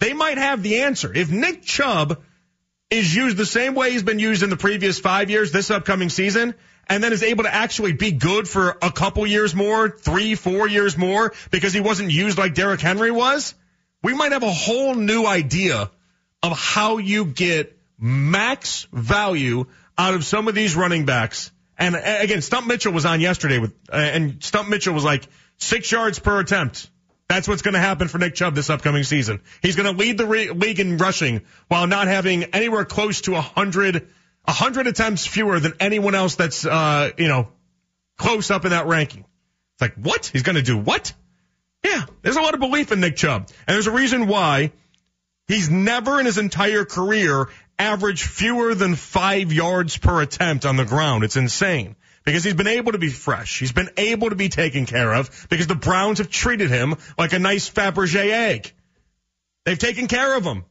They 0.00 0.14
might 0.14 0.38
have 0.38 0.64
the 0.64 0.80
answer. 0.80 1.14
If 1.14 1.30
Nick 1.30 1.62
Chubb 1.62 2.24
is 2.90 3.14
used 3.14 3.36
the 3.36 3.46
same 3.46 3.76
way 3.76 3.92
he's 3.92 4.02
been 4.02 4.18
used 4.18 4.42
in 4.42 4.50
the 4.50 4.56
previous 4.56 4.98
five 4.98 5.30
years 5.30 5.52
this 5.52 5.70
upcoming 5.70 6.08
season, 6.08 6.56
and 6.88 7.02
then 7.02 7.12
is 7.12 7.22
able 7.22 7.44
to 7.44 7.54
actually 7.54 7.92
be 7.92 8.12
good 8.12 8.48
for 8.48 8.76
a 8.82 8.90
couple 8.90 9.26
years 9.26 9.54
more, 9.54 9.88
three, 9.88 10.34
four 10.34 10.68
years 10.68 10.96
more, 10.96 11.32
because 11.50 11.72
he 11.72 11.80
wasn't 11.80 12.10
used 12.10 12.38
like 12.38 12.54
Derrick 12.54 12.80
Henry 12.80 13.10
was, 13.10 13.54
we 14.02 14.14
might 14.14 14.32
have 14.32 14.42
a 14.42 14.52
whole 14.52 14.94
new 14.94 15.26
idea 15.26 15.90
of 16.42 16.52
how 16.52 16.98
you 16.98 17.24
get 17.24 17.78
max 17.98 18.86
value 18.92 19.64
out 19.96 20.14
of 20.14 20.24
some 20.24 20.48
of 20.48 20.54
these 20.54 20.76
running 20.76 21.06
backs. 21.06 21.50
And 21.78 21.96
again, 21.96 22.42
Stump 22.42 22.66
Mitchell 22.66 22.92
was 22.92 23.04
on 23.04 23.20
yesterday 23.20 23.58
with, 23.58 23.74
uh, 23.92 23.96
and 23.96 24.42
Stump 24.44 24.68
Mitchell 24.68 24.94
was 24.94 25.04
like 25.04 25.26
six 25.56 25.90
yards 25.90 26.18
per 26.18 26.38
attempt. 26.40 26.90
That's 27.28 27.48
what's 27.48 27.62
going 27.62 27.74
to 27.74 27.80
happen 27.80 28.08
for 28.08 28.18
Nick 28.18 28.34
Chubb 28.34 28.54
this 28.54 28.68
upcoming 28.68 29.02
season. 29.02 29.40
He's 29.62 29.76
going 29.76 29.90
to 29.90 29.98
lead 29.98 30.18
the 30.18 30.26
re- 30.26 30.50
league 30.50 30.78
in 30.78 30.98
rushing 30.98 31.40
while 31.68 31.86
not 31.86 32.06
having 32.06 32.44
anywhere 32.44 32.84
close 32.84 33.22
to 33.22 33.34
a 33.34 33.40
hundred 33.40 34.08
a 34.46 34.52
hundred 34.52 34.86
attempts 34.86 35.26
fewer 35.26 35.60
than 35.60 35.74
anyone 35.80 36.14
else 36.14 36.34
that's 36.36 36.64
uh, 36.64 37.10
you 37.16 37.28
know 37.28 37.48
close 38.18 38.50
up 38.50 38.64
in 38.64 38.70
that 38.70 38.86
ranking. 38.86 39.24
It's 39.74 39.82
like 39.82 39.94
what 39.94 40.26
he's 40.26 40.42
going 40.42 40.56
to 40.56 40.62
do? 40.62 40.78
What? 40.78 41.12
Yeah, 41.82 42.04
there's 42.22 42.36
a 42.36 42.40
lot 42.40 42.54
of 42.54 42.60
belief 42.60 42.92
in 42.92 43.00
Nick 43.00 43.16
Chubb, 43.16 43.48
and 43.66 43.74
there's 43.74 43.86
a 43.86 43.92
reason 43.92 44.26
why 44.26 44.72
he's 45.48 45.68
never 45.68 46.18
in 46.18 46.26
his 46.26 46.38
entire 46.38 46.84
career 46.84 47.48
averaged 47.78 48.22
fewer 48.22 48.74
than 48.74 48.94
five 48.94 49.52
yards 49.52 49.96
per 49.98 50.22
attempt 50.22 50.64
on 50.64 50.76
the 50.76 50.84
ground. 50.84 51.24
It's 51.24 51.36
insane 51.36 51.96
because 52.24 52.44
he's 52.44 52.54
been 52.54 52.68
able 52.68 52.92
to 52.92 52.98
be 52.98 53.10
fresh. 53.10 53.58
He's 53.58 53.72
been 53.72 53.90
able 53.96 54.30
to 54.30 54.36
be 54.36 54.48
taken 54.48 54.86
care 54.86 55.12
of 55.12 55.46
because 55.50 55.66
the 55.66 55.74
Browns 55.74 56.18
have 56.18 56.30
treated 56.30 56.70
him 56.70 56.94
like 57.18 57.32
a 57.32 57.38
nice 57.38 57.68
Fabergé 57.68 58.30
egg. 58.30 58.72
They've 59.64 59.78
taken 59.78 60.08
care 60.08 60.36
of 60.36 60.44
him. 60.44 60.64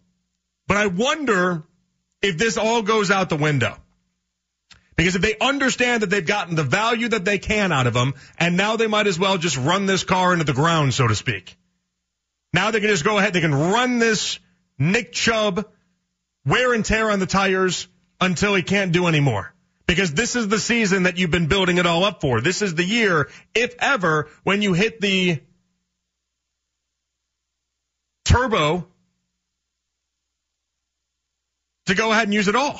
But 0.67 0.77
I 0.77 0.87
wonder 0.87 1.63
if 2.23 2.37
this 2.37 2.57
all 2.57 2.81
goes 2.81 3.11
out 3.11 3.29
the 3.29 3.35
window. 3.35 3.77
Because 4.95 5.15
if 5.15 5.21
they 5.21 5.35
understand 5.39 6.01
that 6.01 6.09
they've 6.09 6.25
gotten 6.25 6.55
the 6.55 6.63
value 6.63 7.09
that 7.09 7.25
they 7.25 7.37
can 7.37 7.71
out 7.71 7.87
of 7.87 7.93
them, 7.93 8.13
and 8.37 8.57
now 8.57 8.77
they 8.77 8.87
might 8.87 9.07
as 9.07 9.19
well 9.19 9.37
just 9.37 9.57
run 9.57 9.85
this 9.85 10.03
car 10.03 10.33
into 10.33 10.45
the 10.45 10.53
ground, 10.53 10.93
so 10.93 11.07
to 11.07 11.15
speak. 11.15 11.55
Now 12.53 12.71
they 12.71 12.79
can 12.79 12.89
just 12.89 13.03
go 13.03 13.17
ahead, 13.17 13.33
they 13.33 13.41
can 13.41 13.53
run 13.53 13.99
this 13.99 14.39
Nick 14.79 15.11
Chubb 15.11 15.65
wear 16.45 16.73
and 16.73 16.83
tear 16.83 17.09
on 17.09 17.19
the 17.19 17.25
tires 17.25 17.87
until 18.19 18.55
he 18.55 18.63
can't 18.63 18.91
do 18.91 19.07
anymore. 19.07 19.53
Because 19.85 20.13
this 20.13 20.35
is 20.35 20.47
the 20.47 20.59
season 20.59 21.03
that 21.03 21.17
you've 21.17 21.31
been 21.31 21.47
building 21.47 21.77
it 21.77 21.85
all 21.85 22.03
up 22.05 22.21
for. 22.21 22.39
This 22.39 22.61
is 22.61 22.73
the 22.73 22.83
year, 22.83 23.29
if 23.53 23.75
ever, 23.79 24.29
when 24.43 24.61
you 24.61 24.73
hit 24.73 25.01
the 25.01 25.41
turbo 28.23 28.87
to 31.85 31.95
go 31.95 32.11
ahead 32.11 32.25
and 32.25 32.33
use 32.33 32.47
it 32.47 32.55
all. 32.55 32.79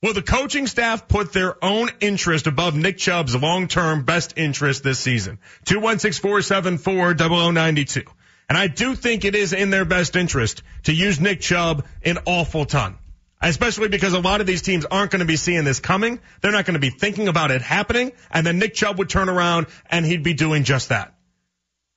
Will 0.00 0.14
the 0.14 0.22
coaching 0.22 0.68
staff 0.68 1.08
put 1.08 1.32
their 1.32 1.56
own 1.64 1.90
interest 1.98 2.46
above 2.46 2.76
Nick 2.76 2.98
Chubb's 2.98 3.34
long-term 3.34 4.04
best 4.04 4.34
interest 4.36 4.84
this 4.84 5.00
season? 5.00 5.40
216-474-0092. 5.64 8.04
And 8.48 8.56
I 8.56 8.68
do 8.68 8.94
think 8.94 9.24
it 9.24 9.34
is 9.34 9.52
in 9.52 9.70
their 9.70 9.84
best 9.84 10.14
interest 10.14 10.62
to 10.84 10.94
use 10.94 11.20
Nick 11.20 11.40
Chubb 11.40 11.84
an 12.04 12.18
awful 12.26 12.64
ton. 12.64 12.96
Especially 13.42 13.88
because 13.88 14.12
a 14.14 14.20
lot 14.20 14.40
of 14.40 14.46
these 14.46 14.62
teams 14.62 14.84
aren't 14.84 15.10
going 15.10 15.18
to 15.20 15.26
be 15.26 15.36
seeing 15.36 15.64
this 15.64 15.80
coming. 15.80 16.20
They're 16.40 16.52
not 16.52 16.64
going 16.64 16.74
to 16.74 16.80
be 16.80 16.90
thinking 16.90 17.26
about 17.26 17.50
it 17.50 17.62
happening. 17.62 18.12
And 18.30 18.46
then 18.46 18.60
Nick 18.60 18.74
Chubb 18.74 18.98
would 18.98 19.08
turn 19.08 19.28
around 19.28 19.66
and 19.90 20.06
he'd 20.06 20.22
be 20.22 20.34
doing 20.34 20.62
just 20.62 20.90
that. 20.90 21.12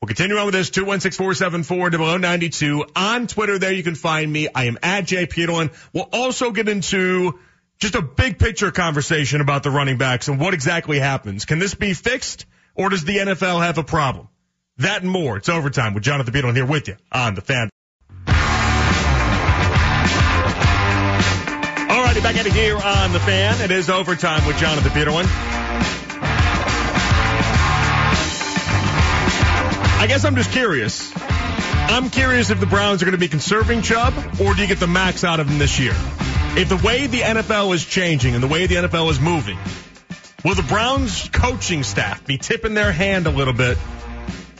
We'll 0.01 0.07
continue 0.07 0.37
on 0.37 0.45
with 0.45 0.55
this 0.55 0.71
216-474-0092 0.71 2.91
on 2.95 3.27
Twitter. 3.27 3.59
There 3.59 3.71
you 3.71 3.83
can 3.83 3.93
find 3.93 4.33
me. 4.33 4.47
I 4.53 4.63
am 4.63 4.79
at 4.81 5.05
Jay 5.05 5.27
Peterlin. 5.27 5.71
We'll 5.93 6.09
also 6.11 6.49
get 6.49 6.67
into 6.67 7.39
just 7.77 7.93
a 7.93 8.01
big 8.01 8.39
picture 8.39 8.71
conversation 8.71 9.41
about 9.41 9.61
the 9.61 9.69
running 9.69 9.99
backs 9.99 10.27
and 10.27 10.39
what 10.39 10.55
exactly 10.55 10.97
happens. 10.97 11.45
Can 11.45 11.59
this 11.59 11.75
be 11.75 11.93
fixed 11.93 12.47
or 12.73 12.89
does 12.89 13.03
the 13.03 13.17
NFL 13.17 13.61
have 13.61 13.77
a 13.77 13.83
problem? 13.83 14.27
That 14.77 15.03
and 15.03 15.11
more. 15.11 15.37
It's 15.37 15.49
overtime 15.49 15.93
with 15.93 16.01
Jonathan 16.01 16.33
Peterlin 16.33 16.55
here 16.55 16.65
with 16.65 16.87
you 16.87 16.97
on 17.11 17.35
the 17.35 17.41
fan. 17.41 17.69
All 21.91 22.03
righty, 22.03 22.21
back 22.21 22.37
at 22.37 22.47
it 22.47 22.53
here 22.53 22.75
on 22.75 23.13
the 23.13 23.19
fan. 23.19 23.61
It 23.61 23.69
is 23.69 23.91
overtime 23.91 24.47
with 24.47 24.57
Jonathan 24.57 24.91
Peterlin. 24.93 25.60
I 30.01 30.07
guess 30.07 30.25
I'm 30.25 30.35
just 30.35 30.51
curious. 30.51 31.13
I'm 31.15 32.09
curious 32.09 32.49
if 32.49 32.59
the 32.59 32.65
Browns 32.65 33.03
are 33.03 33.05
going 33.05 33.11
to 33.11 33.19
be 33.19 33.27
conserving 33.27 33.83
Chubb 33.83 34.15
or 34.41 34.55
do 34.55 34.61
you 34.63 34.67
get 34.67 34.79
the 34.79 34.87
max 34.87 35.23
out 35.23 35.39
of 35.39 35.47
him 35.47 35.59
this 35.59 35.79
year? 35.79 35.93
If 36.57 36.69
the 36.69 36.77
way 36.77 37.05
the 37.05 37.19
NFL 37.19 37.71
is 37.75 37.85
changing 37.85 38.33
and 38.33 38.43
the 38.43 38.47
way 38.47 38.65
the 38.65 38.77
NFL 38.77 39.11
is 39.11 39.19
moving, 39.19 39.59
will 40.43 40.55
the 40.55 40.63
Browns 40.63 41.29
coaching 41.31 41.83
staff 41.83 42.25
be 42.25 42.39
tipping 42.39 42.73
their 42.73 42.91
hand 42.91 43.27
a 43.27 43.29
little 43.29 43.53
bit 43.53 43.77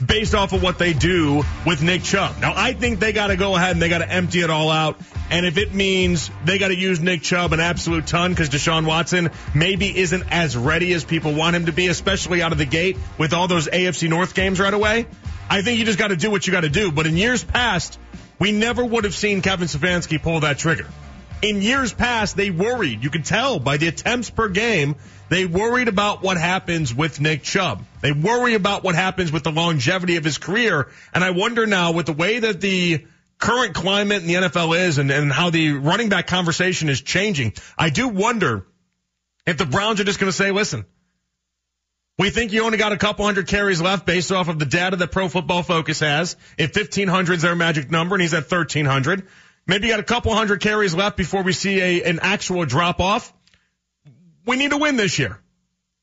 based 0.06 0.36
off 0.36 0.54
of 0.54 0.62
what 0.62 0.78
they 0.78 0.94
do 0.94 1.44
with 1.66 1.82
Nick 1.82 2.04
Chubb? 2.04 2.40
Now, 2.40 2.54
I 2.56 2.74
think 2.74 3.00
they 3.00 3.12
got 3.12 3.28
to 3.28 3.36
go 3.36 3.56
ahead 3.56 3.72
and 3.72 3.82
they 3.82 3.90
got 3.90 4.00
to 4.00 4.12
empty 4.12 4.42
it 4.42 4.52
all 4.52 4.70
out. 4.70 5.00
And 5.32 5.46
if 5.46 5.58
it 5.58 5.74
means 5.74 6.30
they 6.46 6.60
got 6.60 6.68
to 6.68 6.76
use 6.76 7.00
Nick 7.00 7.24
Chubb 7.24 7.54
an 7.54 7.62
absolute 7.62 8.06
ton 8.06 8.32
because 8.32 8.50
Deshaun 8.50 8.86
Watson 8.86 9.32
maybe 9.56 9.98
isn't 9.98 10.26
as 10.30 10.56
ready 10.56 10.94
as 10.94 11.04
people 11.04 11.34
want 11.34 11.56
him 11.56 11.66
to 11.66 11.72
be, 11.72 11.88
especially 11.88 12.44
out 12.44 12.52
of 12.52 12.58
the 12.58 12.66
gate 12.66 12.98
with 13.18 13.34
all 13.34 13.48
those 13.48 13.68
AFC 13.68 14.08
North 14.08 14.36
games 14.36 14.60
right 14.60 14.74
away, 14.74 15.08
I 15.52 15.62
think 15.64 15.80
you 15.80 15.86
just 15.86 16.00
got 16.00 16.08
to 16.08 16.16
do 16.16 16.32
what 16.32 16.48
you 16.48 16.54
got 16.54 16.62
to 16.62 16.70
do. 16.70 16.94
But 16.94 17.08
in 17.08 17.18
years 17.18 17.44
past, 17.44 18.00
we 18.40 18.54
never 18.54 18.86
would 18.86 19.04
have 19.04 19.14
seen 19.14 19.42
Kevin 19.42 19.68
Stefanski 19.68 20.22
pull 20.22 20.40
that 20.40 20.58
trigger. 20.58 20.88
In 21.42 21.62
years 21.62 21.92
past, 21.92 22.38
they 22.38 22.52
worried. 22.52 23.04
You 23.04 23.10
could 23.10 23.26
tell 23.26 23.60
by 23.60 23.76
the 23.76 23.90
attempts 23.90 24.30
per 24.30 24.48
game, 24.48 24.96
they 25.28 25.46
worried 25.46 25.90
about 25.90 26.22
what 26.22 26.38
happens 26.38 26.96
with 26.96 27.20
Nick 27.20 27.44
Chubb. 27.44 27.84
They 28.00 28.14
worry 28.14 28.54
about 28.54 28.86
what 28.86 28.96
happens 28.96 29.30
with 29.30 29.44
the 29.44 29.52
longevity 29.52 30.16
of 30.16 30.24
his 30.24 30.38
career. 30.38 30.88
And 31.14 31.22
I 31.22 31.32
wonder 31.32 31.66
now 31.68 31.92
with 31.92 32.06
the 32.06 32.14
way 32.14 32.40
that 32.40 32.62
the 32.62 33.06
current 33.38 33.74
climate 33.74 34.22
in 34.22 34.28
the 34.30 34.36
NFL 34.36 34.80
is 34.80 35.00
and, 35.00 35.12
and 35.12 35.34
how 35.34 35.50
the 35.50 35.74
running 35.74 36.08
back 36.08 36.28
conversation 36.28 36.88
is 36.88 37.02
changing, 37.02 37.56
I 37.78 37.90
do 37.90 38.08
wonder 38.08 38.66
if 39.46 39.58
the 39.58 39.66
Browns 39.66 40.00
are 40.00 40.06
just 40.06 40.20
going 40.20 40.32
to 40.32 40.38
say, 40.38 40.52
listen, 40.52 40.86
we 42.22 42.30
think 42.30 42.54
you 42.54 42.64
only 42.64 42.78
got 42.78 42.92
a 42.92 42.98
couple 42.98 43.26
hundred 43.26 43.48
carries 43.48 43.82
left 43.82 44.06
based 44.06 44.32
off 44.32 44.48
of 44.48 44.60
the 44.60 44.66
data 44.66 44.96
that 44.96 45.12
Pro 45.12 45.28
Football 45.28 45.64
Focus 45.64 46.02
has. 46.02 46.38
If 46.56 46.76
1500 46.76 47.34
is 47.34 47.42
their 47.42 47.56
magic 47.56 47.90
number 47.90 48.14
and 48.14 48.22
he's 48.22 48.36
at 48.36 48.44
1300, 48.44 49.26
maybe 49.66 49.88
you 49.88 49.94
got 49.94 50.00
a 50.00 50.04
couple 50.04 50.32
hundred 50.36 50.62
carries 50.62 50.94
left 50.94 51.18
before 51.18 51.42
we 51.42 51.52
see 51.52 51.82
a, 51.82 52.04
an 52.04 52.20
actual 52.22 52.64
drop 52.66 53.00
off. 53.00 53.34
We 54.46 54.56
need 54.56 54.70
to 54.70 54.78
win 54.78 54.98
this 54.98 55.18
year. 55.18 55.40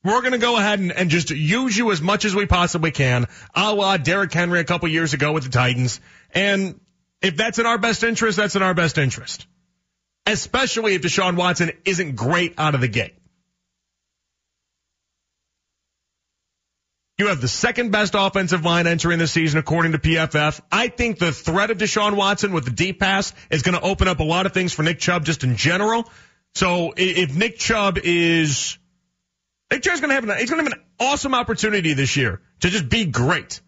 We're 0.02 0.20
going 0.22 0.33
to 0.33 0.38
go 0.38 0.57
ahead 0.57 0.81
and, 0.81 0.90
and, 0.90 1.09
just 1.09 1.31
use 1.31 1.78
you 1.78 1.92
as 1.92 2.02
much 2.02 2.24
as 2.24 2.35
we 2.35 2.46
possibly 2.46 2.90
can, 2.90 3.26
a 3.54 3.72
la 3.72 3.96
Derrick 3.96 4.33
Henry 4.33 4.59
a 4.59 4.64
couple 4.64 4.88
years 4.88 5.14
ago 5.14 5.33
with 5.33 5.44
the 5.44 5.50
Titans. 5.50 6.00
And 6.35 6.81
if 7.22 7.37
that's 7.37 7.61
in 7.61 7.66
our 7.66 7.78
best 7.78 8.02
interest, 8.02 8.37
that's 8.37 8.57
in 8.57 8.62
our 8.64 8.74
best 8.74 8.98
interest. 8.98 9.46
Especially 10.26 10.94
if 10.94 11.02
Deshaun 11.02 11.37
Watson 11.37 11.70
isn't 11.85 12.16
great 12.16 12.54
out 12.59 12.74
of 12.74 12.81
the 12.81 12.88
gate. 12.88 13.14
You 17.18 17.26
have 17.26 17.40
the 17.40 17.48
second 17.48 17.90
best 17.90 18.14
offensive 18.16 18.64
line 18.64 18.87
entering 18.87 19.18
the 19.18 19.26
season 19.26 19.59
according 19.59 19.90
to 19.90 19.98
PFF. 19.98 20.61
I 20.70 20.87
think 20.87 21.18
the 21.18 21.33
threat 21.33 21.72
of 21.72 21.78
Deshaun 21.78 22.14
Watson 22.14 22.52
with 22.52 22.64
the 22.64 22.70
deep 22.70 23.00
pass 23.00 23.35
is 23.50 23.62
going 23.62 23.74
to 23.74 23.81
open 23.81 24.07
up 24.07 24.20
a 24.20 24.24
lot 24.24 24.46
of 24.46 24.52
things 24.52 24.72
for 24.72 24.85
Nick 24.85 25.00
Chubb 25.00 25.24
just 25.24 25.42
in 25.42 25.57
general. 25.57 26.09
So 26.54 26.94
if 26.96 27.35
Nick 27.35 27.59
Chubb 27.59 27.98
is, 27.98 28.78
Nick 29.68 29.83
Chubb's 29.83 30.00
going 30.00 30.11
to 30.11 30.14
have 30.14 30.28
an, 30.28 30.38
he's 30.38 30.48
going 30.48 30.64
to 30.64 30.70
have 30.70 30.78
an 30.78 30.85
awesome 31.00 31.35
opportunity 31.35 31.92
this 31.92 32.16
year 32.16 32.40
to 32.61 32.70
just 32.70 32.88
be 32.88 33.07
great. 33.07 33.62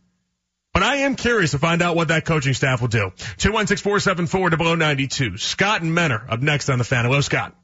But 0.73 0.85
I 0.85 0.99
am 0.99 1.17
curious 1.17 1.51
to 1.51 1.59
find 1.59 1.83
out 1.83 1.97
what 1.97 2.07
that 2.09 2.25
coaching 2.25 2.55
staff 2.55 2.81
will 2.81 2.87
do. 2.87 3.11
216-474-0092. 3.39 5.41
Scott 5.41 5.83
and 5.83 5.93
Mentor 5.93 6.25
up 6.29 6.41
next 6.41 6.71
on 6.71 6.79
the 6.79 6.85
fan. 6.85 7.05
Hello, 7.05 7.21
Scott. 7.21 7.57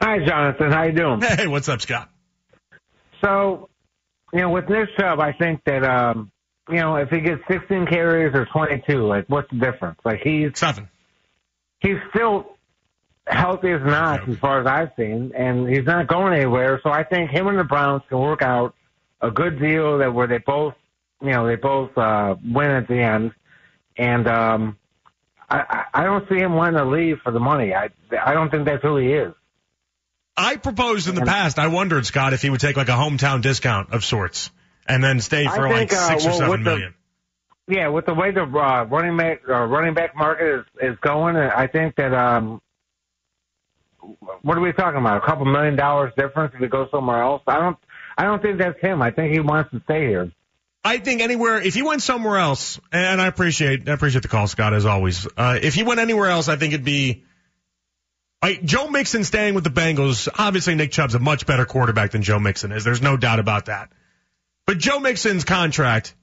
Hi, 0.00 0.24
Jonathan. 0.24 0.70
How 0.70 0.84
you 0.84 0.92
doing? 0.92 1.20
Hey, 1.20 1.48
what's 1.48 1.68
up, 1.68 1.80
Scott? 1.80 2.08
So, 3.20 3.70
you 4.34 4.40
know, 4.40 4.50
with 4.50 4.68
Nick 4.68 4.88
Chubb, 4.98 5.20
I 5.20 5.32
think 5.32 5.62
that, 5.64 5.84
um, 5.84 6.30
you 6.68 6.76
know, 6.76 6.96
if 6.96 7.08
he 7.08 7.20
gets 7.20 7.40
16 7.48 7.86
carries 7.86 8.34
or 8.34 8.46
22, 8.46 9.06
like, 9.06 9.26
what's 9.28 9.48
the 9.50 9.56
difference? 9.58 9.98
Like, 10.04 10.20
he's 10.22 10.50
Seven. 10.54 10.88
he's 11.80 11.98
still 12.10 12.56
healthy 13.26 13.70
as 13.70 13.80
not, 13.84 14.28
as 14.28 14.36
far 14.38 14.60
as 14.60 14.66
I've 14.66 14.90
seen, 14.96 15.32
and 15.36 15.68
he's 15.68 15.86
not 15.86 16.08
going 16.08 16.34
anywhere. 16.34 16.80
So 16.82 16.90
I 16.90 17.04
think 17.04 17.30
him 17.30 17.46
and 17.46 17.58
the 17.58 17.64
Browns 17.64 18.02
can 18.08 18.18
work 18.18 18.42
out 18.42 18.74
a 19.20 19.30
good 19.30 19.60
deal 19.60 19.98
that 19.98 20.12
where 20.12 20.26
they 20.26 20.38
both, 20.38 20.74
you 21.22 21.30
know, 21.30 21.46
they 21.46 21.56
both 21.56 21.96
uh, 21.96 22.34
win 22.44 22.70
at 22.70 22.88
the 22.88 22.98
end. 22.98 23.32
And 23.96 24.26
um, 24.26 24.76
I, 25.48 25.84
I 25.94 26.04
don't 26.04 26.28
see 26.28 26.36
him 26.36 26.54
wanting 26.54 26.78
to 26.78 26.84
leave 26.84 27.18
for 27.22 27.30
the 27.30 27.38
money. 27.38 27.72
I 27.72 27.90
I 28.22 28.34
don't 28.34 28.50
think 28.50 28.66
that's 28.66 28.82
who 28.82 28.96
he 28.96 29.12
is. 29.12 29.32
I 30.36 30.56
proposed 30.56 31.08
in 31.08 31.14
the 31.14 31.22
past, 31.24 31.58
I 31.58 31.68
wondered, 31.68 32.06
Scott, 32.06 32.32
if 32.32 32.42
he 32.42 32.50
would 32.50 32.60
take 32.60 32.76
like 32.76 32.88
a 32.88 32.92
hometown 32.92 33.40
discount 33.40 33.92
of 33.92 34.04
sorts 34.04 34.50
and 34.86 35.02
then 35.02 35.20
stay 35.20 35.46
I 35.46 35.54
for 35.54 35.68
like 35.68 35.90
think, 35.90 35.92
uh, 35.92 36.08
six 36.08 36.24
or 36.24 36.28
well, 36.28 36.38
seven 36.38 36.50
with 36.50 36.64
the- 36.64 36.94
Yeah, 37.68 37.88
with 37.88 38.06
the 38.06 38.14
way 38.14 38.32
the 38.32 38.42
uh, 38.42 38.84
running 38.84 39.16
back 39.16 39.42
uh, 39.48 39.64
running 39.64 39.94
back 39.94 40.16
market 40.16 40.60
is 40.60 40.92
is 40.92 40.98
going, 41.00 41.36
I 41.36 41.66
think 41.68 41.96
that 41.96 42.12
um, 42.12 42.60
what 44.42 44.58
are 44.58 44.60
we 44.60 44.72
talking 44.72 45.00
about? 45.00 45.22
A 45.22 45.26
couple 45.26 45.44
million 45.46 45.76
dollars 45.76 46.12
difference 46.16 46.52
if 46.54 46.60
he 46.60 46.66
goes 46.66 46.90
somewhere 46.90 47.22
else. 47.22 47.42
I 47.46 47.58
don't. 47.58 47.76
I 48.16 48.24
don't 48.24 48.42
think 48.42 48.58
that's 48.58 48.80
him. 48.80 49.02
I 49.02 49.10
think 49.10 49.32
he 49.32 49.40
wants 49.40 49.70
to 49.72 49.80
stay 49.84 50.06
here. 50.06 50.30
I 50.84 50.98
think 50.98 51.22
anywhere, 51.22 51.60
if 51.60 51.74
he 51.74 51.82
went 51.82 52.02
somewhere 52.02 52.36
else, 52.36 52.78
and 52.92 53.20
I 53.20 53.26
appreciate, 53.26 53.88
I 53.88 53.92
appreciate 53.92 54.20
the 54.22 54.28
call, 54.28 54.46
Scott, 54.46 54.74
as 54.74 54.84
always. 54.84 55.26
Uh, 55.36 55.58
if 55.60 55.74
he 55.74 55.82
went 55.82 55.98
anywhere 55.98 56.28
else, 56.28 56.48
I 56.48 56.56
think 56.56 56.74
it'd 56.74 56.84
be, 56.84 57.24
I, 58.44 58.56
Joe 58.56 58.88
Mixon 58.88 59.24
staying 59.24 59.54
with 59.54 59.64
the 59.64 59.70
Bengals. 59.70 60.28
Obviously, 60.38 60.74
Nick 60.74 60.92
Chubb's 60.92 61.14
a 61.14 61.18
much 61.18 61.46
better 61.46 61.64
quarterback 61.64 62.10
than 62.10 62.20
Joe 62.20 62.38
Mixon 62.38 62.72
is. 62.72 62.84
There's 62.84 63.00
no 63.00 63.16
doubt 63.16 63.38
about 63.38 63.66
that. 63.66 63.90
But 64.66 64.76
Joe 64.76 65.00
Mixon's 65.00 65.44
contract 65.44 66.14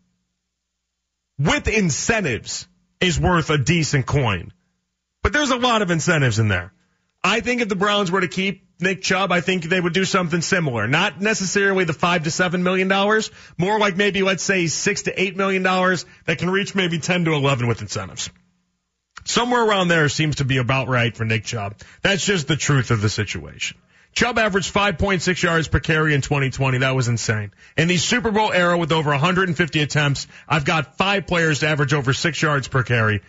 with 1.39 1.67
incentives 1.67 2.67
is 2.99 3.19
worth 3.19 3.49
a 3.49 3.57
decent 3.57 4.05
coin. 4.05 4.53
But 5.23 5.33
there's 5.33 5.49
a 5.49 5.55
lot 5.55 5.81
of 5.81 5.89
incentives 5.89 6.37
in 6.37 6.47
there. 6.47 6.71
I 7.23 7.39
think 7.39 7.61
if 7.61 7.69
the 7.69 7.75
Browns 7.75 8.11
were 8.11 8.21
to 8.21 8.27
keep 8.27 8.67
Nick 8.79 9.01
Chubb, 9.01 9.31
I 9.31 9.41
think 9.41 9.63
they 9.63 9.81
would 9.81 9.93
do 9.93 10.05
something 10.05 10.41
similar. 10.41 10.87
Not 10.87 11.19
necessarily 11.21 11.85
the 11.85 11.93
five 11.93 12.25
to 12.25 12.31
seven 12.31 12.61
million 12.61 12.87
dollars, 12.87 13.31
more 13.57 13.79
like 13.79 13.97
maybe 13.97 14.21
let's 14.21 14.43
say 14.43 14.67
six 14.67 15.03
to 15.03 15.19
eight 15.19 15.35
million 15.35 15.63
dollars 15.63 16.05
that 16.25 16.37
can 16.37 16.51
reach 16.51 16.75
maybe 16.75 16.99
ten 16.99 17.25
to 17.25 17.33
eleven 17.33 17.65
with 17.65 17.81
incentives. 17.81 18.29
Somewhere 19.23 19.63
around 19.63 19.87
there 19.87 20.09
seems 20.09 20.37
to 20.37 20.45
be 20.45 20.57
about 20.57 20.87
right 20.87 21.15
for 21.15 21.25
Nick 21.25 21.43
Chubb. 21.43 21.75
That's 22.01 22.25
just 22.25 22.47
the 22.47 22.55
truth 22.55 22.91
of 22.91 23.01
the 23.01 23.09
situation. 23.09 23.77
Chubb 24.13 24.37
averaged 24.37 24.73
5.6 24.73 25.41
yards 25.41 25.67
per 25.67 25.79
carry 25.79 26.13
in 26.13 26.21
2020. 26.21 26.79
That 26.79 26.95
was 26.95 27.07
insane. 27.07 27.51
In 27.77 27.87
the 27.87 27.97
Super 27.97 28.31
Bowl 28.31 28.51
era 28.51 28.77
with 28.77 28.91
over 28.91 29.11
150 29.11 29.81
attempts, 29.81 30.27
I've 30.49 30.65
got 30.65 30.97
five 30.97 31.27
players 31.27 31.59
to 31.59 31.67
average 31.67 31.93
over 31.93 32.11
six 32.11 32.41
yards 32.41 32.67
per 32.67 32.83
carry. 32.83 33.21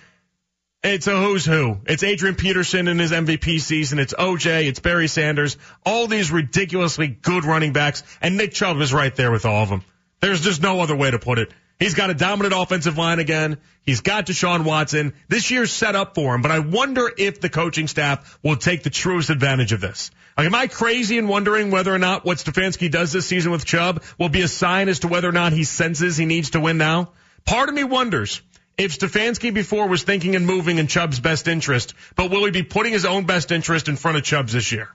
It's 0.83 1.07
a 1.07 1.17
who's 1.17 1.45
who. 1.45 1.79
It's 1.87 2.03
Adrian 2.03 2.35
Peterson 2.35 2.89
in 2.89 2.99
his 2.99 3.13
MVP 3.13 3.61
season. 3.61 4.01
It's 4.01 4.13
OJ. 4.15 4.67
It's 4.67 4.81
Barry 4.81 5.07
Sanders. 5.07 5.57
All 5.87 6.09
these 6.09 6.33
ridiculously 6.33 7.07
good 7.07 7.45
running 7.45 7.73
backs. 7.73 8.03
And 8.21 8.37
Nick 8.37 8.53
Chubb 8.53 8.81
is 8.81 8.93
right 8.93 9.15
there 9.15 9.31
with 9.31 9.47
all 9.47 9.63
of 9.63 9.69
them. 9.69 9.85
There's 10.21 10.41
just 10.41 10.61
no 10.61 10.81
other 10.81 10.97
way 10.97 11.13
to 11.13 11.21
put 11.21 11.39
it. 11.39 11.53
He's 11.83 11.95
got 11.95 12.11
a 12.11 12.15
dominant 12.15 12.55
offensive 12.57 12.97
line 12.97 13.19
again. 13.19 13.59
He's 13.85 14.03
got 14.03 14.27
Deshaun 14.27 14.65
Watson. 14.65 15.15
This 15.27 15.51
year's 15.51 15.73
set 15.73 15.97
up 15.97 16.15
for 16.15 16.33
him, 16.33 16.41
but 16.41 16.53
I 16.53 16.61
wonder 16.61 17.11
if 17.19 17.41
the 17.41 17.49
coaching 17.49 17.89
staff 17.89 18.39
will 18.41 18.55
take 18.55 18.85
the 18.85 18.91
truest 18.91 19.31
advantage 19.31 19.73
of 19.73 19.81
this. 19.81 20.13
Like, 20.39 20.47
am 20.47 20.55
I 20.55 20.69
crazy 20.69 21.19
in 21.19 21.27
wondering 21.27 21.73
whether 21.73 21.93
or 21.93 21.99
not 21.99 22.25
what 22.25 22.39
Stefanski 22.39 22.89
does 22.89 23.11
this 23.11 23.27
season 23.27 23.51
with 23.51 23.65
Chubb 23.65 24.05
will 24.17 24.29
be 24.29 24.43
a 24.43 24.49
sign 24.49 24.89
as 24.89 25.01
to 25.01 25.09
whether 25.09 25.29
or 25.29 25.33
not 25.33 25.53
he 25.53 25.65
senses 25.65 26.17
he 26.17 26.25
needs 26.25 26.51
to 26.51 26.61
win 26.61 26.79
now? 26.79 27.11
Part 27.45 27.69
of 27.69 27.75
me 27.75 27.83
wonders 27.83 28.41
if 28.79 28.97
Stefanski 28.97 29.53
before 29.53 29.89
was 29.89 30.05
thinking 30.05 30.37
and 30.37 30.47
moving 30.47 30.79
in 30.79 30.87
Chubb's 30.87 31.19
best 31.19 31.49
interest, 31.49 31.95
but 32.15 32.31
will 32.31 32.45
he 32.45 32.53
be 32.53 32.63
putting 32.63 32.93
his 32.93 33.05
own 33.05 33.25
best 33.25 33.51
interest 33.51 33.89
in 33.89 33.97
front 33.97 34.17
of 34.17 34.23
Chubb's 34.23 34.53
this 34.53 34.71
year? 34.71 34.89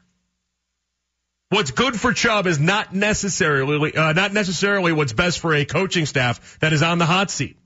What's 1.49 1.71
good 1.71 1.97
for 1.97 2.11
Chubb 2.11 2.45
is 2.45 2.59
not 2.59 2.93
necessarily 2.93 3.95
uh, 3.95 4.13
not 4.13 4.33
necessarily 4.33 4.91
what's 4.91 5.13
best 5.13 5.39
for 5.39 5.53
a 5.53 5.63
coaching 5.63 6.05
staff 6.05 6.59
that 6.59 6.73
is 6.73 6.83
on 6.83 6.97
the 6.97 7.05
hot 7.05 7.31
seat. 7.31 7.57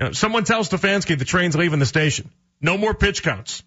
You 0.00 0.06
know, 0.06 0.12
someone 0.12 0.44
tells 0.44 0.68
Stefanski 0.68 1.16
the 1.16 1.24
train's 1.24 1.54
leaving 1.54 1.78
the 1.78 1.86
station. 1.86 2.30
No 2.60 2.76
more 2.76 2.94
pitch 2.94 3.22
counts. 3.22 3.62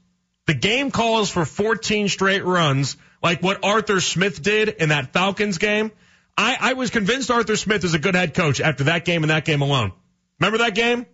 The 0.48 0.54
game 0.54 0.92
calls 0.92 1.30
for 1.30 1.46
14 1.46 2.10
straight 2.10 2.44
runs, 2.44 2.98
like 3.22 3.42
what 3.42 3.64
Arthur 3.64 4.02
Smith 4.02 4.42
did 4.42 4.68
in 4.68 4.90
that 4.90 5.14
Falcons 5.14 5.58
game. 5.58 5.92
I, 6.38 6.58
I 6.60 6.74
was 6.74 6.90
convinced 6.90 7.32
Arthur 7.32 7.56
Smith 7.56 7.86
is 7.86 7.94
a 7.94 8.00
good 8.00 8.16
head 8.16 8.34
coach 8.34 8.60
after 8.60 8.86
that 8.86 9.06
game 9.06 9.24
and 9.24 9.30
that 9.30 9.46
game 9.46 9.62
alone. 9.62 9.94
Remember 10.40 10.58
that 10.58 10.76
game? 10.76 11.06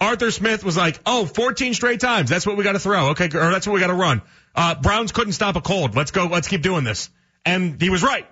Arthur 0.00 0.30
Smith 0.30 0.64
was 0.64 0.76
like, 0.76 0.98
oh, 1.06 1.24
14 1.24 1.74
straight 1.74 2.00
times. 2.00 2.28
That's 2.28 2.46
what 2.46 2.56
we 2.56 2.64
got 2.64 2.72
to 2.72 2.78
throw. 2.78 3.10
Okay, 3.10 3.26
or 3.26 3.50
that's 3.50 3.66
what 3.66 3.74
we 3.74 3.80
got 3.80 3.88
to 3.88 3.94
run. 3.94 4.22
Uh, 4.54 4.74
Browns 4.74 5.12
couldn't 5.12 5.32
stop 5.32 5.56
a 5.56 5.60
cold. 5.60 5.94
Let's 5.94 6.10
go. 6.10 6.26
Let's 6.26 6.48
keep 6.48 6.62
doing 6.62 6.84
this. 6.84 7.10
And 7.44 7.80
he 7.80 7.90
was 7.90 8.02
right. 8.02 8.26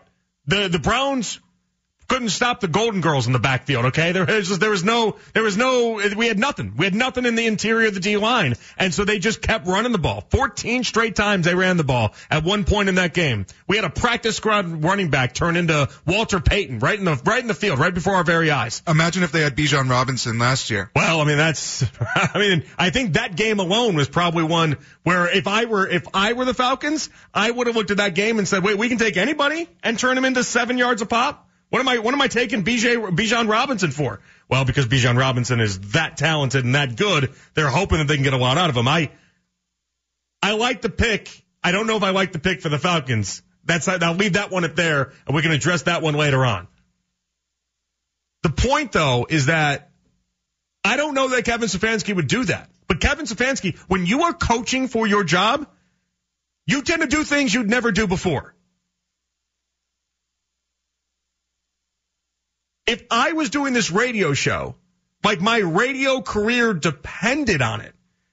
The 0.46 0.68
the 0.68 0.78
Browns 0.78 1.40
couldn't 2.08 2.30
stop 2.30 2.60
the 2.60 2.68
Golden 2.68 3.00
Girls 3.00 3.26
in 3.26 3.32
the 3.32 3.38
backfield. 3.38 3.86
Okay, 3.86 4.12
there 4.12 4.24
was 4.24 4.48
just, 4.48 4.60
there 4.60 4.70
was 4.70 4.82
no 4.82 5.16
there 5.34 5.42
was 5.42 5.56
no 5.56 6.00
we 6.16 6.26
had 6.26 6.38
nothing. 6.38 6.72
We 6.76 6.86
had 6.86 6.94
nothing 6.94 7.26
in 7.26 7.34
the 7.34 7.46
interior 7.46 7.88
of 7.88 7.94
the 7.94 8.00
D 8.00 8.16
line, 8.16 8.54
and 8.78 8.92
so 8.92 9.04
they 9.04 9.18
just 9.18 9.42
kept 9.42 9.66
running 9.66 9.92
the 9.92 9.98
ball. 9.98 10.24
14 10.30 10.84
straight 10.84 11.14
times 11.14 11.44
they 11.44 11.54
ran 11.54 11.76
the 11.76 11.84
ball. 11.84 12.14
At 12.30 12.44
one 12.44 12.64
point 12.64 12.88
in 12.88 12.96
that 12.96 13.12
game, 13.12 13.46
we 13.66 13.76
had 13.76 13.84
a 13.84 13.90
practice 13.90 14.36
squad 14.36 14.82
running 14.82 15.10
back 15.10 15.34
turn 15.34 15.56
into 15.56 15.88
Walter 16.06 16.40
Payton 16.40 16.78
right 16.78 16.98
in 16.98 17.04
the 17.04 17.20
right 17.24 17.42
in 17.42 17.46
the 17.46 17.54
field, 17.54 17.78
right 17.78 17.92
before 17.92 18.14
our 18.14 18.24
very 18.24 18.50
eyes. 18.50 18.82
Imagine 18.88 19.22
if 19.22 19.32
they 19.32 19.42
had 19.42 19.54
Bijan 19.54 19.90
Robinson 19.90 20.38
last 20.38 20.70
year. 20.70 20.90
Well, 20.96 21.20
I 21.20 21.24
mean 21.24 21.36
that's 21.36 21.84
I 22.00 22.38
mean 22.38 22.64
I 22.78 22.88
think 22.90 23.14
that 23.14 23.36
game 23.36 23.60
alone 23.60 23.94
was 23.96 24.08
probably 24.08 24.44
one 24.44 24.78
where 25.02 25.28
if 25.28 25.46
I 25.46 25.66
were 25.66 25.86
if 25.86 26.06
I 26.14 26.32
were 26.32 26.46
the 26.46 26.54
Falcons, 26.54 27.10
I 27.34 27.50
would 27.50 27.66
have 27.66 27.76
looked 27.76 27.90
at 27.90 27.98
that 27.98 28.14
game 28.14 28.38
and 28.38 28.48
said, 28.48 28.64
"Wait, 28.64 28.78
we 28.78 28.88
can 28.88 28.98
take 28.98 29.18
anybody 29.18 29.68
and 29.82 29.98
turn 29.98 30.14
them 30.14 30.24
into 30.24 30.42
7 30.42 30.78
yards 30.78 31.02
a 31.02 31.06
pop?" 31.06 31.47
What 31.70 31.80
am 31.80 31.88
I 31.88 31.98
what 31.98 32.14
am 32.14 32.20
I 32.20 32.28
taking 32.28 32.64
BJ 32.64 32.96
Bijan 33.14 33.48
Robinson 33.48 33.90
for? 33.90 34.20
Well, 34.48 34.64
because 34.64 34.86
Bijan 34.86 35.18
Robinson 35.18 35.60
is 35.60 35.78
that 35.92 36.16
talented 36.16 36.64
and 36.64 36.74
that 36.74 36.96
good, 36.96 37.34
they're 37.54 37.68
hoping 37.68 37.98
that 37.98 38.08
they 38.08 38.14
can 38.14 38.24
get 38.24 38.32
a 38.32 38.38
lot 38.38 38.56
out 38.56 38.70
of 38.70 38.76
him. 38.76 38.88
I 38.88 39.10
I 40.42 40.52
like 40.52 40.80
the 40.80 40.88
pick. 40.88 41.44
I 41.62 41.72
don't 41.72 41.86
know 41.86 41.96
if 41.96 42.02
I 42.02 42.10
like 42.10 42.32
the 42.32 42.38
pick 42.38 42.62
for 42.62 42.70
the 42.70 42.78
Falcons. 42.78 43.42
That's 43.64 43.86
I'll 43.86 44.14
leave 44.14 44.34
that 44.34 44.50
one 44.50 44.64
at 44.64 44.76
there 44.76 45.12
and 45.26 45.36
we 45.36 45.42
can 45.42 45.52
address 45.52 45.82
that 45.82 46.00
one 46.00 46.14
later 46.14 46.44
on. 46.44 46.68
The 48.42 48.50
point 48.50 48.92
though 48.92 49.26
is 49.28 49.46
that 49.46 49.90
I 50.84 50.96
don't 50.96 51.14
know 51.14 51.28
that 51.28 51.44
Kevin 51.44 51.68
Stefanski 51.68 52.16
would 52.16 52.28
do 52.28 52.44
that. 52.44 52.70
But 52.86 53.00
Kevin 53.00 53.26
Stefanski, 53.26 53.76
when 53.88 54.06
you 54.06 54.22
are 54.22 54.32
coaching 54.32 54.88
for 54.88 55.06
your 55.06 55.22
job, 55.22 55.68
you 56.66 56.80
tend 56.80 57.02
to 57.02 57.08
do 57.08 57.24
things 57.24 57.52
you'd 57.52 57.68
never 57.68 57.92
do 57.92 58.06
before. 58.06 58.54
If 62.88 63.04
I 63.10 63.32
was 63.32 63.50
doing 63.50 63.74
this 63.74 63.90
radio 63.90 64.32
show, 64.32 64.74
like 65.22 65.42
my 65.42 65.58
radio 65.58 66.22
career 66.22 66.72
depended 66.72 67.60
on 67.60 67.82
it, 67.82 67.92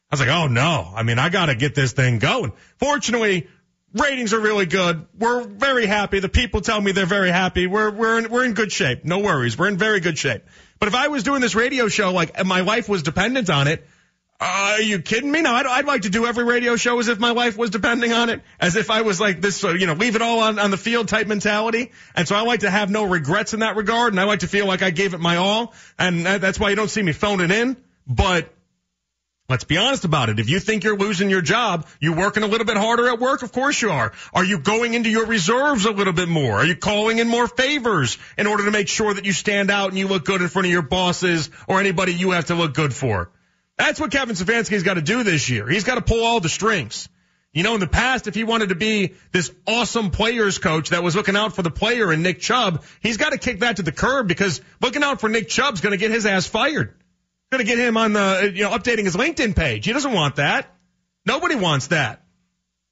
I 0.09 0.13
was 0.13 0.21
like, 0.21 0.29
oh 0.29 0.47
no, 0.47 0.93
I 0.95 1.03
mean, 1.03 1.19
I 1.19 1.27
got 1.27 1.47
to 1.47 1.55
get 1.55 1.75
this 1.75 1.91
thing 1.91 2.19
going. 2.19 2.53
Fortunately, 2.77 3.47
ratings 3.93 4.33
are 4.33 4.39
really 4.39 4.65
good. 4.65 5.07
We're 5.19 5.43
very 5.45 5.85
happy. 5.85 6.19
The 6.19 6.29
people 6.29 6.61
tell 6.61 6.79
me 6.79 6.93
they're 6.93 7.05
very 7.05 7.31
happy. 7.31 7.67
We're, 7.67 7.91
we're, 7.91 8.19
in, 8.19 8.29
we're 8.29 8.45
in 8.45 8.53
good 8.53 8.71
shape. 8.71 9.03
No 9.03 9.19
worries. 9.19 9.57
We're 9.57 9.67
in 9.67 9.77
very 9.77 9.99
good 9.99 10.17
shape. 10.17 10.43
But 10.79 10.87
if 10.87 10.95
I 10.95 11.09
was 11.09 11.23
doing 11.23 11.41
this 11.41 11.55
radio 11.55 11.89
show, 11.89 12.13
like, 12.13 12.45
my 12.45 12.61
life 12.61 12.87
was 12.87 13.03
dependent 13.03 13.49
on 13.49 13.67
it, 13.67 13.85
are 14.39 14.81
you 14.81 14.99
kidding 14.99 15.31
me? 15.31 15.41
No, 15.41 15.53
I'd, 15.53 15.65
I'd 15.65 15.85
like 15.85 16.01
to 16.01 16.09
do 16.09 16.25
every 16.25 16.43
radio 16.43 16.75
show 16.75 16.99
as 16.99 17.07
if 17.07 17.19
my 17.19 17.31
life 17.31 17.57
was 17.57 17.69
depending 17.69 18.11
on 18.11 18.29
it, 18.29 18.41
as 18.59 18.75
if 18.75 18.91
I 18.91 19.01
was 19.01 19.19
like 19.19 19.39
this, 19.39 19.63
uh, 19.63 19.69
you 19.69 19.87
know, 19.87 19.93
leave 19.93 20.15
it 20.15 20.21
all 20.21 20.39
on, 20.39 20.59
on 20.59 20.71
the 20.71 20.77
field 20.77 21.07
type 21.07 21.27
mentality. 21.27 21.91
And 22.15 22.27
so 22.27 22.35
I 22.35 22.41
like 22.41 22.61
to 22.61 22.69
have 22.69 22.89
no 22.89 23.05
regrets 23.05 23.53
in 23.53 23.61
that 23.61 23.77
regard, 23.77 24.11
and 24.11 24.19
I 24.19 24.25
like 24.25 24.39
to 24.39 24.47
feel 24.47 24.67
like 24.67 24.81
I 24.81 24.89
gave 24.89 25.13
it 25.13 25.19
my 25.19 25.37
all, 25.37 25.73
and 25.97 26.25
that's 26.25 26.59
why 26.59 26.69
you 26.69 26.75
don't 26.75 26.89
see 26.89 27.01
me 27.01 27.13
phoning 27.13 27.49
in. 27.49 27.77
But 28.05 28.53
let's 29.47 29.63
be 29.63 29.77
honest 29.77 30.03
about 30.03 30.27
it. 30.27 30.37
If 30.37 30.49
you 30.49 30.59
think 30.59 30.83
you're 30.83 30.97
losing 30.97 31.29
your 31.29 31.41
job, 31.41 31.87
you 32.01 32.11
working 32.11 32.43
a 32.43 32.47
little 32.47 32.65
bit 32.65 32.75
harder 32.75 33.07
at 33.07 33.19
work? 33.19 33.41
Of 33.41 33.53
course 33.53 33.81
you 33.81 33.91
are. 33.91 34.11
Are 34.33 34.43
you 34.43 34.59
going 34.59 34.95
into 34.95 35.09
your 35.09 35.27
reserves 35.27 35.85
a 35.85 35.91
little 35.91 36.13
bit 36.13 36.27
more? 36.27 36.55
Are 36.55 36.65
you 36.65 36.75
calling 36.75 37.19
in 37.19 37.29
more 37.29 37.47
favors 37.47 38.17
in 38.37 38.47
order 38.47 38.65
to 38.65 38.71
make 38.71 38.89
sure 38.89 39.13
that 39.13 39.23
you 39.23 39.31
stand 39.31 39.71
out 39.71 39.89
and 39.89 39.97
you 39.97 40.09
look 40.09 40.25
good 40.25 40.41
in 40.41 40.49
front 40.49 40.65
of 40.65 40.71
your 40.73 40.81
bosses 40.81 41.49
or 41.67 41.79
anybody 41.79 42.13
you 42.13 42.31
have 42.31 42.47
to 42.47 42.55
look 42.55 42.73
good 42.73 42.93
for? 42.93 43.29
That's 43.77 43.99
what 43.99 44.11
Kevin 44.11 44.35
Stefanski's 44.35 44.83
got 44.83 44.93
to 44.95 45.01
do 45.01 45.23
this 45.23 45.49
year. 45.49 45.67
He's 45.67 45.83
got 45.83 45.95
to 45.95 46.01
pull 46.01 46.23
all 46.23 46.39
the 46.39 46.49
strings. 46.49 47.09
You 47.55 47.63
know, 47.63 47.73
in 47.73 47.79
the 47.79 47.87
past, 47.87 48.27
if 48.27 48.35
he 48.35 48.43
wanted 48.43 48.69
to 48.69 48.75
be 48.75 49.13
this 49.31 49.49
awesome 49.65 50.11
players 50.11 50.57
coach 50.57 50.89
that 50.89 51.03
was 51.03 51.15
looking 51.15 51.37
out 51.37 51.55
for 51.55 51.61
the 51.61 51.71
player 51.71 52.11
and 52.11 52.21
Nick 52.21 52.41
Chubb, 52.41 52.83
he's 53.01 53.15
got 53.15 53.31
to 53.31 53.37
kick 53.37 53.61
that 53.61 53.77
to 53.77 53.83
the 53.83 53.93
curb 53.93 54.27
because 54.27 54.59
looking 54.81 55.03
out 55.03 55.21
for 55.21 55.29
Nick 55.29 55.47
Chubb's 55.47 55.79
going 55.79 55.91
to 55.91 55.97
get 55.97 56.11
his 56.11 56.25
ass 56.25 56.45
fired. 56.45 56.93
Going 57.51 57.63
to 57.63 57.69
get 57.69 57.79
him 57.79 57.95
on 57.95 58.11
the, 58.11 58.51
you 58.53 58.63
know, 58.63 58.71
updating 58.71 59.05
his 59.05 59.15
LinkedIn 59.15 59.55
page. 59.55 59.85
He 59.85 59.93
doesn't 59.93 60.11
want 60.11 60.35
that. 60.35 60.75
Nobody 61.25 61.55
wants 61.55 61.87
that. 61.87 62.23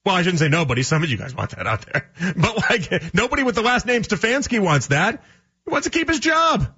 Well, 0.05 0.15
I 0.15 0.21
shouldn't 0.21 0.39
say 0.39 0.49
nobody. 0.49 0.84
Some 0.84 1.03
of 1.03 1.09
you 1.09 1.17
guys 1.17 1.36
want 1.36 1.51
that 1.51 1.67
out 1.67 1.86
there. 1.86 2.09
But 2.38 2.57
like, 2.69 3.13
nobody 3.13 3.43
with 3.43 3.55
the 3.55 3.61
last 3.61 3.86
name 3.86 4.03
Stefanski 4.03 4.59
wants 4.61 4.88
that. 4.88 5.23
He 5.65 5.71
wants 5.71 5.88
to 5.88 5.91
keep 5.91 6.07
his 6.07 6.19
job. 6.19 6.73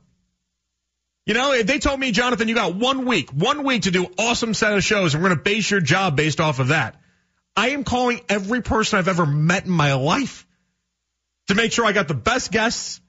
You 1.26 1.34
know, 1.34 1.54
if 1.54 1.66
they 1.66 1.80
told 1.80 2.00
me, 2.00 2.12
Jonathan, 2.12 2.48
you 2.48 2.56
got 2.56 2.76
one 2.76 3.06
week, 3.06 3.32
one 3.32 3.64
week 3.64 3.84
to 3.84 3.92
do 3.92 4.08
awesome 4.20 4.54
set 4.54 4.74
of 4.74 4.84
shows 4.84 5.14
and 5.16 5.24
we're 5.24 5.30
going 5.30 5.40
to 5.40 5.44
base 5.44 5.70
your 5.70 5.82
job 5.82 6.16
based 6.16 6.40
off 6.40 6.60
of 6.60 6.68
that. 6.68 6.96
I 7.56 7.70
am 7.70 7.84
calling 7.84 8.22
every 8.30 8.62
person 8.62 9.00
I've 9.00 9.08
ever 9.08 9.26
met 9.26 9.66
in 9.66 9.72
my 9.72 9.94
life 9.94 10.46
to 11.48 11.56
make 11.56 11.72
sure 11.72 11.86
I 11.86 11.94
got 11.94 12.08
the 12.08 12.14
best 12.14 12.52
guests, 12.52 13.02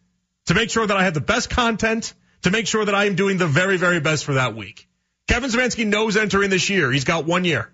to 0.47 0.55
make 0.55 0.71
sure 0.71 0.87
that 0.87 0.97
I 0.97 1.05
have 1.05 1.15
the 1.15 1.21
best 1.21 1.51
content, 1.51 2.15
to 2.43 2.51
make 2.51 2.67
sure 2.67 2.85
that 2.85 2.95
I 2.95 3.05
am 3.05 3.17
doing 3.17 3.37
the 3.37 3.47
very, 3.47 3.77
very 3.77 4.01
best 4.01 4.25
for 4.25 4.35
that 4.35 4.55
week. 4.55 4.89
Kevin 5.29 5.51
Stefanski 5.51 5.87
knows 5.87 6.17
entering 6.17 6.49
this 6.49 6.71
year. 6.71 6.91
He's 6.91 7.05
got 7.05 7.27
one 7.27 7.45
year. 7.45 7.71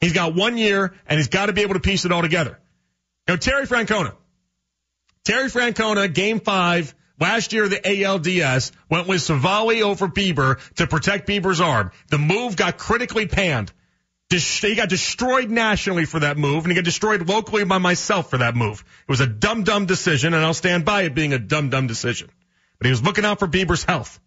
He's 0.00 0.12
got 0.12 0.34
one 0.34 0.56
year 0.56 0.94
and 1.06 1.18
he's 1.18 1.28
got 1.28 1.46
to 1.46 1.52
be 1.52 1.62
able 1.62 1.74
to 1.74 1.80
piece 1.80 2.04
it 2.04 2.10
all 2.10 2.22
together. 2.22 2.58
Know, 3.28 3.36
Terry 3.36 3.66
Francona. 3.66 4.14
Terry 5.24 5.50
Francona, 5.50 6.12
game 6.12 6.40
five, 6.40 6.94
last 7.20 7.52
year 7.52 7.68
the 7.68 7.76
ALDS, 7.76 8.72
went 8.88 9.06
with 9.06 9.20
Civale 9.20 9.82
over 9.82 10.08
Bieber 10.08 10.58
to 10.74 10.86
protect 10.86 11.28
Bieber's 11.28 11.60
arm. 11.60 11.90
The 12.08 12.18
move 12.18 12.56
got 12.56 12.78
critically 12.78 13.26
panned. 13.26 13.72
He 14.30 14.74
got 14.74 14.90
destroyed 14.90 15.48
nationally 15.50 16.04
for 16.04 16.20
that 16.20 16.36
move, 16.36 16.64
and 16.64 16.70
he 16.70 16.74
got 16.74 16.84
destroyed 16.84 17.26
locally 17.26 17.64
by 17.64 17.78
myself 17.78 18.28
for 18.28 18.38
that 18.38 18.54
move. 18.54 18.84
It 19.08 19.10
was 19.10 19.20
a 19.20 19.26
dumb, 19.26 19.64
dumb 19.64 19.86
decision, 19.86 20.34
and 20.34 20.44
I'll 20.44 20.52
stand 20.52 20.84
by 20.84 21.02
it 21.02 21.14
being 21.14 21.32
a 21.32 21.38
dumb, 21.38 21.70
dumb 21.70 21.86
decision. 21.86 22.30
But 22.78 22.86
he 22.86 22.90
was 22.90 23.02
looking 23.02 23.24
out 23.24 23.38
for 23.38 23.48
Bieber's 23.48 23.84
health. 23.84 24.20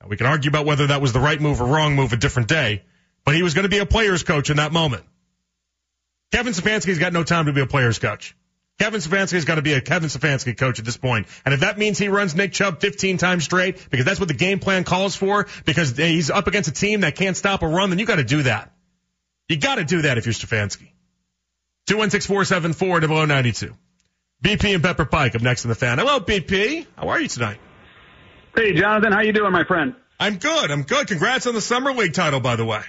Now, 0.00 0.08
we 0.08 0.16
can 0.16 0.26
argue 0.26 0.50
about 0.50 0.66
whether 0.66 0.86
that 0.88 1.00
was 1.00 1.12
the 1.12 1.20
right 1.20 1.40
move 1.40 1.60
or 1.60 1.66
wrong 1.66 1.96
move 1.96 2.12
a 2.12 2.16
different 2.16 2.48
day, 2.48 2.84
but 3.24 3.34
he 3.34 3.42
was 3.42 3.54
going 3.54 3.64
to 3.64 3.68
be 3.68 3.78
a 3.78 3.86
player's 3.86 4.22
coach 4.22 4.50
in 4.50 4.58
that 4.58 4.72
moment. 4.72 5.04
Kevin 6.30 6.52
Stefanski's 6.52 6.98
got 6.98 7.12
no 7.12 7.24
time 7.24 7.46
to 7.46 7.52
be 7.52 7.60
a 7.60 7.66
player's 7.66 7.98
coach. 7.98 8.36
Kevin 8.78 9.00
Stefanski's 9.00 9.44
got 9.44 9.56
to 9.56 9.62
be 9.62 9.74
a 9.74 9.80
Kevin 9.80 10.08
Stefanski 10.08 10.56
coach 10.56 10.78
at 10.78 10.84
this 10.84 10.96
point. 10.96 11.28
And 11.44 11.54
if 11.54 11.60
that 11.60 11.78
means 11.78 11.98
he 11.98 12.08
runs 12.08 12.34
Nick 12.34 12.52
Chubb 12.52 12.80
15 12.80 13.16
times 13.18 13.44
straight, 13.44 13.90
because 13.90 14.04
that's 14.04 14.18
what 14.18 14.28
the 14.28 14.34
game 14.34 14.58
plan 14.58 14.84
calls 14.84 15.14
for, 15.14 15.46
because 15.64 15.96
he's 15.96 16.30
up 16.30 16.46
against 16.48 16.68
a 16.68 16.72
team 16.72 17.02
that 17.02 17.14
can't 17.14 17.36
stop 17.36 17.62
a 17.62 17.68
run, 17.68 17.90
then 17.90 17.98
you 17.98 18.06
got 18.06 18.16
to 18.16 18.24
do 18.24 18.42
that. 18.42 18.72
You 19.48 19.56
got 19.56 19.76
to 19.76 19.84
do 19.84 20.02
that 20.02 20.18
if 20.18 20.26
you're 20.26 20.32
Stefanski. 20.32 20.90
216-474-0092. 21.88 23.76
BP 24.42 24.74
and 24.74 24.82
Pepper 24.82 25.04
Pike 25.04 25.36
up 25.36 25.42
next 25.42 25.64
in 25.64 25.68
the 25.68 25.74
fan. 25.74 25.98
Hello, 25.98 26.18
BP. 26.18 26.86
How 26.96 27.08
are 27.10 27.20
you 27.20 27.28
tonight? 27.28 27.58
Hey, 28.56 28.74
Jonathan. 28.74 29.12
How 29.12 29.20
you 29.20 29.32
doing, 29.32 29.52
my 29.52 29.64
friend? 29.64 29.94
I'm 30.18 30.38
good. 30.38 30.70
I'm 30.70 30.82
good. 30.82 31.06
Congrats 31.06 31.46
on 31.46 31.54
the 31.54 31.60
Summer 31.60 31.92
League 31.92 32.14
title, 32.14 32.40
by 32.40 32.56
the 32.56 32.64
way. 32.64 32.82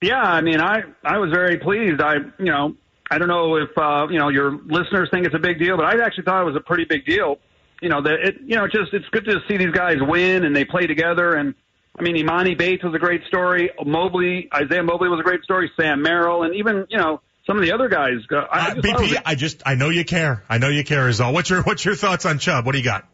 Yeah, 0.00 0.20
I 0.20 0.40
mean, 0.40 0.60
I 0.60 0.82
I 1.04 1.18
was 1.18 1.30
very 1.32 1.58
pleased. 1.58 2.00
I 2.00 2.14
you 2.38 2.44
know 2.52 2.76
I 3.10 3.18
don't 3.18 3.28
know 3.28 3.56
if 3.56 3.70
uh, 3.76 4.06
you 4.10 4.18
know 4.18 4.28
your 4.28 4.52
listeners 4.66 5.08
think 5.10 5.26
it's 5.26 5.34
a 5.34 5.40
big 5.40 5.58
deal, 5.58 5.76
but 5.76 5.86
I 5.86 6.04
actually 6.04 6.24
thought 6.24 6.42
it 6.42 6.46
was 6.46 6.56
a 6.56 6.60
pretty 6.60 6.84
big 6.84 7.06
deal. 7.06 7.38
You 7.80 7.88
know 7.88 8.02
that 8.02 8.14
it 8.14 8.36
you 8.44 8.56
know 8.56 8.66
just 8.66 8.92
it's 8.92 9.08
good 9.10 9.24
to 9.26 9.40
see 9.48 9.56
these 9.56 9.72
guys 9.72 9.96
win 10.00 10.44
and 10.44 10.54
they 10.54 10.64
play 10.64 10.86
together 10.86 11.34
and 11.34 11.54
I 11.98 12.02
mean, 12.02 12.16
Emoni 12.16 12.56
Bates 12.56 12.84
was 12.84 12.94
a 12.94 12.98
great 12.98 13.24
story. 13.26 13.70
Mobley, 13.84 14.48
Isaiah 14.54 14.82
Mobley 14.82 15.08
was 15.08 15.18
a 15.18 15.24
great 15.24 15.42
story. 15.42 15.70
Sam 15.78 16.02
Merrill, 16.02 16.44
and 16.44 16.54
even 16.54 16.86
you 16.88 16.98
know 16.98 17.20
some 17.46 17.56
of 17.56 17.62
the 17.62 17.72
other 17.72 17.88
guys. 17.88 18.18
Uh, 18.30 18.36
I 18.36 18.70
uh, 18.70 18.74
BP, 18.74 19.20
I 19.24 19.34
just 19.34 19.62
I 19.66 19.74
know 19.74 19.88
you 19.88 20.04
care. 20.04 20.44
I 20.48 20.58
know 20.58 20.68
you 20.68 20.84
care. 20.84 21.08
Is 21.08 21.20
all. 21.20 21.32
What's 21.32 21.50
your 21.50 21.62
What's 21.62 21.84
your 21.84 21.96
thoughts 21.96 22.24
on 22.24 22.38
Chubb? 22.38 22.66
What 22.66 22.72
do 22.72 22.78
you 22.78 22.84
got? 22.84 23.06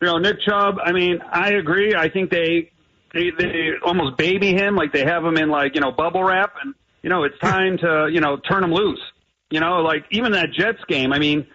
You 0.00 0.08
know, 0.08 0.18
Nick 0.18 0.36
Chubb. 0.46 0.76
I 0.84 0.92
mean, 0.92 1.20
I 1.28 1.54
agree. 1.54 1.94
I 1.94 2.08
think 2.08 2.30
they 2.30 2.70
they 3.12 3.30
they 3.36 3.70
almost 3.84 4.16
baby 4.16 4.52
him, 4.52 4.76
like 4.76 4.92
they 4.92 5.04
have 5.04 5.24
him 5.24 5.36
in 5.36 5.48
like 5.48 5.74
you 5.74 5.80
know 5.80 5.90
bubble 5.90 6.22
wrap, 6.22 6.54
and 6.62 6.74
you 7.02 7.10
know 7.10 7.24
it's 7.24 7.38
time 7.38 7.78
to 7.78 8.08
you 8.10 8.20
know 8.20 8.36
turn 8.36 8.64
him 8.64 8.72
loose. 8.72 9.00
You 9.50 9.60
know, 9.60 9.82
like 9.82 10.04
even 10.10 10.32
that 10.32 10.52
Jets 10.52 10.82
game. 10.88 11.12
I 11.12 11.18
mean, 11.18 11.46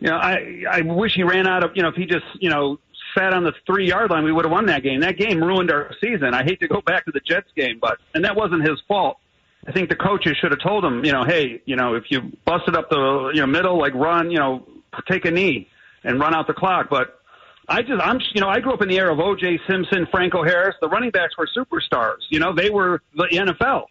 you 0.00 0.08
know, 0.08 0.16
I 0.16 0.64
I 0.70 0.80
wish 0.82 1.14
he 1.14 1.22
ran 1.22 1.46
out 1.46 1.64
of 1.64 1.70
you 1.74 1.82
know 1.82 1.88
if 1.88 1.94
he 1.94 2.04
just 2.06 2.26
you 2.40 2.50
know 2.50 2.78
sat 3.16 3.32
on 3.32 3.44
the 3.44 3.52
three 3.66 3.88
yard 3.88 4.10
line, 4.10 4.24
we 4.24 4.32
would 4.32 4.44
have 4.44 4.52
won 4.52 4.66
that 4.66 4.82
game. 4.82 5.00
That 5.00 5.16
game 5.16 5.42
ruined 5.42 5.70
our 5.70 5.94
season. 6.00 6.34
I 6.34 6.44
hate 6.44 6.60
to 6.60 6.68
go 6.68 6.80
back 6.80 7.04
to 7.06 7.12
the 7.12 7.20
Jets 7.20 7.48
game, 7.56 7.78
but 7.80 7.98
and 8.14 8.24
that 8.24 8.36
wasn't 8.36 8.68
his 8.68 8.80
fault. 8.86 9.18
I 9.66 9.72
think 9.72 9.88
the 9.88 9.96
coaches 9.96 10.36
should 10.40 10.50
have 10.52 10.62
told 10.62 10.84
him, 10.84 11.04
you 11.04 11.12
know, 11.12 11.24
hey, 11.24 11.60
you 11.66 11.76
know, 11.76 11.94
if 11.94 12.04
you 12.10 12.32
busted 12.44 12.76
up 12.76 12.90
the 12.90 13.32
you 13.34 13.40
know 13.40 13.46
middle, 13.46 13.78
like 13.78 13.94
run, 13.94 14.30
you 14.30 14.38
know, 14.38 14.66
take 15.08 15.24
a 15.24 15.30
knee 15.30 15.68
and 16.04 16.20
run 16.20 16.34
out 16.34 16.46
the 16.46 16.54
clock. 16.54 16.88
But 16.90 17.20
I 17.68 17.82
just, 17.82 18.00
I'm, 18.00 18.20
you 18.34 18.40
know, 18.40 18.48
I 18.48 18.60
grew 18.60 18.72
up 18.72 18.82
in 18.82 18.88
the 18.88 18.96
era 18.96 19.12
of 19.12 19.20
O.J. 19.20 19.60
Simpson, 19.68 20.06
Franco 20.10 20.42
Harris. 20.42 20.74
The 20.80 20.88
running 20.88 21.10
backs 21.10 21.36
were 21.36 21.48
superstars. 21.54 22.20
You 22.30 22.40
know, 22.40 22.54
they 22.54 22.70
were 22.70 23.02
the 23.14 23.28
NFL. 23.30 23.86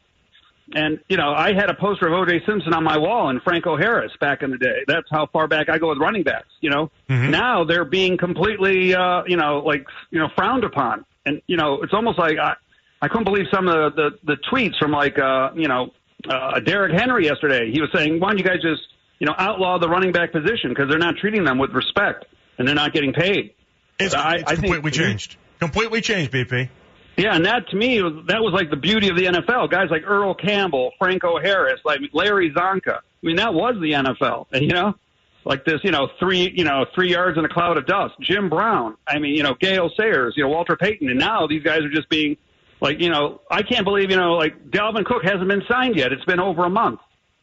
And, 0.73 0.99
you 1.07 1.15
know, 1.15 1.31
I 1.31 1.53
had 1.53 1.69
a 1.69 1.73
poster 1.73 2.07
of 2.07 2.13
O.J. 2.13 2.45
Simpson 2.45 2.73
on 2.73 2.83
my 2.83 2.97
wall 2.97 3.29
and 3.29 3.41
Franco 3.41 3.77
Harris 3.77 4.11
back 4.19 4.43
in 4.43 4.51
the 4.51 4.57
day. 4.57 4.83
That's 4.85 5.07
how 5.09 5.27
far 5.27 5.47
back 5.47 5.69
I 5.69 5.77
go 5.77 5.89
with 5.89 5.97
running 5.97 6.23
backs, 6.23 6.49
you 6.59 6.69
know. 6.69 6.91
Mm-hmm. 7.09 7.31
Now 7.31 7.63
they're 7.63 7.85
being 7.85 8.17
completely, 8.17 8.93
uh, 8.93 9.23
you 9.25 9.37
know, 9.37 9.59
like, 9.59 9.85
you 10.11 10.19
know, 10.19 10.27
frowned 10.35 10.65
upon. 10.65 11.05
And, 11.25 11.41
you 11.47 11.55
know, 11.55 11.81
it's 11.83 11.93
almost 11.93 12.19
like 12.19 12.37
I, 12.37 12.55
I 13.01 13.07
couldn't 13.07 13.23
believe 13.23 13.45
some 13.51 13.67
of 13.69 13.95
the, 13.95 14.11
the, 14.25 14.35
the 14.35 14.37
tweets 14.51 14.77
from 14.77 14.91
like, 14.91 15.17
uh, 15.17 15.51
you 15.55 15.69
know, 15.69 15.91
uh, 16.29 16.59
Derrick 16.59 16.99
Henry 16.99 17.25
yesterday. 17.25 17.71
He 17.71 17.79
was 17.79 17.89
saying, 17.93 18.19
why 18.19 18.29
don't 18.29 18.37
you 18.37 18.43
guys 18.43 18.61
just, 18.61 18.81
you 19.19 19.27
know, 19.27 19.35
outlaw 19.37 19.79
the 19.79 19.87
running 19.87 20.11
back 20.11 20.33
position 20.33 20.69
because 20.69 20.89
they're 20.89 20.99
not 20.99 21.15
treating 21.17 21.45
them 21.45 21.59
with 21.59 21.71
respect 21.71 22.25
and 22.57 22.67
they're 22.67 22.75
not 22.75 22.91
getting 22.91 23.13
paid. 23.13 23.53
It's, 23.99 24.13
I, 24.13 24.35
it's 24.35 24.51
I 24.51 24.55
completely 24.55 24.91
think, 24.91 24.95
changed. 24.95 25.37
Completely 25.59 26.01
changed, 26.01 26.31
BP. 26.31 26.69
Yeah, 27.17 27.35
and 27.35 27.45
that 27.47 27.67
to 27.69 27.75
me, 27.75 27.97
that 27.99 28.41
was 28.41 28.53
like 28.53 28.69
the 28.69 28.77
beauty 28.77 29.09
of 29.09 29.17
the 29.17 29.25
NFL. 29.25 29.71
Guys 29.71 29.89
like 29.89 30.03
Earl 30.05 30.35
Campbell, 30.35 30.91
Franco 30.99 31.39
Harris, 31.39 31.81
like 31.83 31.99
Larry 32.13 32.51
Csonka. 32.51 32.97
I 32.97 33.01
mean, 33.23 33.37
that 33.37 33.53
was 33.53 33.75
the 33.81 33.91
NFL. 33.91 34.45
You 34.61 34.73
know, 34.73 34.95
like 35.43 35.65
this, 35.65 35.79
you 35.83 35.91
know, 35.91 36.09
three, 36.19 36.51
you 36.53 36.63
know, 36.63 36.85
three 36.93 37.09
yards 37.09 37.37
in 37.37 37.45
a 37.45 37.49
cloud 37.49 37.77
of 37.77 37.87
dust. 37.87 38.15
Jim 38.19 38.49
Brown. 38.49 38.97
I 39.07 39.17
mean, 39.17 39.35
you 39.35 39.43
know, 39.43 39.55
Gale 39.55 39.89
Sayers, 39.97 40.33
you 40.35 40.43
know, 40.43 40.49
Walter 40.49 40.75
Payton. 40.75 41.09
And 41.09 41.17
now 41.17 41.47
these 41.47 41.63
guys 41.63 41.81
are 41.81 41.89
just 41.89 42.09
being 42.09 42.37
like, 42.81 42.99
you 42.99 43.09
know, 43.09 43.41
I 43.49 43.63
can't 43.63 43.85
believe, 43.85 44.11
you 44.11 44.17
know, 44.17 44.33
like 44.33 44.69
Dalvin 44.69 45.05
Cook 45.05 45.23
hasn't 45.23 45.47
been 45.47 45.63
signed 45.67 45.95
yet. 45.95 46.11
It's 46.11 46.25
been 46.25 46.39
over 46.39 46.65
a 46.65 46.69
month. 46.69 46.99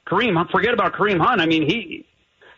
Kareem, 0.07 0.51
forget 0.51 0.75
about 0.75 0.93
Kareem 0.93 1.18
Hunt. 1.18 1.41
I 1.41 1.47
mean, 1.47 1.66
he, 1.66 2.07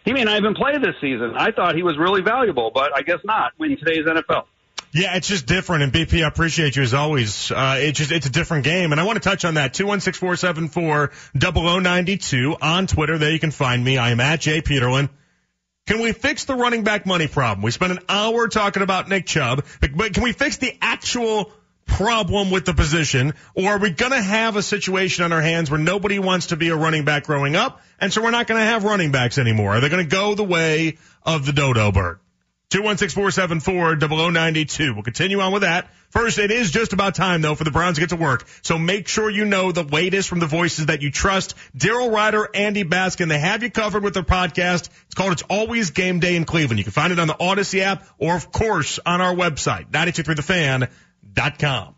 he 0.04 0.12
may 0.12 0.24
not 0.24 0.36
even 0.36 0.54
play 0.54 0.76
this 0.78 0.96
season. 1.00 1.34
I 1.36 1.52
thought 1.52 1.76
he 1.76 1.82
was 1.82 1.96
really 1.96 2.22
valuable, 2.22 2.72
but 2.74 2.90
I 2.94 3.02
guess 3.02 3.20
not 3.24 3.52
in 3.60 3.76
today's 3.76 4.04
NFL. 4.04 4.44
Yeah, 4.92 5.16
it's 5.16 5.28
just 5.28 5.46
different. 5.46 5.82
And 5.82 5.92
BP, 5.92 6.24
I 6.24 6.28
appreciate 6.28 6.76
you 6.76 6.82
as 6.82 6.94
always. 6.94 7.50
Uh, 7.50 7.76
it's 7.78 7.98
just, 7.98 8.12
it's 8.12 8.26
a 8.26 8.30
different 8.30 8.64
game. 8.64 8.92
And 8.92 9.00
I 9.00 9.04
want 9.04 9.22
to 9.22 9.28
touch 9.28 9.44
on 9.44 9.54
that. 9.54 9.74
216-474-0092 9.74 12.56
on 12.62 12.86
Twitter. 12.86 13.18
There 13.18 13.30
you 13.30 13.38
can 13.38 13.50
find 13.50 13.84
me. 13.84 13.98
I 13.98 14.10
am 14.10 14.20
at 14.20 14.40
Jay 14.40 14.62
Peterlin. 14.62 15.10
Can 15.86 16.00
we 16.00 16.12
fix 16.12 16.44
the 16.44 16.54
running 16.54 16.82
back 16.82 17.06
money 17.06 17.28
problem? 17.28 17.62
We 17.62 17.70
spent 17.70 17.92
an 17.92 18.00
hour 18.08 18.48
talking 18.48 18.82
about 18.82 19.08
Nick 19.08 19.26
Chubb, 19.26 19.64
but 19.80 20.14
can 20.14 20.24
we 20.24 20.32
fix 20.32 20.56
the 20.56 20.76
actual 20.82 21.52
problem 21.86 22.50
with 22.50 22.64
the 22.64 22.74
position? 22.74 23.34
Or 23.54 23.70
are 23.70 23.78
we 23.78 23.90
going 23.90 24.12
to 24.12 24.20
have 24.20 24.56
a 24.56 24.62
situation 24.62 25.24
on 25.24 25.32
our 25.32 25.40
hands 25.40 25.70
where 25.70 25.78
nobody 25.78 26.18
wants 26.18 26.48
to 26.48 26.56
be 26.56 26.70
a 26.70 26.76
running 26.76 27.04
back 27.04 27.24
growing 27.24 27.54
up? 27.54 27.80
And 28.00 28.12
so 28.12 28.22
we're 28.22 28.32
not 28.32 28.48
going 28.48 28.60
to 28.60 28.66
have 28.66 28.82
running 28.82 29.12
backs 29.12 29.38
anymore. 29.38 29.76
Are 29.76 29.80
they 29.80 29.88
going 29.88 30.04
to 30.04 30.10
go 30.10 30.34
the 30.34 30.44
way 30.44 30.98
of 31.22 31.46
the 31.46 31.52
dodo 31.52 31.92
bird? 31.92 32.18
216-474-0092. 32.70 34.94
We'll 34.94 35.04
continue 35.04 35.40
on 35.40 35.52
with 35.52 35.62
that. 35.62 35.88
First, 36.10 36.38
it 36.38 36.50
is 36.50 36.72
just 36.72 36.92
about 36.92 37.14
time 37.14 37.40
though 37.42 37.54
for 37.54 37.62
the 37.62 37.70
Browns 37.70 37.94
to 37.96 38.00
get 38.00 38.08
to 38.10 38.16
work. 38.16 38.48
So 38.62 38.76
make 38.78 39.06
sure 39.06 39.30
you 39.30 39.44
know 39.44 39.70
the 39.70 39.84
latest 39.84 40.28
from 40.28 40.40
the 40.40 40.46
voices 40.46 40.86
that 40.86 41.00
you 41.00 41.12
trust. 41.12 41.54
Daryl 41.76 42.10
Ruiter, 42.10 42.48
Andy 42.54 42.82
Baskin, 42.84 43.28
they 43.28 43.38
have 43.38 43.62
you 43.62 43.70
covered 43.70 44.02
with 44.02 44.14
their 44.14 44.24
podcast. 44.24 44.88
It's 45.06 45.14
called 45.14 45.30
It's 45.32 45.42
Always 45.42 45.90
Game 45.90 46.18
Day 46.18 46.34
in 46.34 46.44
Cleveland. 46.44 46.78
You 46.78 46.84
can 46.84 46.92
find 46.92 47.12
it 47.12 47.20
on 47.20 47.28
the 47.28 47.34
Audacy 47.34 47.80
app 47.80 48.04
or 48.18 48.34
of 48.34 48.50
course 48.50 48.98
on 49.04 49.20
our 49.20 49.34
website, 49.34 49.90
923thefan.com. 49.90 51.94